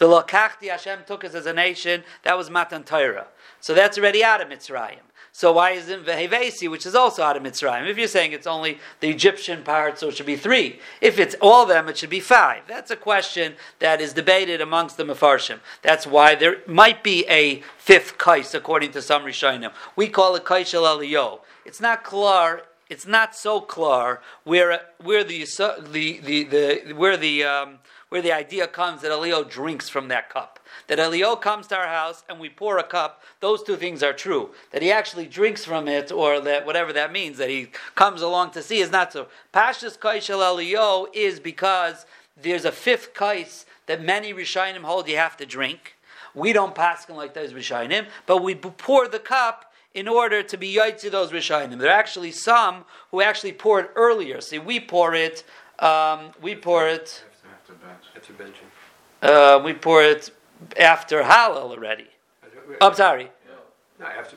V'lakachti 0.00 0.70
Hashem 0.70 1.00
took 1.06 1.24
us 1.24 1.34
as 1.34 1.46
a 1.46 1.52
nation. 1.52 2.04
That 2.22 2.38
was 2.38 2.50
Matan 2.50 2.84
Torah. 2.84 3.26
So 3.60 3.74
that's 3.74 3.98
already 3.98 4.22
out 4.22 4.40
of 4.40 4.48
Mitzrayim. 4.48 5.07
So 5.38 5.52
why 5.52 5.70
isn't 5.70 6.04
Vehevesi, 6.04 6.68
which 6.68 6.84
is 6.84 6.96
also 6.96 7.22
out 7.22 7.36
of 7.36 7.44
Mitzrayim? 7.44 7.88
If 7.88 7.96
you're 7.96 8.08
saying 8.08 8.32
it's 8.32 8.48
only 8.48 8.80
the 8.98 9.08
Egyptian 9.08 9.62
part, 9.62 9.96
so 9.96 10.08
it 10.08 10.16
should 10.16 10.26
be 10.26 10.34
three. 10.34 10.80
If 11.00 11.20
it's 11.20 11.36
all 11.40 11.62
of 11.62 11.68
them, 11.68 11.88
it 11.88 11.96
should 11.96 12.10
be 12.10 12.18
five. 12.18 12.62
That's 12.66 12.90
a 12.90 12.96
question 12.96 13.54
that 13.78 14.00
is 14.00 14.12
debated 14.12 14.60
amongst 14.60 14.96
the 14.96 15.04
Mefarshim. 15.04 15.60
That's 15.80 16.08
why 16.08 16.34
there 16.34 16.56
might 16.66 17.04
be 17.04 17.24
a 17.28 17.62
fifth 17.76 18.18
kais, 18.18 18.52
according 18.52 18.90
to 18.90 19.00
some 19.00 19.22
Rishonim. 19.22 19.70
We 19.94 20.08
call 20.08 20.34
it 20.34 20.44
kais 20.44 20.70
shel 20.70 20.82
Eliyo. 20.82 21.42
It's 21.64 21.80
not 21.80 22.02
klar. 22.02 22.62
It's 22.90 23.06
not 23.06 23.36
so 23.36 23.60
klar 23.60 24.20
where 24.42 24.80
where 25.00 25.22
the 25.22 25.44
the 25.44 26.18
the, 26.18 26.44
the 26.44 26.92
where 26.94 27.16
the 27.16 27.44
um, 27.44 27.78
where 28.08 28.22
the 28.22 28.32
idea 28.32 28.66
comes 28.66 29.02
that 29.02 29.10
Eliyo 29.10 29.48
drinks 29.48 29.88
from 29.88 30.08
that 30.08 30.30
cup 30.30 30.58
that 30.88 30.98
Elio 30.98 31.36
comes 31.36 31.66
to 31.68 31.76
our 31.76 31.86
house 31.86 32.24
and 32.28 32.40
we 32.40 32.48
pour 32.48 32.78
a 32.78 32.82
cup, 32.82 33.22
those 33.40 33.62
two 33.62 33.76
things 33.76 34.02
are 34.02 34.12
true. 34.12 34.50
That 34.72 34.82
he 34.82 34.90
actually 34.90 35.26
drinks 35.26 35.64
from 35.64 35.86
it, 35.86 36.10
or 36.10 36.40
that 36.40 36.66
whatever 36.66 36.92
that 36.92 37.12
means, 37.12 37.38
that 37.38 37.50
he 37.50 37.68
comes 37.94 38.22
along 38.22 38.50
to 38.52 38.62
see, 38.62 38.80
is 38.80 38.90
not 38.90 39.12
so. 39.12 39.28
Pashas 39.52 39.98
Kaishel 39.98 40.42
Elio 40.42 41.06
is 41.12 41.40
because 41.40 42.06
there's 42.40 42.64
a 42.64 42.72
fifth 42.72 43.14
kais 43.14 43.66
that 43.86 44.02
many 44.02 44.32
Rishonim 44.32 44.82
hold 44.82 45.08
you 45.08 45.16
have 45.16 45.36
to 45.36 45.46
drink. 45.46 45.94
We 46.34 46.52
don't 46.52 46.74
them 46.74 47.16
like 47.16 47.34
those 47.34 47.52
Rishonim, 47.52 48.06
but 48.26 48.42
we 48.42 48.54
pour 48.54 49.08
the 49.08 49.18
cup 49.18 49.72
in 49.94 50.06
order 50.06 50.42
to 50.42 50.56
be 50.56 50.80
to 50.98 51.10
those 51.10 51.32
Rishonim. 51.32 51.78
There 51.78 51.90
are 51.90 51.98
actually 51.98 52.32
some 52.32 52.84
who 53.10 53.20
actually 53.20 53.52
pour 53.52 53.80
it 53.80 53.90
earlier. 53.96 54.40
See, 54.40 54.58
we 54.58 54.78
pour 54.80 55.14
it, 55.14 55.44
um, 55.80 56.30
we 56.40 56.54
pour 56.54 56.86
it. 56.86 57.24
After 58.16 58.32
benching. 58.32 58.68
Uh, 59.22 59.60
we 59.64 59.74
pour 59.74 60.02
it 60.02 60.30
after 60.78 61.22
Hallel 61.22 61.70
already. 61.70 62.06
I'm 62.80 62.94
sorry. 62.94 63.30
No, 63.98 64.06
after. 64.06 64.36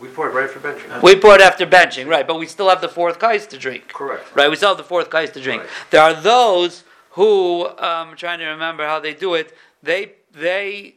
We 0.00 0.08
pour 0.08 0.28
it 0.28 0.32
right 0.32 0.44
after 0.44 0.60
benching. 0.60 1.02
We 1.02 1.16
pour 1.16 1.34
it 1.34 1.40
after 1.40 1.66
benching, 1.66 2.08
right? 2.08 2.26
But 2.26 2.38
we 2.38 2.46
still 2.46 2.68
have 2.68 2.80
the 2.80 2.88
fourth 2.88 3.18
kais 3.18 3.46
to 3.48 3.58
drink. 3.58 3.88
Correct. 3.88 4.34
Right, 4.34 4.50
we 4.50 4.56
still 4.56 4.70
have 4.70 4.76
the 4.78 4.84
fourth 4.84 5.10
kais 5.10 5.30
to 5.32 5.40
drink. 5.40 5.62
Right. 5.62 5.70
There 5.90 6.02
are 6.02 6.14
those 6.14 6.84
who 7.10 7.66
um, 7.66 8.10
I'm 8.10 8.16
trying 8.16 8.40
to 8.40 8.46
remember 8.46 8.84
how 8.84 9.00
they 9.00 9.14
do 9.14 9.34
it. 9.34 9.54
They 9.82 10.12
they 10.32 10.94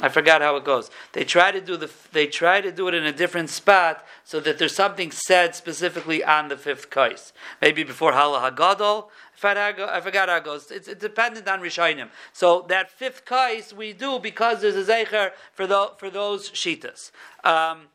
I 0.00 0.08
forgot 0.08 0.40
how 0.40 0.56
it 0.56 0.64
goes. 0.64 0.90
They 1.12 1.24
try 1.24 1.52
to 1.52 1.60
do 1.60 1.76
the 1.76 1.90
they 2.12 2.26
try 2.26 2.60
to 2.60 2.72
do 2.72 2.88
it 2.88 2.94
in 2.94 3.04
a 3.04 3.12
different 3.12 3.50
spot 3.50 4.04
so 4.24 4.40
that 4.40 4.58
there's 4.58 4.74
something 4.74 5.10
said 5.10 5.54
specifically 5.54 6.24
on 6.24 6.48
the 6.48 6.56
fifth 6.56 6.88
kais. 6.90 7.32
Maybe 7.60 7.84
before 7.84 8.12
Hala 8.12 8.50
Hagadol. 8.50 9.08
I 9.44 10.00
forgot 10.00 10.28
how 10.28 10.36
it 10.36 10.44
goes. 10.44 10.70
It's, 10.70 10.86
it's 10.86 11.00
dependent 11.00 11.48
on 11.48 11.60
Rishonim. 11.60 12.08
So 12.32 12.64
that 12.68 12.90
fifth 12.90 13.24
kais 13.24 13.74
we 13.74 13.92
do 13.92 14.20
because 14.20 14.60
there's 14.60 14.76
a 14.76 14.84
zecher 14.84 15.32
for 15.52 15.66
the, 15.66 15.90
for 15.96 16.10
those 16.10 16.50
shitas. 16.50 17.10
Um, 17.44 17.88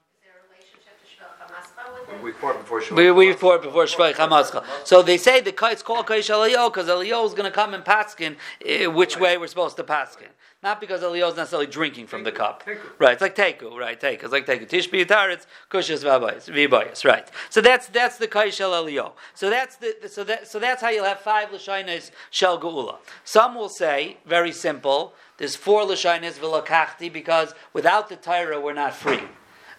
We 2.24 2.32
pour 2.34 2.52
it 2.52 2.60
before 2.60 2.82
Shabbat. 2.82 2.96
we, 2.96 3.12
we 3.12 3.34
pour 3.34 3.56
it 3.56 3.62
before 3.62 3.84
Shvay 3.86 4.14
Chamascha. 4.14 4.64
So 4.86 5.02
they 5.02 5.18
say 5.18 5.42
the 5.42 5.54
it's 5.72 5.84
called 5.84 6.06
Kaish 6.06 6.30
Eliyahu 6.30 6.74
because 6.74 6.88
Eliyahu 6.88 7.26
is 7.26 7.34
going 7.34 7.50
to 7.50 7.52
come 7.52 7.74
and 7.74 7.84
paskin 7.84 8.36
uh, 8.36 8.92
which 8.92 9.20
way 9.20 9.38
we're 9.38 9.48
supposed 9.48 9.78
to 9.78 9.84
paskin. 9.84 10.30
Not 10.68 10.82
because 10.82 11.00
Eliyahu 11.00 11.30
is 11.30 11.38
necessarily 11.38 11.68
drinking 11.68 12.08
from 12.08 12.26
the 12.26 12.32
cup. 12.34 12.62
Right, 13.00 13.14
it's 13.14 13.22
like 13.22 13.38
Teku, 13.38 13.78
right, 13.78 13.98
Teku. 13.98 14.24
It's 14.24 14.34
like 14.34 14.46
Teku. 14.46 14.68
Tishbi 14.68 15.06
Taritz, 15.06 15.46
Kushas 15.72 16.04
Vibayas, 16.04 17.06
right. 17.06 17.26
So 17.50 17.62
that's 17.62 17.88
that's 17.88 18.18
the 18.18 18.28
Kaish 18.28 18.60
Eliyahu. 18.60 19.14
So 19.34 19.50
that's 19.50 19.78
the 19.78 19.96
so 20.10 20.26
that 20.26 20.46
so 20.46 20.60
that's 20.60 20.82
how 20.82 20.90
you'll 20.90 21.06
have 21.06 21.22
five 21.22 21.52
Lashainas 21.52 22.12
Shel 22.32 22.60
Geula. 22.60 22.98
Some 23.24 23.56
will 23.56 23.70
say, 23.70 24.18
very 24.26 24.52
simple, 24.52 25.14
there's 25.38 25.56
four 25.56 25.84
Lashainas 25.84 26.34
Vilakachti 26.34 27.14
because 27.14 27.56
without 27.72 28.10
the 28.10 28.18
Torah 28.18 28.60
we're 28.60 28.74
not 28.74 28.94
free. 28.94 29.22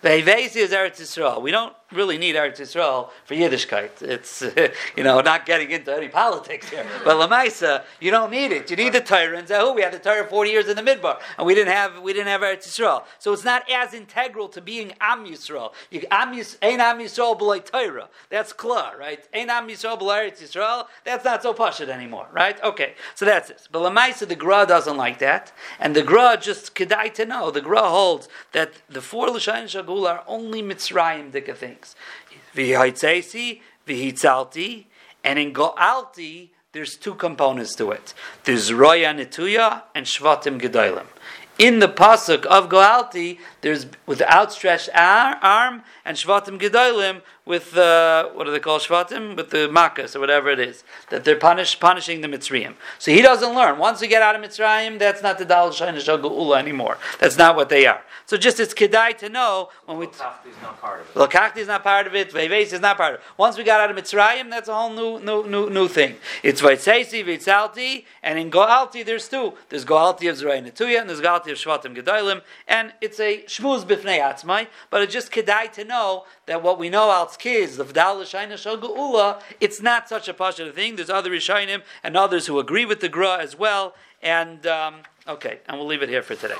Vehevesi 0.03 0.57
is 0.57 0.71
Eretz 0.71 1.03
Yisrael. 1.03 1.43
We 1.43 1.51
don't 1.51 1.75
really 1.93 2.19
need 2.19 2.35
Eretz 2.35 2.59
Yisrael 2.59 3.11
for 3.25 3.35
Yiddishkeit. 3.35 4.03
It's 4.03 4.43
you 4.97 5.05
know 5.05 5.21
not 5.21 5.47
getting 5.47 5.71
into 5.71 5.95
any 5.95 6.09
politics 6.09 6.69
here, 6.69 6.87
but 7.05 7.17
Lamaisa, 7.17 7.85
you 8.01 8.11
don't 8.11 8.31
need 8.31 8.53
it. 8.53 8.71
You 8.71 8.77
need 8.77 8.93
the 8.93 9.01
Torah. 9.01 9.39
And 9.39 9.49
Zahu, 9.49 9.75
we 9.75 9.83
had 9.83 9.93
the 9.93 9.99
Torah 9.99 10.27
forty 10.27 10.51
years 10.51 10.69
in 10.69 10.77
the 10.77 10.83
Midbar, 10.83 11.21
and 11.37 11.47
we 11.47 11.55
didn't 11.55 11.73
have 11.73 12.01
we 12.01 12.13
didn't 12.13 12.29
have 12.29 12.43
Eretz 12.43 12.69
Yisrael. 12.69 13.05
So 13.19 13.33
it's 13.33 13.45
not 13.45 13.69
as 13.71 13.95
integral 13.95 14.49
to 14.49 14.61
being 14.61 14.93
Am 15.01 15.25
Yisrael. 15.27 15.73
You, 15.91 16.03
Am 16.11 16.35
Yis, 16.35 16.59
Ein 16.63 16.81
Am 16.81 16.99
Yisrael 16.99 17.39
b'lay 17.39 17.65
Torah. 17.65 18.09
That's 18.29 18.53
klar, 18.53 18.97
right? 18.99 19.27
Ein 19.33 19.51
Am 19.51 19.69
Yisrael 19.69 19.99
b'lay 19.99 20.31
Eretz 20.31 20.43
Yisrael. 20.43 20.87
That's 21.05 21.25
not 21.25 21.43
so 21.43 21.55
pashut 21.55 21.89
anymore, 21.89 22.29
right? 22.33 22.63
Okay, 22.63 22.95
so 23.15 23.25
that's 23.25 23.51
it. 23.51 23.69
But 23.73 23.81
Lamaisa, 23.81 24.29
the 24.29 24.37
Gra 24.37 24.67
doesn't 24.67 24.97
like 24.97 25.19
that, 25.21 25.53
and 25.79 25.97
the 25.97 26.03
Gra 26.03 26.37
just 26.41 26.75
kedai 26.75 27.13
to 27.15 27.25
know. 27.25 27.51
The 27.51 27.61
Gra 27.61 27.89
holds 27.89 28.29
that 28.53 28.73
the 28.89 29.01
four 29.01 29.31
L'shayin 29.31 29.65
Shagul 29.65 30.09
are 30.09 30.23
only 30.27 30.63
Mitzrayim 30.63 31.31
dika 31.31 31.57
things. 31.57 31.78
V'hitzesi, 32.55 33.61
v'hitzalti, 33.87 34.85
and 35.25 35.39
in 35.39 35.53
Go'alti, 35.53 36.51
there's 36.73 36.97
two 36.97 37.15
components 37.15 37.75
to 37.77 37.91
it. 37.91 38.15
There's 38.45 38.73
Roya 38.73 39.15
Netuya 39.15 39.83
and 39.95 40.07
Shvatim 40.07 40.61
Gedolim. 40.61 41.07
In 41.59 41.81
the 41.81 41.89
pasuk 41.89 42.47
of 42.47 42.69
Goalti, 42.69 43.39
there's 43.63 43.87
with 44.07 44.19
the 44.19 44.33
outstretched 44.33 44.91
arm 44.95 45.83
and 46.05 46.17
Shvatim 46.17 46.61
Gedolim 46.61 47.23
with 47.49 47.77
uh, 47.77 48.29
what 48.35 48.45
do 48.45 48.53
they 48.53 48.61
call 48.61 48.79
Shvatim? 48.79 49.35
With 49.35 49.51
the 49.51 49.69
Makas 49.69 50.15
or 50.15 50.21
whatever 50.21 50.51
it 50.51 50.61
is 50.61 50.85
that 51.11 51.25
they're 51.25 51.37
punish, 51.37 51.81
punishing 51.81 52.21
the 52.21 52.29
Mitzrayim. 52.29 52.75
So 52.99 53.11
he 53.11 53.23
doesn't 53.23 53.55
learn. 53.55 53.79
Once 53.79 54.03
we 54.03 54.07
get 54.07 54.21
out 54.21 54.37
of 54.37 54.43
Mitzrayim, 54.43 54.99
that's 54.99 55.23
not 55.23 55.39
the 55.39 55.47
Dal 55.47 55.71
Shaina 55.71 56.07
Ula 56.23 56.59
anymore. 56.59 56.99
That's 57.19 57.39
not 57.39 57.57
what 57.57 57.71
they 57.71 57.87
are. 57.87 58.03
So 58.27 58.37
just 58.37 58.61
it's 58.61 58.75
kedai 58.75 59.17
to 59.19 59.31
know 59.31 59.71
when 59.87 59.97
we. 59.97 60.07
Tafti 60.09 60.51
is 60.51 60.63
not 60.63 60.79
part 60.79 61.01
of 61.01 61.07
it. 61.09 61.15
Lakakti 61.15 61.57
is 61.57 61.69
not 61.69 61.83
part 61.83 62.07
of 62.07 62.15
it. 62.15 62.31
Veves 62.31 62.75
is 62.75 62.81
not 62.81 62.99
part 62.99 63.15
of 63.15 63.21
it. 63.21 63.27
Once 63.39 63.57
we 63.57 63.65
got 63.65 63.81
out 63.81 63.91
of 63.91 63.97
Mitzrayim, 63.97 64.51
that's 64.51 64.69
a 64.69 64.75
whole 64.75 64.91
new, 64.91 65.19
new, 65.19 65.49
new, 65.49 65.71
new 65.71 65.89
thing. 65.89 66.17
It's 66.43 66.61
Vaitseisi, 66.61 67.25
Vaitzalti, 67.25 68.05
and 68.23 68.39
in 68.39 68.51
Goalti 68.51 69.07
there's 69.07 69.27
two. 69.27 69.55
There's 69.71 69.87
Goalti 69.87 70.29
of 70.31 70.37
Zerai 70.37 70.63
Netuya, 70.63 71.01
and 71.01 71.09
there's 71.09 71.23
Goalti 71.23 71.51
of 71.51 71.57
Shvatim 71.57 71.97
Gedolim, 71.97 72.43
and 72.67 72.93
it's 73.01 73.19
a 73.19 73.43
shmuz 73.45 73.85
bifnei 73.85 74.21
atzmai. 74.21 74.67
But 74.91 75.01
it's 75.03 75.13
just 75.15 75.33
kedai 75.33 75.73
to 75.73 75.85
know 75.85 76.25
that 76.45 76.63
what 76.63 76.79
we 76.79 76.91
know 76.91 77.11
out 77.11 77.38
kids, 77.39 77.77
the 77.77 77.85
V'dal 77.85 78.21
L'Shaina 78.21 78.57
Shal 78.57 79.43
it's 79.61 79.81
not 79.81 80.09
such 80.09 80.29
a 80.29 80.35
pasha 80.35 80.73
thing. 80.73 80.97
There's 80.97 81.11
other 81.11 81.31
Rishainim 81.31 81.83
and 82.03 82.17
others 82.17 82.47
who 82.47 82.59
agree 82.59 82.85
with 82.85 83.01
the 83.01 83.09
Gra 83.09 83.39
as 83.39 83.57
well. 83.57 83.95
And 84.23 84.67
um, 84.67 85.03
okay, 85.27 85.61
and 85.67 85.79
we'll 85.79 85.87
leave 85.87 86.03
it 86.03 86.09
here 86.09 86.23
for 86.23 86.35
today. 86.35 86.57